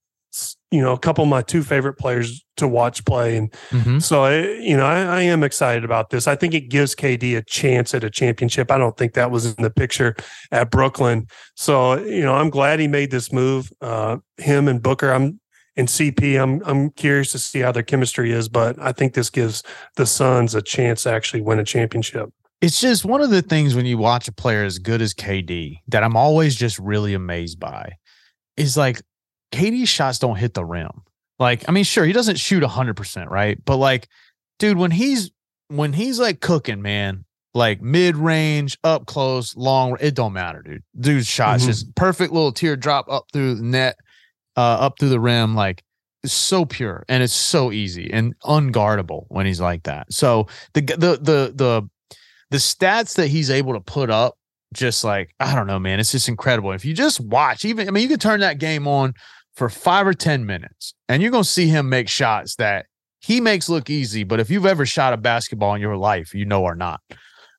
you 0.71 0.83
know, 0.83 0.93
a 0.93 0.99
couple 0.99 1.25
of 1.25 1.31
my 1.31 1.41
two 1.41 1.63
favorite 1.63 1.95
players 1.95 2.45
to 2.57 2.69
watch 2.69 3.05
play. 3.05 3.37
And 3.37 3.51
mm-hmm. 3.71 3.99
so, 4.01 4.25
I, 4.25 4.41
you 4.41 4.77
know, 4.77 4.85
I, 4.85 5.01
I, 5.01 5.23
am 5.23 5.43
excited 5.43 5.83
about 5.83 6.11
this. 6.11 6.27
I 6.27 6.37
think 6.37 6.53
it 6.53 6.69
gives 6.69 6.95
KD 6.95 7.39
a 7.39 7.43
chance 7.43 7.95
at 7.95 8.05
a 8.05 8.11
championship. 8.11 8.71
I 8.71 8.77
don't 8.77 8.97
think 8.97 9.15
that 9.15 9.31
was 9.31 9.47
in 9.47 9.63
the 9.63 9.71
picture 9.71 10.15
at 10.53 10.71
Brooklyn. 10.71 11.27
So, 11.57 11.99
you 12.05 12.23
know, 12.23 12.35
I'm 12.35 12.51
glad 12.51 12.81
he 12.81 12.89
made 12.89 13.11
this 13.11 13.33
move. 13.33 13.73
Uh, 13.81 14.19
him 14.37 14.69
and 14.69 14.83
Booker, 14.83 15.11
I'm 15.11 15.41
and 15.79 15.87
CP, 15.87 16.43
I'm 16.43 16.61
I'm 16.67 16.91
curious 16.91 17.31
to 17.33 17.39
see 17.39 17.61
how 17.61 17.71
their 17.73 17.85
chemistry 17.85 18.33
is, 18.33 18.49
but 18.49 18.77
I 18.81 18.91
think 18.91 19.15
this 19.15 19.31
gives 19.31 19.63
the 19.97 20.07
Suns 20.07 20.55
a 20.55 20.61
chance 20.61 21.05
to 21.05 21.13
actually 21.13 21.41
win 21.41 21.61
a 21.61 21.65
championship. 21.65 22.31
It's 22.61 22.81
just 22.81 23.05
one 23.05 23.21
of 23.21 23.31
the 23.31 23.43
things 23.43 23.77
when 23.77 23.87
you 23.87 23.97
watch 23.97 24.27
a 24.27 24.33
player 24.33 24.65
as 24.65 24.81
good 24.81 25.01
as 25.01 25.15
KD 25.15 25.79
that 25.87 26.03
I'm 26.03 26.17
always 26.17 26.57
just 26.57 26.77
really 26.81 27.15
amazed 27.15 27.61
by 27.61 27.93
is 28.57 28.77
like 28.77 29.01
KD's 29.53 29.89
shots 29.89 30.19
don't 30.19 30.37
hit 30.37 30.55
the 30.55 30.65
rim. 30.65 31.03
Like, 31.39 31.69
I 31.69 31.73
mean, 31.73 31.85
sure, 31.85 32.05
he 32.05 32.13
doesn't 32.13 32.37
shoot 32.37 32.63
100%, 32.63 33.31
right? 33.31 33.63
But 33.65 33.77
like, 33.77 34.09
dude, 34.59 34.77
when 34.77 34.91
he's 34.91 35.31
when 35.69 35.93
he's 35.93 36.19
like 36.19 36.41
cooking, 36.41 36.83
man, 36.83 37.25
like 37.55 37.81
mid 37.81 38.17
range, 38.17 38.79
up 38.85 39.07
close, 39.07 39.57
long, 39.57 39.97
it 40.01 40.15
don't 40.15 40.33
matter, 40.33 40.63
dude. 40.63 40.83
Dude's 40.99 41.27
shots 41.27 41.63
mm-hmm. 41.63 41.71
just 41.71 41.95
perfect 41.95 42.33
little 42.33 42.53
teardrop 42.53 43.11
up 43.11 43.27
through 43.33 43.57
the 43.57 43.63
net, 43.63 43.97
uh, 44.57 44.61
up 44.61 44.99
through 44.99 45.11
the 45.11 45.21
rim, 45.21 45.55
like 45.55 45.85
it's 46.23 46.33
so 46.33 46.65
pure 46.65 47.05
and 47.09 47.23
it's 47.23 47.33
so 47.33 47.71
easy 47.71 48.11
and 48.13 48.35
unguardable 48.41 49.27
when 49.29 49.47
he's 49.47 49.61
like 49.61 49.85
that. 49.85 50.13
So 50.13 50.49
the 50.75 50.81
the 50.81 51.19
the 51.21 51.53
the 51.55 51.89
the 52.51 52.57
stats 52.57 53.15
that 53.17 53.29
he's 53.29 53.51
able 53.51 53.75
to 53.75 53.81
put 53.81 54.11
up 54.11 54.37
just 54.75 55.05
like 55.05 55.35
I 55.41 55.55
don't 55.55 55.67
know, 55.67 55.79
man. 55.79 56.01
It's 56.01 56.13
just 56.13 56.29
incredible. 56.29 56.73
If 56.73 56.85
you 56.85 56.95
just 56.95 57.21
watch, 57.21 57.65
even 57.65 57.89
I 57.89 57.91
mean, 57.91 58.03
you 58.03 58.09
could 58.09 58.21
turn 58.21 58.41
that 58.41 58.59
game 58.59 58.87
on 58.87 59.15
for 59.59 59.69
five 59.69 60.07
or 60.07 60.15
10 60.15 60.47
minutes, 60.47 60.95
and 61.09 61.21
you're 61.21 61.33
going 61.33 61.43
to 61.43 61.49
see 61.49 61.67
him 61.67 61.89
make 61.89 62.09
shots 62.09 62.55
that 62.57 62.87
he 63.19 63.41
makes 63.41 63.69
look 63.69 63.91
easy. 63.91 64.23
But 64.23 64.39
if 64.39 64.51
you've 64.51 64.65
ever 64.65 64.87
shot 64.87 65.13
a 65.13 65.17
basketball 65.17 65.75
in 65.75 65.81
your 65.81 65.97
life, 65.97 66.33
you 66.33 66.45
know, 66.45 66.63
or 66.63 66.77
not. 66.77 67.01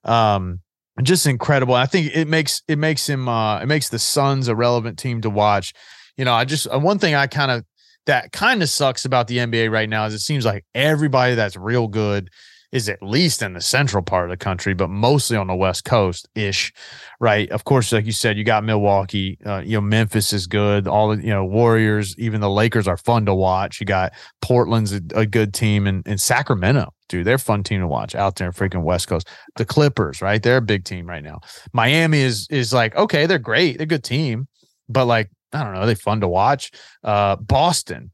Um, 0.06 0.62
just 1.04 1.28
incredible. 1.28 1.76
I 1.76 1.86
think 1.86 2.16
it 2.16 2.28
makes 2.28 2.62
it 2.68 2.78
makes 2.78 3.08
him 3.08 3.30
uh 3.30 3.62
it 3.62 3.68
makes 3.68 3.90
the 3.90 4.00
Suns 4.00 4.48
a 4.48 4.56
relevant 4.56 4.98
team 4.98 5.22
to 5.22 5.30
watch. 5.30 5.74
You 6.18 6.26
know, 6.26 6.34
I 6.34 6.46
just 6.46 6.68
uh, 6.74 6.80
one 6.80 7.00
thing 7.00 7.16
I 7.16 7.28
kind 7.28 7.52
of 7.52 7.66
that 8.06 8.32
kind 8.32 8.64
of 8.64 8.70
sucks 8.70 9.06
about 9.06 9.28
the 9.28 9.38
NBA 9.38 9.72
right 9.72 9.90
now 9.90 10.06
is 10.06 10.14
it 10.14 10.20
seems 10.20 10.46
like 10.46 10.66
everybody 10.74 11.36
that's 11.36 11.56
real 11.56 11.88
good 11.88 12.30
is 12.72 12.88
at 12.88 13.02
least 13.02 13.42
in 13.42 13.54
the 13.54 13.62
central 13.62 14.04
part 14.04 14.26
of 14.26 14.30
the 14.30 14.38
country, 14.38 14.74
but 14.74 14.90
mostly 14.90 15.36
on 15.36 15.48
the 15.48 15.56
West 15.56 15.86
Coast 15.86 16.30
ish, 16.36 16.72
right? 17.20 17.50
Of 17.50 17.64
course, 17.64 17.92
like 17.92 18.06
you 18.06 18.12
said, 18.12 18.38
you 18.38 18.44
got 18.44 18.64
Milwaukee, 18.64 19.38
uh, 19.46 19.62
you 19.66 19.78
know, 19.78 19.82
Memphis 19.82 20.34
is 20.34 20.46
good. 20.46 20.88
All 20.88 21.16
the, 21.16 21.24
you 21.24 21.30
know, 21.30 21.46
Warriors, 21.46 22.16
even 22.20 22.42
the 22.42 22.50
Lakers 22.50 22.88
are 22.88 22.98
fun 22.98 23.26
to 23.26 23.34
watch. 23.34 23.80
You 23.80 23.86
got 23.86 24.14
Portland's 24.42 24.94
a, 24.94 25.02
a 25.16 25.26
good 25.26 25.54
team 25.54 25.88
and, 25.88 26.08
and 26.08 26.22
Sacramento, 26.22 26.94
dude, 27.08 27.26
they're 27.26 27.40
fun 27.40 27.64
team 27.64 27.82
to 27.82 27.88
watch 27.88 28.14
out 28.14 28.36
there 28.36 28.48
in 28.48 28.54
freaking 28.54 28.84
West 28.84 29.08
Coast. 29.08 29.28
The 29.56 29.66
Clippers, 29.66 30.22
right? 30.22 30.42
They're 30.42 30.58
a 30.58 30.62
big 30.62 30.86
team 30.86 31.08
right 31.08 31.24
now. 31.24 31.40
Miami 31.74 32.20
is, 32.20 32.48
is 32.52 32.72
like, 32.72 32.96
okay, 32.96 33.26
they're 33.26 33.40
great. 33.40 33.78
They're 33.78 33.86
a 33.86 33.88
good 33.88 34.04
team, 34.04 34.48
but 34.88 35.06
like, 35.06 35.32
I 35.52 35.64
don't 35.64 35.74
know, 35.74 35.88
they're 35.88 35.96
fun 35.96 36.22
to 36.22 36.28
watch. 36.28 36.72
Uh, 37.04 37.36
Boston, 37.38 38.12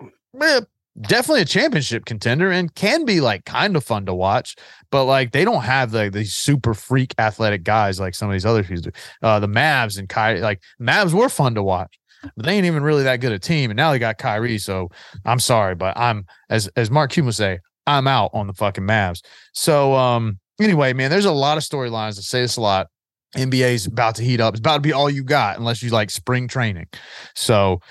definitely 1.02 1.42
a 1.42 1.46
championship 1.46 2.06
contender 2.06 2.52
and 2.52 2.74
can 2.76 3.06
be 3.06 3.22
like 3.22 3.46
kind 3.46 3.76
of 3.76 3.84
fun 3.84 4.06
to 4.06 4.14
watch, 4.14 4.56
but 4.92 5.06
like 5.06 5.32
they 5.32 5.44
don't 5.44 5.64
have 5.64 5.94
like 5.94 6.14
these 6.14 6.34
super 6.34 6.74
freak 6.74 7.14
athletic 7.18 7.64
guys 7.64 8.00
like 8.00 8.16
some 8.16 8.30
of 8.30 8.34
these 8.34 8.46
other 8.46 8.64
teams 8.64 8.82
do. 8.82 8.92
Uh, 9.22 9.40
the 9.40 9.48
Mavs 9.48 9.98
and 9.98 10.08
Kyrie, 10.08 10.42
like 10.42 10.62
Mavs 10.80 11.14
were 11.14 11.30
fun 11.30 11.56
to 11.56 11.64
watch, 11.64 12.00
but 12.36 12.46
they 12.46 12.54
ain't 12.54 12.66
even 12.66 12.84
really 12.84 13.04
that 13.04 13.20
good 13.20 13.34
a 13.34 13.40
team. 13.40 13.72
And 13.72 13.78
now 13.78 13.92
they 13.92 14.00
got 14.00 14.18
Kyrie, 14.18 14.58
so 14.58 14.90
I'm 15.26 15.40
sorry, 15.40 15.76
but 15.76 15.98
I'm 15.98 16.26
as 16.50 16.68
as 16.76 16.90
Mark 16.90 17.12
Cuban 17.12 17.28
would 17.28 17.36
say, 17.36 17.60
I'm 17.88 18.08
out 18.08 18.32
on 18.34 18.48
the 18.48 18.54
fucking 18.54 18.86
Mavs. 18.86 19.22
So 19.54 19.94
um 19.94 20.40
anyway, 20.60 20.94
man, 20.94 21.10
there's 21.10 21.26
a 21.26 21.32
lot 21.32 21.58
of 21.58 21.64
storylines 21.64 22.16
to 22.16 22.22
say 22.22 22.42
this 22.42 22.58
a 22.58 22.62
lot. 22.62 22.88
NBA's 23.36 23.86
about 23.86 24.16
to 24.16 24.24
heat 24.24 24.40
up. 24.40 24.54
It's 24.54 24.60
about 24.60 24.76
to 24.76 24.82
be 24.82 24.94
all 24.94 25.10
you 25.10 25.22
got 25.22 25.58
unless 25.58 25.84
you 25.84 25.90
like 25.90 26.10
spring 26.10 26.48
training. 26.48 26.88
So 27.36 27.82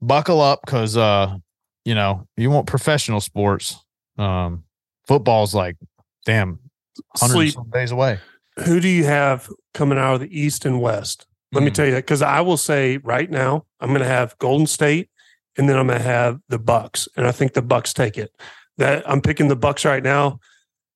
buckle 0.00 0.40
up 0.40 0.60
because 0.64 0.96
uh 0.96 1.36
you 1.88 1.94
know, 1.94 2.28
you 2.36 2.50
want 2.50 2.66
professional 2.66 3.18
sports. 3.18 3.82
Um, 4.18 4.64
football's 5.06 5.54
like, 5.54 5.78
damn, 6.26 6.58
hundred 7.16 7.54
days 7.72 7.92
away. 7.92 8.18
Who 8.66 8.78
do 8.78 8.88
you 8.88 9.04
have 9.04 9.48
coming 9.72 9.96
out 9.96 10.16
of 10.16 10.20
the 10.20 10.38
East 10.38 10.66
and 10.66 10.82
West? 10.82 11.26
Let 11.50 11.60
mm. 11.60 11.64
me 11.64 11.70
hmm. 11.70 11.74
tell 11.74 11.86
you 11.86 11.92
that 11.92 12.04
because 12.04 12.20
I 12.20 12.42
will 12.42 12.58
say 12.58 12.98
right 12.98 13.30
now 13.30 13.64
I'm 13.80 13.88
going 13.88 14.02
to 14.02 14.06
have 14.06 14.36
Golden 14.36 14.66
State, 14.66 15.08
and 15.56 15.66
then 15.66 15.78
I'm 15.78 15.86
going 15.86 15.98
to 15.98 16.04
have 16.04 16.40
the 16.50 16.58
Bucks, 16.58 17.08
and 17.16 17.26
I 17.26 17.32
think 17.32 17.54
the 17.54 17.62
Bucks 17.62 17.94
take 17.94 18.18
it. 18.18 18.32
That 18.76 19.08
I'm 19.08 19.22
picking 19.22 19.48
the 19.48 19.56
Bucks 19.56 19.86
right 19.86 20.02
now. 20.02 20.40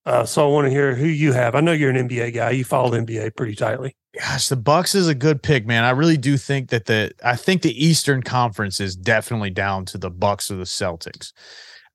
Uh, 0.05 0.27
so 0.27 0.47
I 0.47 0.53
want 0.53 0.67
to 0.67 0.71
hear 0.71 0.95
who 0.95 1.07
you 1.07 1.33
have. 1.33 1.55
I 1.55 1.61
know 1.63 1.73
you're 1.73 1.89
an 1.89 2.07
NBA 2.07 2.35
guy. 2.35 2.51
You 2.51 2.65
follow 2.65 2.91
the 2.91 2.99
NBA 2.99 3.35
pretty 3.35 3.55
tightly. 3.55 3.97
Gosh, 4.19 4.49
the 4.49 4.57
Bucks 4.57 4.95
is 4.95 5.09
a 5.09 5.15
good 5.15 5.43
pick, 5.43 5.67
man. 5.67 5.85
I 5.85 5.91
really 5.91 6.19
do 6.19 6.37
think 6.37 6.69
that 6.69 6.85
the 6.85 7.13
I 7.25 7.35
think 7.35 7.63
the 7.63 7.85
Eastern 7.85 8.23
Conference 8.23 8.79
is 8.79 8.95
definitely 8.95 9.51
down 9.51 9.87
to 9.87 9.99
the 9.99 10.11
Bucks 10.11 10.51
or 10.51 10.57
the 10.57 10.65
Celtics. 10.65 11.33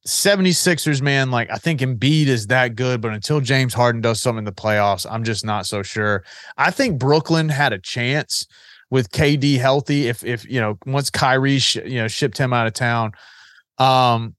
76ers, 0.08 1.02
man, 1.02 1.30
like 1.32 1.52
I 1.52 1.58
think 1.58 1.82
Embiid 1.82 2.28
is 2.28 2.48
that 2.48 2.76
good, 2.76 3.02
but 3.02 3.14
until 3.14 3.42
James 3.42 3.74
Harden 3.74 4.02
does 4.02 4.22
something 4.22 4.40
in 4.40 4.46
the 4.46 4.52
playoffs, 4.52 5.06
I'm 5.10 5.24
just 5.24 5.46
not 5.46 5.66
so 5.68 5.84
sure. 5.84 6.24
I 6.58 6.72
think 6.72 6.98
Brooklyn 6.98 7.50
had 7.50 7.74
a 7.74 7.80
chance 7.80 8.48
with 8.90 9.12
KD 9.12 9.60
healthy 9.60 10.08
if 10.08 10.24
if 10.24 10.50
you 10.50 10.60
know 10.60 10.78
once 10.86 11.10
Kyrie 11.10 11.60
sh- 11.60 11.76
you 11.76 12.00
know 12.00 12.08
shipped 12.08 12.38
him 12.38 12.54
out 12.54 12.68
of 12.68 12.74
town. 12.74 13.12
Um 13.78 14.36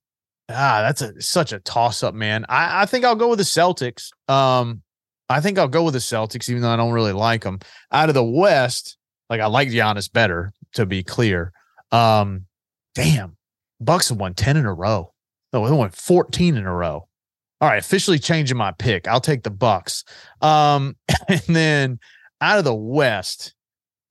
ah, 0.48 0.80
that's 0.82 1.02
a 1.02 1.20
such 1.20 1.52
a 1.52 1.60
toss 1.60 2.02
up, 2.02 2.14
man. 2.14 2.44
I 2.48 2.82
I 2.82 2.86
think 2.86 3.04
I'll 3.04 3.14
go 3.14 3.28
with 3.28 3.38
the 3.38 3.44
Celtics. 3.44 4.10
Um 4.28 4.82
I 5.28 5.40
think 5.40 5.58
I'll 5.58 5.68
go 5.68 5.84
with 5.84 5.94
the 5.94 6.00
Celtics, 6.00 6.48
even 6.48 6.62
though 6.62 6.70
I 6.70 6.76
don't 6.76 6.92
really 6.92 7.12
like 7.12 7.42
them. 7.42 7.60
Out 7.92 8.08
of 8.08 8.14
the 8.14 8.24
West, 8.24 8.96
like 9.28 9.40
I 9.40 9.46
like 9.46 9.68
Giannis 9.68 10.10
better, 10.10 10.52
to 10.74 10.86
be 10.86 11.02
clear. 11.02 11.52
Um, 11.92 12.46
damn, 12.94 13.36
Bucks 13.80 14.08
have 14.08 14.18
won 14.18 14.34
10 14.34 14.56
in 14.56 14.66
a 14.66 14.72
row. 14.72 15.12
No, 15.52 15.66
they 15.66 15.74
won 15.74 15.90
14 15.90 16.56
in 16.56 16.64
a 16.64 16.74
row. 16.74 17.08
All 17.60 17.68
right, 17.68 17.78
officially 17.78 18.18
changing 18.18 18.56
my 18.56 18.72
pick. 18.72 19.08
I'll 19.08 19.20
take 19.20 19.42
the 19.42 19.50
Bucks. 19.50 20.04
Um, 20.40 20.96
and 21.28 21.42
then 21.48 21.98
out 22.40 22.58
of 22.58 22.64
the 22.64 22.74
West, 22.74 23.54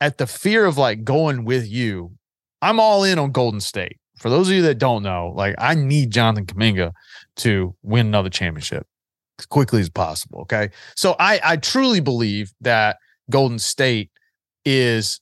at 0.01 0.17
the 0.17 0.27
fear 0.27 0.65
of 0.65 0.77
like 0.77 1.03
going 1.03 1.45
with 1.45 1.67
you, 1.67 2.11
I'm 2.61 2.79
all 2.79 3.03
in 3.03 3.19
on 3.19 3.31
Golden 3.31 3.61
State. 3.61 3.99
For 4.17 4.29
those 4.29 4.49
of 4.49 4.55
you 4.55 4.63
that 4.63 4.79
don't 4.79 5.03
know, 5.03 5.31
like 5.35 5.55
I 5.57 5.75
need 5.75 6.11
Jonathan 6.11 6.45
Kuminga 6.45 6.91
to 7.37 7.75
win 7.83 8.07
another 8.07 8.29
championship 8.29 8.87
quickly 9.45 9.81
as 9.81 9.89
possible. 9.89 10.41
Okay. 10.41 10.69
So 10.95 11.15
I, 11.19 11.39
I 11.43 11.57
truly 11.57 11.99
believe 11.99 12.51
that 12.61 12.97
Golden 13.29 13.59
State 13.59 14.09
is 14.65 15.19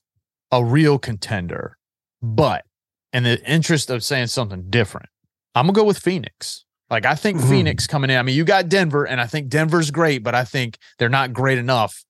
a 0.50 0.64
real 0.64 0.98
contender. 0.98 1.76
But 2.22 2.64
in 3.12 3.22
the 3.24 3.42
interest 3.44 3.90
of 3.90 4.02
saying 4.02 4.28
something 4.28 4.70
different, 4.70 5.08
I'm 5.54 5.66
going 5.66 5.74
to 5.74 5.80
go 5.80 5.84
with 5.84 5.98
Phoenix. 5.98 6.64
Like, 6.88 7.04
I 7.04 7.14
think 7.14 7.38
mm-hmm. 7.38 7.50
Phoenix 7.50 7.86
coming 7.86 8.10
in. 8.10 8.16
I 8.16 8.22
mean, 8.22 8.36
you 8.36 8.44
got 8.44 8.68
Denver, 8.68 9.04
and 9.04 9.20
I 9.20 9.26
think 9.26 9.48
Denver's 9.48 9.90
great, 9.90 10.22
but 10.22 10.34
I 10.34 10.44
think 10.44 10.78
they're 10.98 11.08
not 11.08 11.32
great 11.32 11.58
enough 11.58 12.04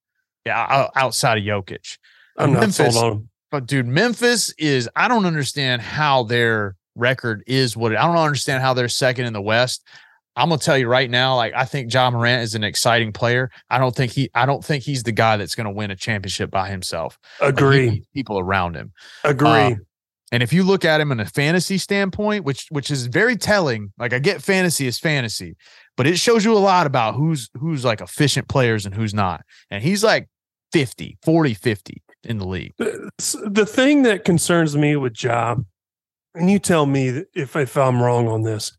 outside 0.46 1.38
of 1.38 1.44
Jokic. 1.44 1.98
I'm 2.36 2.52
Memphis, 2.52 2.78
not 2.78 2.92
sold 2.92 3.12
on. 3.12 3.28
But 3.50 3.66
dude, 3.66 3.86
Memphis 3.86 4.52
is, 4.58 4.88
I 4.94 5.08
don't 5.08 5.24
understand 5.24 5.80
how 5.82 6.24
their 6.24 6.76
record 6.94 7.42
is 7.46 7.76
what 7.76 7.92
it, 7.92 7.98
I 7.98 8.06
don't 8.06 8.16
understand 8.16 8.62
how 8.62 8.74
they're 8.74 8.88
second 8.88 9.24
in 9.24 9.32
the 9.32 9.42
West. 9.42 9.86
I'm 10.36 10.50
gonna 10.50 10.60
tell 10.60 10.76
you 10.76 10.86
right 10.86 11.10
now, 11.10 11.36
like 11.36 11.54
I 11.54 11.64
think 11.64 11.92
Ja 11.92 12.10
Morant 12.10 12.42
is 12.42 12.54
an 12.54 12.62
exciting 12.62 13.12
player. 13.12 13.50
I 13.70 13.78
don't 13.78 13.94
think 13.96 14.12
he 14.12 14.30
I 14.34 14.44
don't 14.44 14.64
think 14.64 14.84
he's 14.84 15.02
the 15.02 15.12
guy 15.12 15.36
that's 15.36 15.54
gonna 15.54 15.72
win 15.72 15.90
a 15.90 15.96
championship 15.96 16.50
by 16.50 16.68
himself. 16.68 17.18
Agree. 17.40 17.90
Like 17.90 18.02
people 18.14 18.38
around 18.38 18.76
him. 18.76 18.92
Agree. 19.24 19.48
Um, 19.48 19.86
and 20.32 20.42
if 20.42 20.52
you 20.52 20.64
look 20.64 20.84
at 20.84 21.00
him 21.00 21.12
in 21.12 21.20
a 21.20 21.24
fantasy 21.24 21.78
standpoint, 21.78 22.44
which 22.44 22.66
which 22.70 22.90
is 22.90 23.06
very 23.06 23.36
telling, 23.36 23.92
like 23.98 24.12
I 24.12 24.18
get 24.18 24.42
fantasy 24.42 24.86
is 24.86 24.98
fantasy, 24.98 25.56
but 25.96 26.06
it 26.06 26.18
shows 26.18 26.44
you 26.44 26.52
a 26.52 26.58
lot 26.58 26.86
about 26.86 27.14
who's 27.14 27.48
who's 27.54 27.84
like 27.84 28.00
efficient 28.00 28.48
players 28.48 28.84
and 28.84 28.94
who's 28.94 29.14
not. 29.14 29.42
And 29.70 29.82
he's 29.82 30.04
like 30.04 30.28
50, 30.72 31.18
40, 31.24 31.54
50 31.54 32.02
in 32.24 32.38
the 32.38 32.46
league. 32.46 32.74
The 32.76 33.66
thing 33.66 34.02
that 34.02 34.24
concerns 34.24 34.76
me 34.76 34.96
with 34.96 35.14
Job, 35.14 35.64
and 36.34 36.50
you 36.50 36.58
tell 36.58 36.86
me 36.86 37.22
if 37.34 37.56
if 37.56 37.76
I'm 37.76 38.02
wrong 38.02 38.28
on 38.28 38.42
this, 38.42 38.76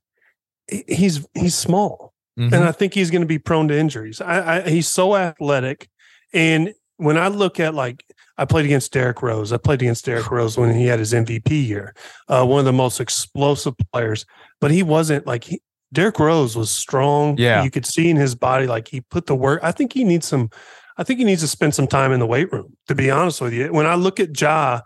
he's 0.68 1.26
he's 1.34 1.55
small, 1.55 2.13
mm-hmm. 2.39 2.53
and 2.53 2.63
I 2.63 2.72
think 2.72 2.93
he's 2.93 3.11
going 3.11 3.22
to 3.22 3.28
be 3.28 3.39
prone 3.39 3.68
to 3.70 3.78
injuries. 3.78 4.22
I, 4.22 4.57
I, 4.57 4.70
he's 4.70 4.88
so 4.88 5.15
athletic, 5.15 5.89
and 6.34 6.74
when 6.97 7.18
I 7.18 7.28
look 7.28 7.59
at 7.59 7.74
like 7.74 8.03
I 8.38 8.45
played 8.45 8.65
against 8.65 8.93
Derrick 8.93 9.22
Rose. 9.22 9.51
I 9.51 9.57
played 9.57 9.82
against 9.82 10.05
Derrick 10.05 10.30
Rose 10.30 10.57
when 10.57 10.74
he 10.76 10.86
had 10.86 10.99
his 10.99 11.13
MVP 11.13 11.68
year, 11.68 11.95
uh, 12.28 12.45
one 12.45 12.59
of 12.59 12.65
the 12.65 12.74
most 12.74 12.99
explosive 12.99 13.74
players. 13.91 14.26
But 14.61 14.72
he 14.72 14.84
wasn't 14.84 15.26
like 15.26 15.45
he, 15.45 15.61
Derrick 15.91 16.20
Rose 16.20 16.55
was 16.55 16.70
strong. 16.70 17.38
Yeah, 17.38 17.63
you 17.63 17.72
could 17.72 17.86
see 17.86 18.09
in 18.09 18.18
his 18.18 18.36
body 18.36 18.68
like 18.68 18.88
he 18.88 19.01
put 19.01 19.26
the 19.26 19.36
work. 19.36 19.61
I 19.63 19.72
think 19.72 19.93
he 19.93 20.03
needs 20.03 20.28
some. 20.28 20.49
I 20.97 21.03
think 21.03 21.20
he 21.20 21.26
needs 21.26 21.41
to 21.41 21.47
spend 21.47 21.74
some 21.74 21.88
time 21.88 22.11
in 22.11 22.20
the 22.20 22.28
weight 22.28 22.51
room. 22.51 22.78
To 22.88 22.95
be 22.95 23.09
honest 23.09 23.41
with 23.41 23.53
you, 23.53 23.72
when 23.72 23.88
I 23.88 23.95
look 23.95 24.20
at 24.20 24.39
Ja, 24.39 24.82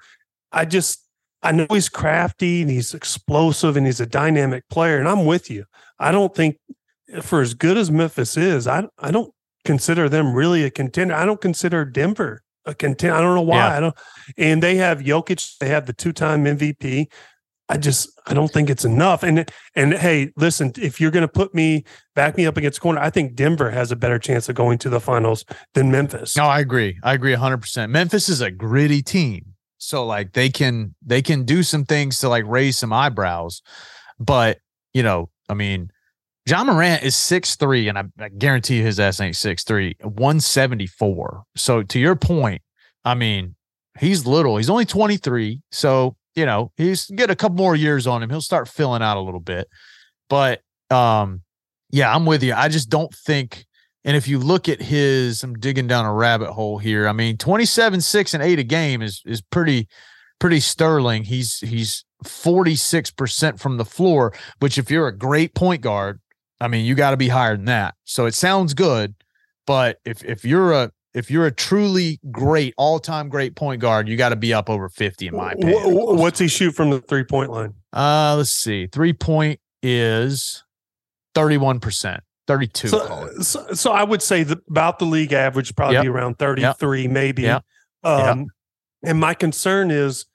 I 0.52 0.66
just 0.66 1.01
I 1.44 1.52
know 1.52 1.68
he's 1.70 1.90
crafty 1.90 2.62
and 2.62 2.70
he's 2.70 2.94
explosive 2.94 3.76
and 3.76 3.86
he's 3.86 4.00
a 4.00 4.06
dynamic 4.06 4.68
player. 4.70 4.98
And 4.98 5.08
I'm 5.08 5.26
with 5.26 5.50
you. 5.50 5.66
I 6.00 6.12
don't 6.12 6.36
think 6.36 6.58
for 7.22 7.42
as 7.42 7.54
good 7.54 7.78
as 7.78 7.92
Memphis 7.92 8.38
is, 8.38 8.68
I 8.68 8.88
I 9.00 9.12
don't 9.12 9.34
consider 9.66 10.10
them 10.10 10.34
really 10.34 10.64
a 10.64 10.72
contender. 10.72 11.14
I 11.14 11.26
don't 11.26 11.42
consider 11.42 11.86
Denver 11.86 12.44
a 12.66 12.74
contender. 12.74 13.16
I 13.16 13.22
don't 13.22 13.36
know 13.36 13.42
why. 13.42 13.58
Yeah. 13.58 13.78
I 13.78 13.80
don't. 13.80 13.96
And 14.38 14.64
they 14.64 14.76
have 14.78 15.00
Jokic. 15.00 15.58
They 15.60 15.70
have 15.70 15.86
the 15.86 15.94
two 15.94 16.14
time 16.14 16.46
MVP. 16.46 17.08
I 17.70 17.78
just 17.78 18.10
I 18.28 18.34
don't 18.34 18.52
think 18.52 18.70
it's 18.70 18.84
enough. 18.84 19.24
And 19.24 19.50
and 19.76 19.94
hey, 19.94 20.32
listen, 20.36 20.74
if 20.78 21.00
you're 21.00 21.12
going 21.12 21.22
to 21.22 21.32
put 21.32 21.56
me 21.56 21.86
back 22.16 22.36
me 22.36 22.46
up 22.46 22.58
against 22.58 22.82
corner, 22.82 23.00
I 23.00 23.10
think 23.10 23.34
Denver 23.34 23.72
has 23.72 23.92
a 23.92 23.96
better 23.96 24.20
chance 24.20 24.50
of 24.50 24.56
going 24.56 24.78
to 24.80 24.90
the 24.90 25.00
finals 25.00 25.46
than 25.74 25.90
Memphis. 25.90 26.36
No, 26.36 26.44
I 26.44 26.60
agree. 26.60 27.00
I 27.02 27.14
agree 27.14 27.34
100%. 27.34 27.90
Memphis 27.90 28.28
is 28.28 28.42
a 28.42 28.52
gritty 28.52 29.02
team. 29.02 29.54
So 29.82 30.06
like 30.06 30.34
they 30.34 30.50
can 30.50 30.94
they 31.04 31.24
can 31.24 31.44
do 31.44 31.64
some 31.64 31.86
things 31.86 32.20
to 32.20 32.30
like 32.30 32.46
raise 32.46 32.78
some 32.78 32.94
eyebrows. 32.94 33.64
But, 34.20 34.60
you 34.94 35.02
know, 35.02 35.30
I 35.50 35.56
mean, 35.56 35.90
Ja 36.48 36.64
Morant 36.64 37.02
is 37.02 37.16
six 37.16 37.56
three, 37.56 37.88
and 37.88 37.98
I, 37.98 38.04
I 38.20 38.30
guarantee 38.30 38.82
his 38.82 39.00
ass 39.00 39.20
ain't 39.20 39.36
six 39.36 39.64
three, 39.64 39.96
174. 40.02 41.44
So 41.56 41.82
to 41.82 42.00
your 42.00 42.16
point, 42.16 42.62
I 43.04 43.16
mean, 43.16 43.56
he's 44.00 44.28
little. 44.28 44.58
He's 44.58 44.70
only 44.70 44.86
23. 44.86 45.62
So 45.72 46.16
you 46.36 46.46
know, 46.46 46.72
he's 46.78 47.08
get 47.08 47.32
a 47.32 47.36
couple 47.36 47.58
more 47.58 47.76
years 47.76 48.06
on 48.06 48.22
him. 48.22 48.30
He'll 48.30 48.40
start 48.40 48.68
filling 48.68 49.02
out 49.02 49.18
a 49.18 49.22
little 49.22 49.40
bit. 49.40 49.68
But 50.30 50.62
um, 50.92 51.42
yeah, 51.90 52.14
I'm 52.14 52.28
with 52.28 52.44
you. 52.44 52.54
I 52.54 52.70
just 52.70 52.90
don't 52.90 53.14
think. 53.14 53.66
And 54.04 54.18
if 54.18 54.28
you 54.28 54.40
look 54.40 54.68
at 54.68 54.82
his, 54.82 55.44
I'm 55.44 55.56
digging 55.56 55.88
down 55.88 56.06
a 56.06 56.14
rabbit 56.14 56.52
hole 56.52 56.80
here. 56.80 57.08
I 57.08 57.12
mean, 57.12 57.38
27, 57.38 58.02
6, 58.02 58.34
and 58.34 58.44
8 58.44 58.60
a 58.60 58.64
game 58.64 59.02
is 59.02 59.22
is 59.26 59.42
pretty, 59.42 59.88
pretty 60.40 60.60
sterling. 60.60 61.24
He's 61.24 61.60
he's 61.60 62.04
46% 62.24 63.60
from 63.60 63.78
the 63.78 63.86
floor, 63.86 64.34
which 64.60 64.78
if 64.78 64.90
you're 64.90 65.08
a 65.08 65.16
great 65.16 65.54
point 65.54 65.82
guard, 65.82 66.20
I 66.60 66.68
mean, 66.68 66.86
you 66.86 66.96
got 66.96 67.12
to 67.12 67.18
be 67.18 67.28
higher 67.28 67.56
than 67.56 67.66
that. 67.66 67.96
So 68.06 68.26
it 68.26 68.34
sounds 68.34 68.74
good, 68.74 69.16
but 69.66 70.00
if 70.06 70.24
if 70.24 70.46
you're 70.46 70.74
a 70.74 70.92
if 71.14 71.30
you're 71.30 71.46
a 71.46 71.52
truly 71.52 72.20
great 72.32 72.74
all-time 72.78 73.30
great 73.30 73.56
point 73.56 73.82
guard, 73.82 74.08
you 74.08 74.16
got 74.16 74.30
to 74.30 74.36
be 74.36 74.54
up 74.54 74.70
over 74.70 74.88
50 74.88 75.28
in 75.28 75.36
my 75.36 75.52
opinion. 75.52 76.18
What's 76.18 76.40
he 76.40 76.48
shoot 76.48 76.72
from 76.72 76.90
the 76.90 77.02
three-point 77.02 77.52
line? 77.52 77.74
Uh, 77.92 78.36
let's 78.38 78.52
see. 78.52 78.88
Three-point 78.88 79.60
is 79.84 80.64
31%. 81.36 82.20
32 82.52 82.88
so, 82.90 83.30
so, 83.40 83.74
so, 83.74 83.92
I 83.92 84.04
would 84.04 84.22
say 84.22 84.44
that 84.44 84.60
about 84.68 85.00
the 85.00 85.06
league 85.06 85.32
average 85.32 85.74
probably 85.76 85.96
yep. 85.96 86.06
around 86.06 86.38
33 86.38 87.04
yep. 87.04 87.12
maybe. 87.12 87.44
Yep. 87.44 87.64
Um, 88.04 88.48
and 89.04 89.20
my 89.20 89.34
concern 89.34 89.90
is 89.90 90.26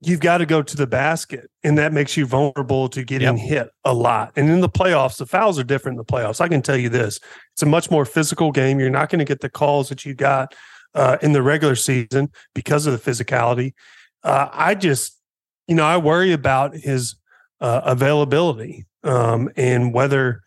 you've 0.00 0.20
got 0.20 0.38
to 0.38 0.46
go 0.46 0.62
to 0.62 0.76
the 0.76 0.86
basket, 0.86 1.50
and 1.62 1.76
that 1.76 1.92
makes 1.92 2.16
you 2.16 2.24
vulnerable 2.24 2.88
to 2.88 3.04
getting 3.04 3.36
hit 3.36 3.68
a 3.84 3.92
lot. 3.92 4.32
And 4.36 4.48
in 4.48 4.60
the 4.60 4.68
playoffs, 4.68 5.18
the 5.18 5.26
fouls 5.26 5.58
are 5.58 5.64
different 5.64 5.94
in 5.94 5.98
the 5.98 6.04
playoffs. 6.04 6.40
I 6.40 6.48
can 6.48 6.62
tell 6.62 6.76
you 6.76 6.88
this: 6.88 7.20
it's 7.52 7.62
a 7.62 7.66
much 7.66 7.90
more 7.90 8.04
physical 8.04 8.50
game. 8.50 8.80
You're 8.80 8.90
not 8.90 9.10
going 9.10 9.18
to 9.18 9.24
get 9.24 9.40
the 9.40 9.50
calls 9.50 9.88
that 9.90 10.06
you 10.06 10.14
got 10.14 10.54
uh, 10.94 11.18
in 11.22 11.32
the 11.32 11.42
regular 11.42 11.74
season 11.74 12.30
because 12.54 12.86
of 12.86 12.92
the 12.92 13.10
physicality. 13.10 13.74
Uh, 14.22 14.48
I 14.52 14.74
just, 14.74 15.18
you 15.66 15.74
know, 15.74 15.84
I 15.84 15.96
worry 15.96 16.32
about 16.32 16.74
his 16.74 17.16
uh, 17.60 17.82
availability 17.84 18.86
um, 19.04 19.50
and 19.56 19.92
whether, 19.92 20.42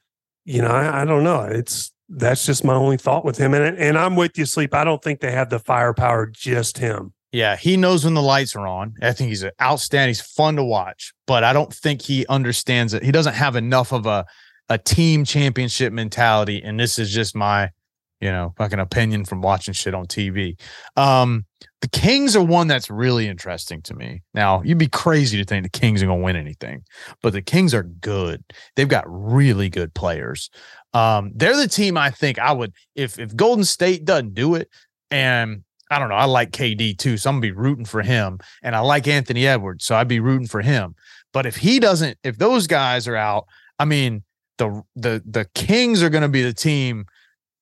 you 0.46 0.62
know, 0.62 0.70
I, 0.70 1.02
I 1.02 1.06
don't 1.06 1.24
know. 1.24 1.44
It's 1.44 1.92
that's 2.10 2.46
just 2.46 2.64
my 2.64 2.74
only 2.74 2.98
thought 2.98 3.26
with 3.26 3.38
him. 3.38 3.54
And 3.54 3.78
and 3.78 3.98
I'm 3.98 4.16
with 4.16 4.38
you, 4.38 4.46
sleep. 4.46 4.74
I 4.74 4.84
don't 4.84 5.04
think 5.04 5.20
they 5.20 5.32
have 5.32 5.50
the 5.50 5.60
firepower 5.60 6.28
just 6.28 6.78
him. 6.78 7.14
Yeah, 7.32 7.56
he 7.56 7.78
knows 7.78 8.04
when 8.04 8.14
the 8.14 8.22
lights 8.22 8.56
are 8.58 8.68
on. 8.68 8.96
I 9.02 9.14
think 9.14 9.30
he's 9.30 9.44
an 9.44 9.52
outstanding. 9.62 10.10
He's 10.10 10.22
fun 10.22 10.58
to 10.58 10.64
watch, 10.64 11.14
but 11.26 11.46
I 11.46 11.54
don't 11.54 11.74
think 11.74 12.02
he 12.02 12.26
understands 12.28 12.94
it. 12.94 13.04
He 13.04 13.12
doesn't 13.12 13.36
have 13.36 13.56
enough 13.56 13.94
of 13.94 14.06
a 14.06 14.26
a 14.72 14.78
team 14.78 15.26
championship 15.26 15.92
mentality. 15.92 16.62
And 16.64 16.80
this 16.80 16.98
is 16.98 17.12
just 17.12 17.36
my, 17.36 17.72
you 18.22 18.32
know, 18.32 18.54
fucking 18.58 18.80
opinion 18.80 19.26
from 19.26 19.42
watching 19.42 19.74
shit 19.74 19.94
on 19.94 20.06
TV. 20.06 20.60
Um, 20.96 21.46
the 21.82 21.90
Kings 21.90 22.36
are 22.36 22.44
one 22.44 22.68
that's 22.68 22.90
really 22.90 23.28
interesting 23.28 23.82
to 23.84 23.96
me. 23.96 24.22
Now, 24.34 24.62
you'd 24.62 24.78
be 24.78 24.88
crazy 24.88 25.38
to 25.38 25.44
think 25.44 25.64
the 25.64 25.80
Kings 25.80 26.02
are 26.02 26.06
gonna 26.06 26.22
win 26.22 26.36
anything, 26.36 26.84
but 27.22 27.34
the 27.34 27.42
Kings 27.42 27.74
are 27.74 27.84
good. 27.84 28.44
They've 28.76 28.88
got 28.88 29.06
really 29.08 29.70
good 29.70 29.94
players. 29.94 30.50
Um, 30.94 31.32
they're 31.36 31.58
the 31.58 31.68
team 31.68 31.98
I 31.98 32.12
think 32.12 32.38
I 32.38 32.52
would 32.52 32.74
if 32.96 33.18
if 33.18 33.36
Golden 33.36 33.64
State 33.64 34.06
doesn't 34.06 34.34
do 34.34 34.56
it 34.56 34.70
and 35.10 35.64
I 35.92 36.00
don't 36.00 36.08
know. 36.08 36.16
I 36.16 36.26
like 36.26 36.52
KD 36.52 36.98
too, 36.98 37.18
so 37.18 37.30
I'm 37.30 37.36
gonna 37.36 37.42
be 37.42 37.52
rooting 37.52 37.86
for 37.86 38.02
him, 38.02 38.40
and 38.64 38.76
I 38.76 38.80
like 38.80 39.08
Anthony 39.08 39.46
Edwards, 39.46 39.84
so 39.84 39.96
I'd 39.96 40.08
be 40.08 40.22
rooting 40.22 40.48
for 40.48 40.62
him. 40.62 40.96
But 41.34 41.46
if 41.46 41.58
he 41.58 41.80
doesn't, 41.80 42.18
if 42.24 42.38
those 42.38 42.66
guys 42.66 43.10
are 43.10 43.18
out, 43.18 43.46
I 43.78 43.86
mean, 43.86 44.24
the 44.58 44.82
the 44.96 45.22
the 45.26 45.46
Kings 45.54 46.02
are 46.02 46.10
gonna 46.10 46.30
be 46.30 46.44
the 46.44 46.54
team. 46.54 47.06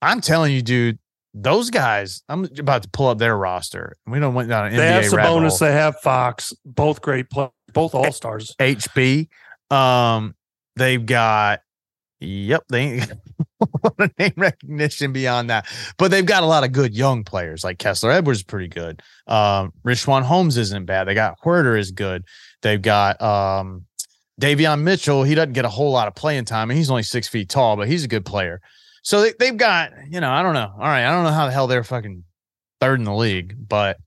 I'm 0.02 0.22
telling 0.22 0.54
you, 0.54 0.62
dude, 0.62 1.00
those 1.34 1.70
guys. 1.70 2.24
I'm 2.30 2.46
about 2.58 2.84
to 2.84 2.90
pull 2.90 3.08
up 3.08 3.18
their 3.18 3.38
roster. 3.38 3.96
We 4.08 4.20
don't 4.20 4.34
went 4.34 4.50
down 4.50 4.68
an 4.68 4.76
they 4.76 4.84
NBA 4.84 5.12
have 5.12 5.24
bonus. 5.24 5.60
They 5.60 5.72
have 5.72 6.00
Fox, 6.00 6.54
both 6.66 7.02
great 7.02 7.30
players, 7.30 7.52
both 7.74 7.96
all 7.96 8.12
stars. 8.12 8.56
HB. 8.60 9.28
Um, 9.70 10.36
they've 10.76 11.06
got. 11.06 11.62
Yep, 12.22 12.66
they 12.68 12.82
ain't 12.82 13.08
got 13.98 14.20
name 14.20 14.34
recognition 14.36 15.14
beyond 15.14 15.50
that. 15.50 15.68
But 15.98 16.12
they've 16.12 16.26
got 16.26 16.44
a 16.44 16.48
lot 16.48 16.66
of 16.66 16.74
good 16.74 16.94
young 16.94 17.24
players. 17.24 17.64
Like 17.64 17.80
Kessler 17.80 18.12
Edwards 18.12 18.40
is 18.40 18.44
pretty 18.44 18.68
good. 18.68 19.02
Um, 19.26 19.72
Richaun 19.86 20.24
Holmes 20.24 20.58
isn't 20.58 20.86
bad. 20.86 21.08
They 21.08 21.14
got 21.14 21.40
Huerter 21.40 21.80
is 21.80 21.92
good. 21.92 22.26
They've 22.62 22.82
got 22.82 23.22
um, 23.22 23.86
Davion 24.42 24.82
Mitchell. 24.82 25.24
He 25.24 25.34
doesn't 25.34 25.54
get 25.54 25.64
a 25.64 25.70
whole 25.70 25.92
lot 25.92 26.10
of 26.10 26.16
playing 26.16 26.44
time, 26.44 26.70
and 26.70 26.78
he's 26.78 26.90
only 26.90 27.04
six 27.04 27.30
feet 27.30 27.48
tall, 27.48 27.78
but 27.78 27.88
he's 27.88 28.04
a 28.04 28.10
good 28.10 28.26
player. 28.26 28.60
So 29.04 29.22
they, 29.22 29.34
they've 29.40 29.58
got, 29.58 29.92
you 30.10 30.20
know, 30.20 30.32
I 30.32 30.44
don't 30.44 30.54
know. 30.54 30.72
All 30.74 30.80
right, 30.80 31.06
I 31.06 31.12
don't 31.12 31.24
know 31.24 31.32
how 31.32 31.46
the 31.46 31.52
hell 31.52 31.68
they're 31.68 31.84
fucking 31.84 32.24
third 32.80 33.00
in 33.00 33.06
the 33.06 33.14
league, 33.14 33.56
but 33.68 33.98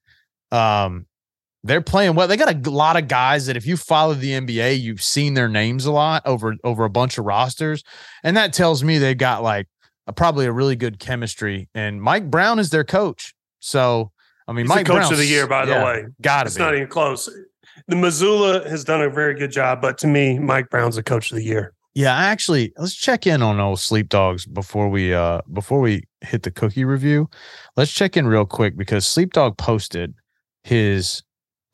um, 0.51 1.07
they're 1.65 1.81
playing 1.81 2.15
well. 2.15 2.29
They 2.29 2.37
got 2.37 2.67
a 2.67 2.71
lot 2.71 2.97
of 2.97 3.09
guys 3.09 3.47
that 3.47 3.57
if 3.57 3.67
you 3.67 3.77
follow 3.77 4.15
the 4.15 4.33
NBA, 4.33 4.81
you've 4.81 5.03
seen 5.03 5.35
their 5.35 5.49
names 5.49 5.87
a 5.87 5.93
lot 5.93 6.23
over 6.27 6.57
over 6.65 6.85
a 6.85 6.91
bunch 6.91 7.19
of 7.19 7.25
rosters, 7.25 7.83
and 8.23 8.37
that 8.37 8.53
tells 8.53 8.83
me 8.83 8.99
they've 8.99 9.17
got 9.17 9.43
like 9.43 9.69
a, 10.07 10.13
probably 10.13 10.47
a 10.47 10.53
really 10.53 10.77
good 10.77 10.99
chemistry. 10.99 11.69
And 11.75 12.03
Mike 12.03 12.31
Brown 12.31 12.59
is 12.59 12.71
their 12.71 12.85
coach, 12.85 13.35
so 13.61 14.11
I 14.49 14.53
mean, 14.53 14.65
He's 14.65 14.71
Mike 14.71 14.87
coach 14.87 14.97
Brown's, 14.97 15.13
of 15.13 15.19
the 15.19 15.27
year, 15.27 15.47
by 15.47 15.65
the 15.65 15.73
yeah, 15.73 15.85
way. 15.85 16.05
Got 16.21 16.47
It's 16.47 16.59
not 16.59 16.75
even 16.75 16.89
close. 16.89 17.31
The 17.89 17.97
Mazzulla 17.97 18.69
has 18.69 18.85
done 18.85 19.03
a 19.03 19.11
very 19.11 19.35
good 19.35 19.51
job, 19.51 19.81
but 19.81 19.99
to 19.99 20.07
me, 20.07 20.39
Mike 20.39 20.69
Brown's 20.69 20.97
the 20.97 21.03
coach 21.03 21.31
of 21.31 21.37
the 21.37 21.45
year. 21.45 21.73
Yeah, 21.95 22.15
actually, 22.15 22.73
let's 22.79 22.95
check 22.95 23.27
in 23.27 23.43
on 23.43 23.61
old 23.61 23.79
sleep 23.79 24.09
dogs 24.09 24.47
before 24.47 24.89
we 24.89 25.13
uh 25.13 25.43
before 25.53 25.81
we 25.81 26.05
hit 26.23 26.43
the 26.43 26.51
cookie 26.51 26.85
review. 26.85 27.29
Let's 27.77 27.93
check 27.93 28.17
in 28.17 28.27
real 28.27 28.47
quick 28.47 28.77
because 28.77 29.07
Sleep 29.07 29.33
Dog 29.33 29.59
posted 29.59 30.15
his 30.65 31.23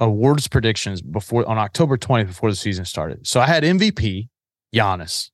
awards 0.01 0.49
predictions 0.49 1.03
before 1.03 1.49
on 1.49 1.59
October 1.59 1.97
20th 1.97 2.27
before 2.29 2.51
the 2.51 2.57
season 2.57 2.85
started. 2.85 3.27
So 3.27 3.41
I 3.41 3.47
had 3.47 3.63
MVP 3.63 4.29
Giannis. 4.75 5.31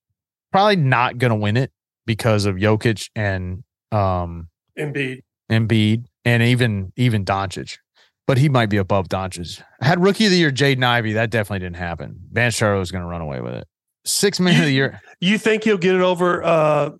Probably 0.52 0.76
not 0.76 1.18
going 1.18 1.30
to 1.30 1.36
win 1.36 1.56
it 1.56 1.72
because 2.06 2.44
of 2.44 2.56
Jokic 2.56 3.08
and 3.16 3.64
um 3.90 4.48
Embiid. 4.78 5.22
Embiid 5.50 6.04
and 6.26 6.42
even 6.42 6.92
even 6.96 7.24
Doncic. 7.24 7.78
But 8.26 8.36
he 8.38 8.50
might 8.50 8.70
be 8.70 8.76
above 8.78 9.08
Doncic. 9.08 9.62
I 9.80 9.86
had 9.86 10.02
rookie 10.02 10.26
of 10.26 10.30
the 10.30 10.38
year 10.38 10.50
Jaden 10.50 10.84
Ivey. 10.84 11.14
That 11.14 11.30
definitely 11.30 11.60
didn't 11.60 11.76
happen. 11.76 12.20
Banchero 12.32 12.82
is 12.82 12.90
going 12.90 13.02
to 13.02 13.08
run 13.08 13.22
away 13.22 13.40
with 13.40 13.54
it. 13.54 13.66
Six 14.04 14.40
man 14.40 14.60
of 14.60 14.66
the 14.66 14.72
year. 14.72 15.00
You 15.20 15.38
think 15.38 15.64
he'll 15.64 15.78
get 15.78 15.94
it 15.94 16.00
over 16.00 16.42
uh 16.42 16.90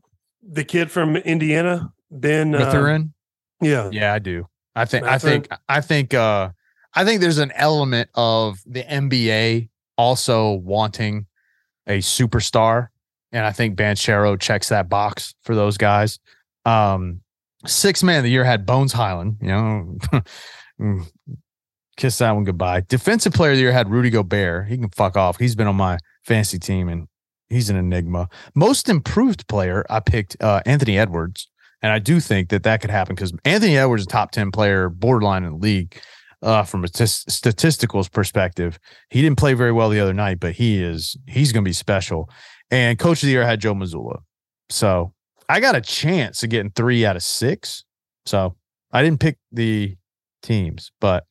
the 0.43 0.65
kid 0.65 0.91
from 0.91 1.17
Indiana, 1.17 1.93
Ben 2.11 2.51
Mathurin? 2.51 3.13
Uh, 3.63 3.67
yeah. 3.67 3.91
Yeah, 3.93 4.13
I 4.13 4.19
do. 4.19 4.47
I 4.75 4.85
think? 4.85 5.07
I 5.07 5.19
think 5.19 5.49
I 5.69 5.81
think 5.81 6.15
uh 6.15 6.51
I 6.95 7.05
think 7.05 7.21
there's 7.21 7.39
an 7.39 7.53
element 7.53 8.09
of 8.15 8.61
the 8.67 8.83
NBA 8.83 9.69
also 9.99 10.53
wanting 10.53 11.27
a 11.87 11.99
superstar. 11.99 12.89
And 13.33 13.45
I 13.45 13.53
think 13.53 13.77
Banchero 13.77 14.41
checks 14.41 14.69
that 14.69 14.89
box 14.89 15.35
for 15.43 15.55
those 15.55 15.77
guys. 15.77 16.21
Um, 16.65 17.21
six 17.67 18.03
man 18.03 18.19
of 18.19 18.25
the 18.25 18.31
year 18.31 18.45
had 18.45 18.65
Bones 18.65 18.93
Hyland, 18.93 19.39
you 19.41 19.49
know, 19.49 19.97
mm, 20.81 21.05
kiss 21.97 22.19
that 22.19 22.33
one 22.33 22.45
goodbye. 22.45 22.83
Defensive 22.89 23.33
player 23.33 23.53
of 23.53 23.57
the 23.57 23.63
year 23.63 23.73
had 23.73 23.91
Rudy 23.91 24.11
Gobert. 24.11 24.69
He 24.69 24.77
can 24.77 24.91
fuck 24.91 25.17
off. 25.17 25.39
He's 25.39 25.55
been 25.55 25.67
on 25.67 25.77
my 25.77 25.99
fantasy 26.25 26.59
team 26.59 26.89
and 26.89 27.09
he's 27.49 27.71
an 27.71 27.77
enigma. 27.77 28.29
Most 28.55 28.89
improved 28.89 29.47
player, 29.49 29.85
I 29.89 30.01
picked 30.01 30.37
uh, 30.41 30.61
Anthony 30.67 30.99
Edwards. 30.99 31.49
And 31.83 31.93
I 31.93 31.99
do 31.99 32.19
think 32.19 32.49
that 32.49 32.63
that 32.63 32.81
could 32.81 32.89
happen 32.89 33.15
because 33.15 33.35
Anthony 33.45 33.77
Edwards 33.77 34.03
is 34.03 34.07
a 34.07 34.09
top 34.09 34.31
10 34.31 34.53
player, 34.53 34.89
borderline 34.89 35.45
in 35.45 35.51
the 35.51 35.59
league 35.59 36.01
uh, 36.41 36.63
from 36.63 36.83
a 36.83 36.89
t- 36.89 37.05
statisticals 37.05 38.11
perspective. 38.11 38.79
He 39.11 39.21
didn't 39.21 39.39
play 39.39 39.53
very 39.53 39.73
well 39.73 39.91
the 39.91 40.01
other 40.01 40.15
night, 40.15 40.41
but 40.41 40.53
he 40.53 40.83
is 40.83 41.15
he's 41.27 41.53
going 41.53 41.63
to 41.63 41.69
be 41.69 41.75
special. 41.75 42.31
And 42.71 42.99
coach 42.99 43.23
of 43.23 43.27
the 43.27 43.33
year 43.33 43.45
had 43.45 43.61
Joe 43.61 43.75
Mazzulla. 43.75 44.21
so 44.71 45.13
I 45.49 45.61
got 45.61 45.77
a 45.77 45.81
chance 45.81 46.43
of 46.43 46.49
getting 46.49 46.71
three 46.71 47.05
out 47.05 47.17
of 47.17 47.23
six. 47.23 47.85
So 48.25 48.57
I 48.93 49.03
didn't 49.03 49.21
pick 49.21 49.37
the 49.53 49.97
teams, 50.43 50.91
but 51.01 51.25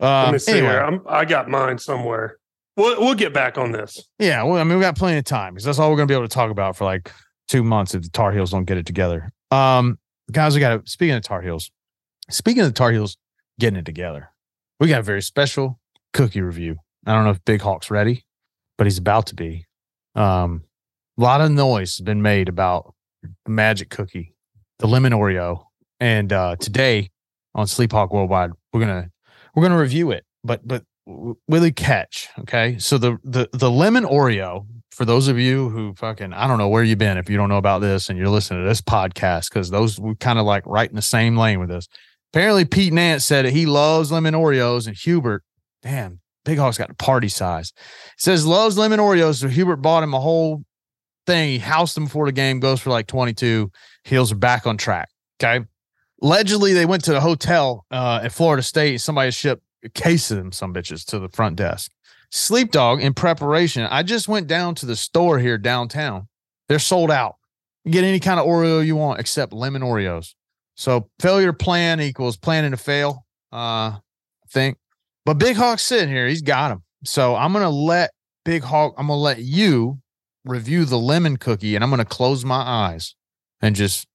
um, 0.00 0.24
let 0.24 0.32
me 0.32 0.38
see 0.38 0.52
anyway. 0.52 0.68
here. 0.68 0.80
I'm, 0.80 1.00
I 1.08 1.24
got 1.24 1.48
mine 1.48 1.78
somewhere. 1.78 2.38
We'll 2.76 3.00
we'll 3.00 3.14
get 3.14 3.32
back 3.32 3.56
on 3.56 3.72
this. 3.72 4.06
Yeah, 4.18 4.42
well, 4.42 4.58
I 4.58 4.64
mean, 4.64 4.78
we 4.78 4.82
got 4.82 4.96
plenty 4.96 5.18
of 5.18 5.24
time 5.24 5.54
because 5.54 5.64
that's 5.64 5.78
all 5.78 5.90
we're 5.90 5.96
gonna 5.96 6.06
be 6.06 6.14
able 6.14 6.28
to 6.28 6.34
talk 6.34 6.50
about 6.50 6.76
for 6.76 6.84
like 6.84 7.10
two 7.48 7.62
months 7.62 7.94
if 7.94 8.02
the 8.02 8.10
Tar 8.10 8.32
Heels 8.32 8.50
don't 8.50 8.64
get 8.64 8.76
it 8.76 8.86
together. 8.86 9.30
Um, 9.50 9.98
guys, 10.30 10.54
we 10.54 10.60
got 10.60 10.84
to 10.84 10.90
speaking 10.90 11.14
of 11.14 11.22
Tar 11.22 11.42
Heels. 11.42 11.70
Speaking 12.28 12.62
of 12.62 12.68
the 12.68 12.74
Tar 12.74 12.92
Heels 12.92 13.16
getting 13.58 13.78
it 13.78 13.86
together, 13.86 14.30
we 14.80 14.88
got 14.88 15.00
a 15.00 15.04
very 15.04 15.22
special 15.22 15.80
cookie 16.12 16.40
review. 16.40 16.76
I 17.06 17.12
don't 17.12 17.24
know 17.24 17.30
if 17.30 17.44
Big 17.44 17.62
Hawk's 17.62 17.90
ready, 17.90 18.24
but 18.76 18.86
he's 18.86 18.98
about 18.98 19.26
to 19.28 19.34
be. 19.34 19.66
Um, 20.14 20.64
a 21.18 21.22
lot 21.22 21.40
of 21.40 21.50
noise 21.50 21.96
has 21.96 22.04
been 22.04 22.20
made 22.20 22.48
about 22.48 22.94
the 23.22 23.50
magic 23.50 23.90
cookie, 23.90 24.34
the 24.78 24.88
lemon 24.88 25.12
Oreo, 25.12 25.64
and 26.00 26.32
uh, 26.32 26.56
today 26.56 27.10
on 27.54 27.66
Sleep 27.66 27.92
Hawk 27.92 28.12
Worldwide, 28.12 28.50
we're 28.72 28.80
gonna 28.80 29.10
we're 29.56 29.62
gonna 29.62 29.80
review 29.80 30.12
it. 30.12 30.24
But 30.44 30.66
but 30.66 30.84
really 31.48 31.72
catch, 31.72 32.28
okay? 32.40 32.78
So 32.78 32.98
the 32.98 33.18
the 33.24 33.48
the 33.52 33.70
lemon 33.70 34.04
Oreo. 34.04 34.66
For 34.92 35.04
those 35.04 35.28
of 35.28 35.38
you 35.38 35.68
who 35.68 35.94
fucking 35.94 36.32
I 36.32 36.46
don't 36.46 36.56
know 36.56 36.68
where 36.68 36.82
you've 36.82 36.98
been 36.98 37.18
if 37.18 37.28
you 37.28 37.36
don't 37.36 37.50
know 37.50 37.58
about 37.58 37.80
this 37.80 38.08
and 38.08 38.18
you're 38.18 38.30
listening 38.30 38.62
to 38.62 38.68
this 38.68 38.80
podcast 38.80 39.50
because 39.50 39.68
those 39.68 40.00
we 40.00 40.14
kind 40.14 40.38
of 40.38 40.46
like 40.46 40.64
right 40.66 40.88
in 40.88 40.96
the 40.96 41.02
same 41.02 41.36
lane 41.36 41.60
with 41.60 41.70
us. 41.70 41.88
Apparently, 42.32 42.64
Pete 42.64 42.92
Nance 42.92 43.24
said 43.24 43.44
that 43.44 43.52
he 43.52 43.66
loves 43.66 44.12
lemon 44.12 44.34
Oreos, 44.34 44.86
and 44.86 44.96
Hubert, 44.96 45.42
damn, 45.82 46.20
Big 46.44 46.58
Hawk's 46.58 46.78
got 46.78 46.90
a 46.90 46.94
party 46.94 47.28
size. 47.28 47.72
Says 48.16 48.46
loves 48.46 48.78
lemon 48.78 49.00
Oreos, 49.00 49.40
so 49.40 49.48
Hubert 49.48 49.76
bought 49.76 50.02
him 50.02 50.14
a 50.14 50.20
whole 50.20 50.62
thing. 51.26 51.50
He 51.50 51.58
housed 51.58 51.96
them 51.96 52.04
before 52.04 52.26
the 52.26 52.32
game, 52.32 52.60
goes 52.60 52.80
for 52.80 52.90
like 52.90 53.06
22. 53.06 53.70
Heels 54.04 54.32
are 54.32 54.36
back 54.36 54.66
on 54.66 54.76
track. 54.76 55.08
Okay. 55.42 55.64
Allegedly, 56.22 56.72
they 56.72 56.86
went 56.86 57.04
to 57.04 57.12
the 57.12 57.20
hotel 57.20 57.84
uh, 57.90 58.20
at 58.22 58.32
Florida 58.32 58.62
State. 58.62 59.00
Somebody 59.00 59.30
shipped 59.30 59.62
a 59.84 59.88
case 59.88 60.30
of 60.30 60.38
them, 60.38 60.52
some 60.52 60.72
bitches, 60.72 61.04
to 61.06 61.18
the 61.18 61.28
front 61.28 61.56
desk. 61.56 61.92
Sleep 62.30 62.70
Dog 62.70 63.00
in 63.00 63.14
preparation. 63.14 63.82
I 63.84 64.02
just 64.02 64.28
went 64.28 64.46
down 64.46 64.74
to 64.76 64.86
the 64.86 64.96
store 64.96 65.38
here 65.38 65.58
downtown. 65.58 66.28
They're 66.68 66.78
sold 66.78 67.10
out. 67.10 67.36
You 67.84 67.92
get 67.92 68.04
any 68.04 68.18
kind 68.18 68.40
of 68.40 68.46
Oreo 68.46 68.84
you 68.84 68.96
want 68.96 69.20
except 69.20 69.52
lemon 69.52 69.82
Oreos. 69.82 70.34
So 70.74 71.08
failure 71.20 71.52
plan 71.52 72.00
equals 72.00 72.36
planning 72.36 72.72
to 72.72 72.76
fail. 72.76 73.24
Uh, 73.52 73.56
I 73.56 74.00
think. 74.48 74.78
But 75.24 75.34
Big 75.34 75.56
Hawk's 75.56 75.82
sitting 75.82 76.08
here. 76.08 76.28
He's 76.28 76.42
got 76.42 76.68
them. 76.68 76.82
So 77.04 77.36
I'm 77.36 77.52
gonna 77.52 77.70
let 77.70 78.10
Big 78.44 78.62
Hawk. 78.62 78.94
I'm 78.98 79.06
gonna 79.06 79.20
let 79.20 79.38
you 79.38 80.00
review 80.44 80.84
the 80.84 80.98
lemon 80.98 81.36
cookie, 81.36 81.74
and 81.74 81.84
I'm 81.84 81.90
gonna 81.90 82.04
close 82.04 82.44
my 82.44 82.56
eyes 82.56 83.14
and 83.60 83.74
just 83.76 84.06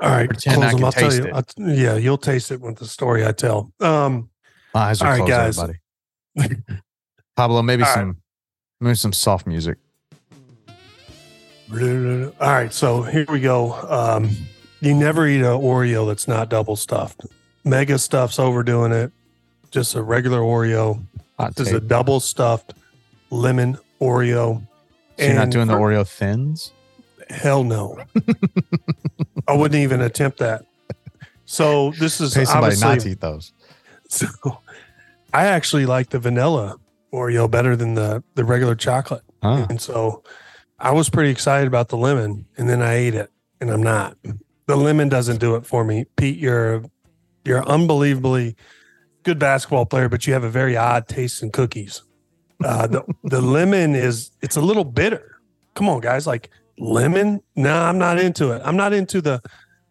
All 0.00 0.08
right, 0.10 0.28
Pretend 0.28 0.64
I 0.64 0.70
close 0.72 0.80
them. 0.80 0.84
I'll 0.84 0.92
tell 0.92 1.14
you. 1.14 1.32
I'll- 1.68 1.74
yeah, 1.76 1.96
you'll 1.96 2.18
taste 2.18 2.50
it 2.50 2.60
with 2.60 2.76
the 2.78 2.86
story 2.86 3.26
I 3.26 3.32
tell. 3.32 3.72
Um, 3.80 4.30
my 4.74 4.80
eyes 4.90 5.02
are 5.02 5.06
All 5.06 5.18
right, 5.18 5.26
closed. 5.26 5.58
guys. 5.58 5.76
Everybody. 6.38 6.62
Pablo, 7.36 7.62
maybe 7.62 7.82
All 7.82 7.88
right. 7.88 7.94
some 7.94 8.16
maybe 8.80 8.94
some 8.94 9.12
soft 9.12 9.46
music. 9.46 9.78
all 11.70 12.32
right, 12.40 12.72
so 12.72 13.02
here 13.02 13.24
we 13.28 13.40
go. 13.40 13.72
Um, 13.88 14.30
you 14.80 14.94
never 14.94 15.26
eat 15.26 15.38
an 15.40 15.44
Oreo 15.44 16.06
that's 16.06 16.26
not 16.28 16.48
double 16.48 16.76
stuffed. 16.76 17.22
Mega 17.64 17.98
stuff's 17.98 18.38
overdoing 18.38 18.92
it. 18.92 19.12
Just 19.70 19.94
a 19.94 20.02
regular 20.02 20.40
Oreo. 20.40 21.02
Hot 21.38 21.54
This 21.54 21.68
is 21.68 21.74
a 21.74 21.80
double 21.80 22.20
stuffed 22.20 22.74
lemon 23.30 23.78
Oreo. 24.00 24.66
So 25.18 25.24
you're 25.26 25.34
not 25.34 25.50
doing 25.50 25.68
the 25.68 25.74
Oreo 25.74 26.06
thins. 26.06 26.72
Hell 27.30 27.64
no. 27.64 27.98
I 29.48 29.56
wouldn't 29.56 29.80
even 29.80 30.00
attempt 30.00 30.38
that. 30.38 30.64
So 31.44 31.90
this 31.92 32.20
is 32.20 32.34
Pay 32.34 32.44
somebody 32.44 32.76
not 32.78 33.00
to 33.00 33.10
eat 33.10 33.20
those. 33.20 33.52
So 34.08 34.26
I 35.32 35.46
actually 35.46 35.86
like 35.86 36.10
the 36.10 36.18
vanilla 36.18 36.76
Oreo 37.12 37.50
better 37.50 37.76
than 37.76 37.94
the 37.94 38.22
the 38.34 38.44
regular 38.44 38.74
chocolate. 38.74 39.22
Huh. 39.42 39.66
And 39.68 39.80
so 39.80 40.22
I 40.78 40.92
was 40.92 41.08
pretty 41.08 41.30
excited 41.30 41.66
about 41.66 41.88
the 41.88 41.96
lemon 41.96 42.46
and 42.56 42.68
then 42.68 42.82
I 42.82 42.94
ate 42.94 43.14
it 43.14 43.30
and 43.60 43.70
I'm 43.70 43.82
not. 43.82 44.16
The 44.66 44.76
lemon 44.76 45.08
doesn't 45.08 45.40
do 45.40 45.54
it 45.56 45.66
for 45.66 45.84
me. 45.84 46.06
Pete, 46.16 46.38
you're 46.38 46.84
you're 47.44 47.64
unbelievably 47.66 48.56
good 49.22 49.38
basketball 49.38 49.86
player, 49.86 50.08
but 50.08 50.26
you 50.26 50.32
have 50.32 50.44
a 50.44 50.50
very 50.50 50.76
odd 50.76 51.08
taste 51.08 51.42
in 51.42 51.50
cookies. 51.50 52.02
Uh, 52.64 52.86
the 52.86 53.02
the 53.24 53.40
lemon 53.40 53.94
is 53.94 54.30
it's 54.40 54.56
a 54.56 54.60
little 54.60 54.84
bitter. 54.84 55.38
Come 55.74 55.88
on, 55.88 56.00
guys, 56.00 56.26
like 56.26 56.50
lemon? 56.78 57.40
No, 57.56 57.74
I'm 57.74 57.98
not 57.98 58.18
into 58.18 58.52
it. 58.52 58.62
I'm 58.64 58.76
not 58.76 58.92
into 58.92 59.20
the 59.20 59.40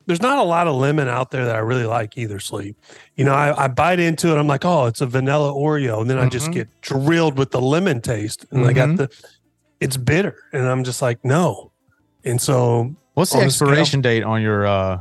there's 0.08 0.22
not 0.22 0.40
a 0.40 0.44
lot 0.44 0.68
of 0.68 0.76
lemon 0.76 1.08
out 1.08 1.32
there 1.32 1.46
that 1.46 1.56
I 1.56 1.60
really 1.60 1.86
like 1.86 2.18
either, 2.18 2.40
sleep. 2.40 2.76
You 3.16 3.24
know, 3.24 3.34
I, 3.34 3.66
I 3.66 3.68
bite 3.68 4.00
into 4.00 4.36
it, 4.36 4.40
I'm 4.40 4.48
like, 4.48 4.66
oh, 4.66 4.88
it's 4.88 5.00
a 5.00 5.06
vanilla 5.06 5.54
Oreo. 5.54 6.02
And 6.02 6.10
then 6.10 6.18
I 6.18 6.28
just 6.28 6.50
Mhm. 6.50 6.54
get 6.54 6.82
drilled 6.82 7.38
with 7.38 7.52
the 7.52 7.62
lemon 7.62 8.02
taste. 8.02 8.46
And 8.52 8.66
I 8.66 8.74
got 8.74 8.90
Mhm. 8.90 8.98
the 8.98 9.10
it's 9.80 9.98
bitter. 9.98 10.36
And 10.54 10.68
I'm 10.68 10.84
just 10.84 11.02
like, 11.02 11.24
no. 11.24 11.72
And 12.24 12.42
so 12.42 12.96
What's 13.14 13.32
the 13.32 13.40
expiration 13.40 14.02
date 14.02 14.24
on 14.24 14.42
your 14.42 14.66
uh 14.66 15.00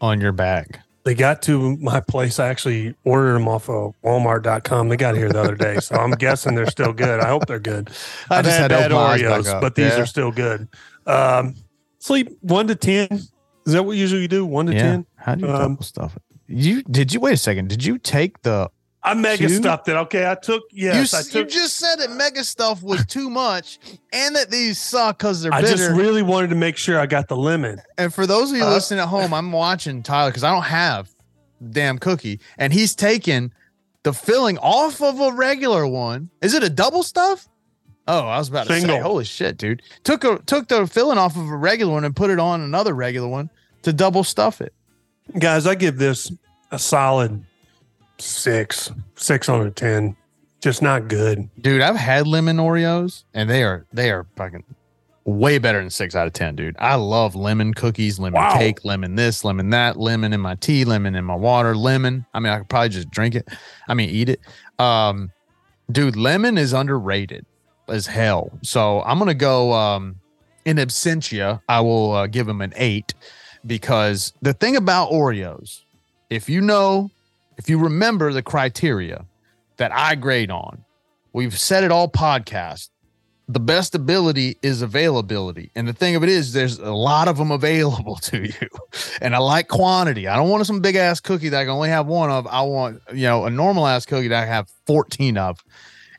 on 0.00 0.20
your 0.20 0.32
bag? 0.32 0.80
they 1.04 1.14
got 1.14 1.40
to 1.42 1.76
my 1.78 1.98
place. 2.00 2.38
I 2.38 2.48
actually 2.48 2.94
ordered 3.04 3.32
them 3.34 3.48
off 3.48 3.70
of 3.70 3.94
Walmart.com. 4.04 4.90
They 4.90 4.96
got 4.98 5.16
here 5.16 5.30
the 5.30 5.40
other 5.40 5.54
day. 5.54 5.78
So 5.80 5.96
I'm 5.96 6.10
guessing 6.10 6.54
they're 6.54 6.66
still 6.70 6.92
good. 6.92 7.20
I 7.20 7.28
hope 7.28 7.46
they're 7.46 7.58
good. 7.58 7.88
I 8.30 8.38
I've 8.38 8.44
just 8.44 8.58
had 8.58 8.70
had 8.70 8.78
bad 8.78 8.92
open 8.92 8.96
my 9.04 9.12
eyes 9.12 9.22
back 9.22 9.40
Oreos, 9.44 9.60
but 9.62 9.74
these 9.74 9.92
Yeah. 9.92 10.00
are 10.00 10.06
still 10.06 10.30
good. 10.30 10.68
Um, 11.06 11.54
sleep 11.98 12.28
one 12.40 12.66
to 12.68 12.74
10. 12.74 13.08
Is 13.12 13.30
that 13.66 13.82
what 13.84 13.96
usually 13.96 14.22
you 14.22 14.28
do? 14.28 14.44
One 14.46 14.66
to 14.66 14.72
Yeah. 14.72 14.82
10? 14.82 15.06
How 15.16 15.34
do 15.34 15.46
you 15.46 15.52
Um, 15.52 15.72
double 15.72 15.82
stuff? 15.82 16.16
You 16.46 16.82
did 16.82 17.12
you 17.14 17.20
wait 17.20 17.34
a 17.34 17.36
second? 17.36 17.68
Did 17.68 17.84
you 17.84 17.98
take 17.98 18.42
the 18.42 18.70
I 19.02 19.14
mega 19.14 19.48
Two? 19.48 19.56
stuffed 19.56 19.88
it. 19.88 19.96
Okay. 19.96 20.28
I 20.30 20.34
took, 20.34 20.62
yes, 20.72 20.94
you, 21.12 21.18
I 21.18 21.20
s- 21.20 21.34
you 21.34 21.44
just 21.46 21.76
said 21.78 21.96
that 22.00 22.10
mega 22.10 22.44
stuff 22.44 22.82
was 22.82 23.06
too 23.06 23.30
much 23.30 23.78
and 24.12 24.36
that 24.36 24.50
these 24.50 24.78
suck 24.78 25.16
because 25.18 25.40
they're 25.40 25.54
I 25.54 25.62
bitter. 25.62 25.76
just 25.76 25.90
really 25.92 26.22
wanted 26.22 26.50
to 26.50 26.56
make 26.56 26.76
sure 26.76 26.98
I 27.00 27.06
got 27.06 27.28
the 27.28 27.36
lemon. 27.36 27.80
and 27.96 28.12
for 28.12 28.26
those 28.26 28.50
of 28.50 28.58
you 28.58 28.64
Uh, 28.64 28.70
listening 28.70 29.00
at 29.00 29.08
home, 29.08 29.32
I'm 29.32 29.52
watching 29.52 30.02
Tyler 30.02 30.30
because 30.30 30.44
I 30.44 30.52
don't 30.52 30.64
have 30.64 31.08
damn 31.70 31.98
cookie, 31.98 32.40
and 32.58 32.72
he's 32.74 32.94
taking 32.94 33.52
the 34.02 34.12
filling 34.12 34.58
off 34.58 35.00
of 35.00 35.18
a 35.20 35.32
regular 35.32 35.86
one. 35.86 36.28
Is 36.42 36.52
it 36.54 36.62
a 36.62 36.68
double 36.70 37.02
stuff? 37.02 37.48
Oh, 38.08 38.26
I 38.26 38.38
was 38.38 38.48
about 38.48 38.66
to 38.66 38.80
say, 38.80 38.98
holy 38.98 39.24
shit, 39.24 39.56
dude! 39.56 39.82
Took 40.04 40.24
a 40.24 40.38
took 40.46 40.68
the 40.68 40.86
filling 40.86 41.18
off 41.18 41.36
of 41.36 41.48
a 41.48 41.56
regular 41.56 41.92
one 41.92 42.04
and 42.04 42.14
put 42.16 42.30
it 42.30 42.38
on 42.38 42.60
another 42.60 42.94
regular 42.94 43.28
one 43.28 43.50
to 43.82 43.92
double 43.92 44.24
stuff 44.24 44.60
it. 44.60 44.72
Guys, 45.38 45.66
I 45.66 45.74
give 45.76 45.96
this 45.98 46.32
a 46.72 46.78
solid 46.78 47.44
six, 48.18 48.90
six 49.16 49.48
out 49.48 49.64
of 49.66 49.74
10. 49.74 50.16
Just 50.60 50.82
not 50.82 51.08
good. 51.08 51.48
Dude, 51.60 51.80
I've 51.80 51.96
had 51.96 52.26
lemon 52.26 52.58
Oreos, 52.58 53.24
and 53.32 53.48
they 53.48 53.62
are 53.62 53.86
they 53.92 54.10
are 54.10 54.26
fucking 54.36 54.64
way 55.24 55.58
better 55.58 55.78
than 55.78 55.88
six 55.88 56.14
out 56.14 56.26
of 56.26 56.32
ten, 56.32 56.54
dude. 56.56 56.76
I 56.78 56.96
love 56.96 57.34
lemon 57.34 57.72
cookies, 57.72 58.18
lemon 58.18 58.40
Wow. 58.42 58.58
cake, 58.58 58.84
lemon 58.84 59.14
this, 59.14 59.44
lemon 59.44 59.70
that, 59.70 59.96
lemon 59.98 60.32
in 60.32 60.40
my 60.40 60.56
tea, 60.56 60.84
lemon 60.84 61.14
in 61.14 61.24
my 61.24 61.34
water, 61.34 61.74
lemon. 61.76 62.26
I 62.34 62.40
mean, 62.40 62.52
I 62.52 62.58
could 62.58 62.68
probably 62.68 62.88
just 62.90 63.10
drink 63.10 63.34
it. 63.36 63.48
I 63.88 63.94
mean, 63.94 64.10
eat 64.10 64.28
it. 64.28 64.40
Um, 64.78 65.30
dude, 65.90 66.16
lemon 66.16 66.58
is 66.58 66.72
underrated 66.74 67.46
as 67.90 68.06
hell. 68.06 68.50
So 68.62 69.02
I'm 69.02 69.18
gonna 69.18 69.34
go 69.34 69.72
um 69.72 70.16
in 70.64 70.76
absentia. 70.76 71.60
I 71.68 71.80
will 71.80 72.12
uh, 72.12 72.26
give 72.26 72.46
them 72.46 72.60
an 72.60 72.72
eight 72.76 73.14
because 73.66 74.32
the 74.42 74.52
thing 74.52 74.76
about 74.76 75.10
Oreos, 75.10 75.82
if 76.28 76.48
you 76.48 76.60
know, 76.60 77.10
if 77.56 77.68
you 77.68 77.78
remember 77.78 78.32
the 78.32 78.42
criteria 78.42 79.24
that 79.76 79.92
I 79.92 80.14
grade 80.14 80.50
on, 80.50 80.84
we've 81.32 81.58
said 81.58 81.84
it 81.84 81.92
all 81.92 82.08
podcast. 82.08 82.88
The 83.48 83.60
best 83.60 83.96
ability 83.96 84.56
is 84.62 84.80
availability. 84.80 85.72
And 85.74 85.88
the 85.88 85.92
thing 85.92 86.14
of 86.14 86.22
it 86.22 86.28
is, 86.28 86.52
there's 86.52 86.78
a 86.78 86.92
lot 86.92 87.26
of 87.26 87.36
them 87.36 87.50
available 87.50 88.14
to 88.22 88.46
you. 88.46 88.68
And 89.20 89.34
I 89.34 89.38
like 89.38 89.66
quantity. 89.66 90.28
I 90.28 90.36
don't 90.36 90.48
want 90.48 90.64
some 90.66 90.80
big 90.80 90.94
ass 90.94 91.18
cookie 91.18 91.48
that 91.48 91.60
I 91.60 91.64
can 91.64 91.72
only 91.72 91.88
have 91.88 92.06
one 92.06 92.30
of. 92.30 92.46
I 92.46 92.62
want, 92.62 93.00
you 93.12 93.24
know, 93.24 93.46
a 93.46 93.50
normal 93.50 93.88
ass 93.88 94.06
cookie 94.06 94.28
that 94.28 94.42
I 94.42 94.46
have 94.46 94.68
14 94.86 95.36
of 95.36 95.58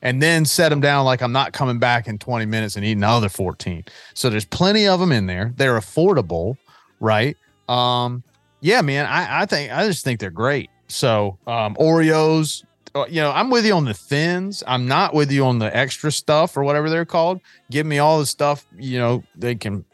and 0.02 0.22
then 0.22 0.45
set 0.45 0.70
them 0.70 0.82
down 0.82 1.06
like 1.06 1.22
I'm 1.22 1.32
not 1.32 1.54
coming 1.54 1.80
back 1.80 2.08
in 2.08 2.18
20 2.18 2.45
minutes 2.45 2.76
and 2.76 2.86
eating 2.86 2.99
another 2.99 3.30
14. 3.30 3.86
So 4.14 4.30
there's 4.30 4.45
plenty 4.45 4.88
of 4.88 4.99
them 4.99 5.12
in 5.12 5.28
there. 5.28 5.54
They're 5.56 5.80
affordable, 5.80 6.58
right? 6.99 7.38
Um, 7.70 8.24
yeah, 8.62 8.82
man, 8.82 9.06
I, 9.06 9.41
I 9.41 9.45
think 9.45 9.72
I 9.72 9.86
just 9.86 10.04
think 10.04 10.20
they're 10.20 10.30
great. 10.30 10.70
So 10.88 11.38
um, 11.47 11.76
Oreos, 11.76 12.64
uh, 12.93 13.06
you 13.10 13.22
know, 13.22 13.32
I'm 13.32 13.49
with 13.49 13.66
you 13.66 13.74
on 13.74 13.86
the 13.86 13.93
thins. 13.93 14.64
I'm 14.68 14.88
not 14.88 15.14
with 15.14 15.32
you 15.32 15.45
on 15.45 15.60
the 15.60 15.76
extra 15.76 16.12
stuff 16.12 16.58
or 16.58 16.64
whatever 16.64 16.89
they're 16.89 17.06
called. 17.06 17.39
Give 17.70 17.86
me 17.86 17.99
all 17.99 18.20
the 18.20 18.26
stuff, 18.26 18.66
you 18.78 18.99
know, 18.99 19.24
they 19.36 19.56
can, 19.56 19.86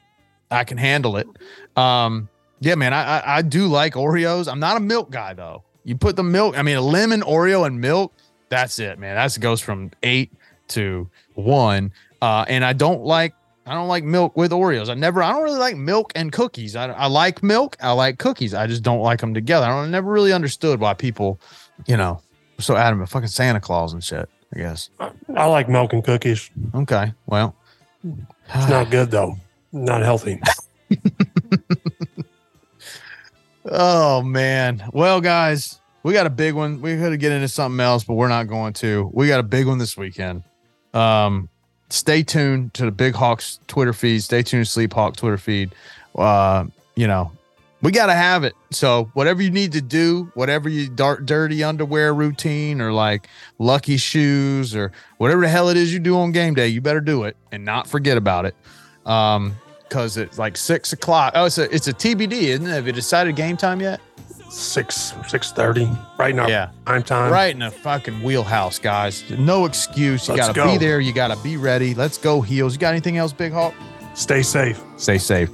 I 0.50 0.64
can 0.64 0.78
handle 0.78 1.18
it. 1.18 1.28
Um, 1.76 2.30
yeah, 2.60 2.76
man, 2.76 2.94
I, 2.94 3.20
I 3.20 3.38
I 3.38 3.42
do 3.42 3.68
like 3.68 3.94
Oreos. 3.94 4.52
I'm 4.52 4.60
not 4.60 4.78
a 4.78 4.80
milk 4.80 5.12
guy 5.12 5.34
though. 5.34 5.64
You 5.84 5.96
put 5.96 6.16
the 6.16 6.24
milk, 6.24 6.58
I 6.58 6.64
mean, 6.64 6.76
a 6.76 6.82
lemon 6.82 7.22
Oreo 7.22 7.66
and 7.66 7.80
milk. 7.80 8.14
That's 8.50 8.80
it, 8.80 9.00
man. 9.00 9.16
That 9.16 9.38
goes 9.40 9.62
from 9.62 9.92
eight 10.04 10.32
to 10.70 11.10
one. 11.34 11.92
Uh, 12.22 12.46
and 12.48 12.64
I 12.64 12.74
don't 12.74 13.04
like 13.04 13.34
I 13.66 13.74
don't 13.74 13.90
like 13.90 14.04
milk 14.04 14.38
with 14.38 14.52
Oreos. 14.52 14.90
I 14.90 14.94
never 14.94 15.22
I 15.22 15.32
don't 15.32 15.44
really 15.44 15.60
like 15.60 15.76
milk 15.76 16.12
and 16.16 16.32
cookies. 16.32 16.76
I, 16.76 16.88
I 16.88 17.08
like 17.08 17.44
milk. 17.44 17.76
I 17.82 17.92
like 17.92 18.18
cookies. 18.18 18.54
I 18.54 18.68
just 18.68 18.84
don't 18.84 19.02
like 19.02 19.20
them 19.20 19.34
together. 19.34 19.66
I, 19.66 19.70
don't, 19.70 19.86
I 19.86 19.90
never 19.90 20.12
really 20.12 20.34
understood 20.34 20.80
why 20.80 20.94
people, 20.94 21.40
you 21.86 21.98
know, 21.98 22.22
were 22.58 22.64
so 22.64 22.76
adamant 22.76 23.10
fucking 23.10 23.28
Santa 23.28 23.60
Claus 23.60 23.94
and 23.94 24.04
shit. 24.04 24.30
I 24.56 24.60
guess. 24.60 24.90
I 25.36 25.46
like 25.46 25.68
milk 25.68 25.92
and 25.92 26.04
cookies. 26.04 26.50
Okay. 26.74 27.14
Well, 27.26 27.54
It's 28.04 28.70
not 28.70 28.90
good 28.90 29.12
though. 29.12 29.36
Not 29.74 30.02
healthy. 30.02 30.42
oh 33.66 34.22
man. 34.22 34.90
Well, 34.94 35.20
guys, 35.20 35.82
we 36.08 36.14
got 36.14 36.26
a 36.26 36.30
big 36.30 36.54
one. 36.54 36.82
We 36.82 36.96
could 36.96 37.20
get 37.20 37.34
into 37.34 37.50
something 37.50 37.82
else, 37.82 38.06
but 38.06 38.14
we're 38.14 38.30
not 38.30 38.48
going 38.48 38.72
to. 38.76 39.12
We 39.14 39.28
got 39.28 39.42
a 39.42 39.44
big 39.44 39.68
one 39.68 39.78
this 39.78 39.98
weekend. 39.98 40.42
Um, 40.94 41.50
stay 41.90 42.24
tuned 42.24 42.74
to 42.76 42.86
the 42.86 42.92
Big 42.92 43.14
Hawks 43.14 43.60
Twitter 43.68 43.92
feed. 43.92 44.24
Stay 44.24 44.42
tuned 44.42 44.64
to 44.64 44.72
Sleep 44.72 44.94
Hawk 44.94 45.18
Twitter 45.18 45.38
feed. 45.38 45.76
Uh, 46.16 46.68
you 46.96 47.08
know, 47.08 47.34
we 47.82 47.92
got 47.92 48.06
to 48.06 48.14
have 48.14 48.46
it. 48.46 48.56
So 48.72 49.12
whatever 49.16 49.42
you 49.42 49.52
need 49.52 49.74
to 49.74 49.82
do, 49.82 50.32
whatever 50.34 50.70
you 50.70 50.88
dark, 50.88 51.26
dirty 51.26 51.62
underwear 51.62 52.14
routine 52.14 52.80
or 52.80 52.94
like 52.94 53.28
lucky 53.60 53.98
shoes 53.98 54.74
or 54.74 54.94
whatever 55.18 55.42
the 55.42 55.50
hell 55.50 55.68
it 55.68 55.76
is 55.76 55.92
you 55.92 56.00
do 56.00 56.18
on 56.20 56.32
game 56.32 56.54
day, 56.54 56.70
you 56.70 56.80
better 56.80 57.02
do 57.02 57.24
it 57.26 57.36
and 57.52 57.66
not 57.66 57.86
forget 57.86 58.16
about 58.16 58.46
it. 58.46 58.56
Um, 59.06 59.58
cause 59.90 60.16
it's 60.16 60.40
like 60.40 60.56
six 60.56 60.94
o'clock. 60.94 61.34
Oh, 61.36 61.48
it's 61.48 61.58
a, 61.58 61.70
it's 61.76 61.90
a 61.90 61.94
TBD, 61.94 62.32
isn't 62.44 62.66
it? 62.66 62.70
Have 62.70 62.88
you 62.88 62.94
decided 62.94 63.36
game 63.36 63.58
time 63.58 63.82
yet? 63.82 64.00
Six 64.50 65.14
six 65.28 65.52
thirty. 65.52 65.90
Right 66.18 66.34
now. 66.34 66.48
Yeah. 66.48 66.72
Prime 66.86 67.04
time. 67.04 67.32
Right 67.32 67.54
in 67.54 67.60
the 67.60 67.72
fucking 67.72 68.24
wheelhouse, 68.24 68.80
guys. 68.80 69.24
No 69.32 69.66
excuse. 69.66 70.28
You 70.28 70.36
got 70.36 70.48
to 70.48 70.54
go. 70.54 70.72
be 70.72 70.78
there. 70.78 71.00
You 71.00 71.14
got 71.14 71.36
to 71.36 71.44
be 71.44 71.58
ready. 71.58 71.94
Let's 71.94 72.18
go 72.18 72.42
heels. 72.42 72.74
You 72.74 72.80
got 72.80 72.92
anything 72.92 73.18
else, 73.18 73.34
Big 73.34 73.52
Hawk? 73.52 73.74
Stay 74.16 74.42
safe. 74.42 74.82
Stay 74.98 75.18
safe. 75.18 75.50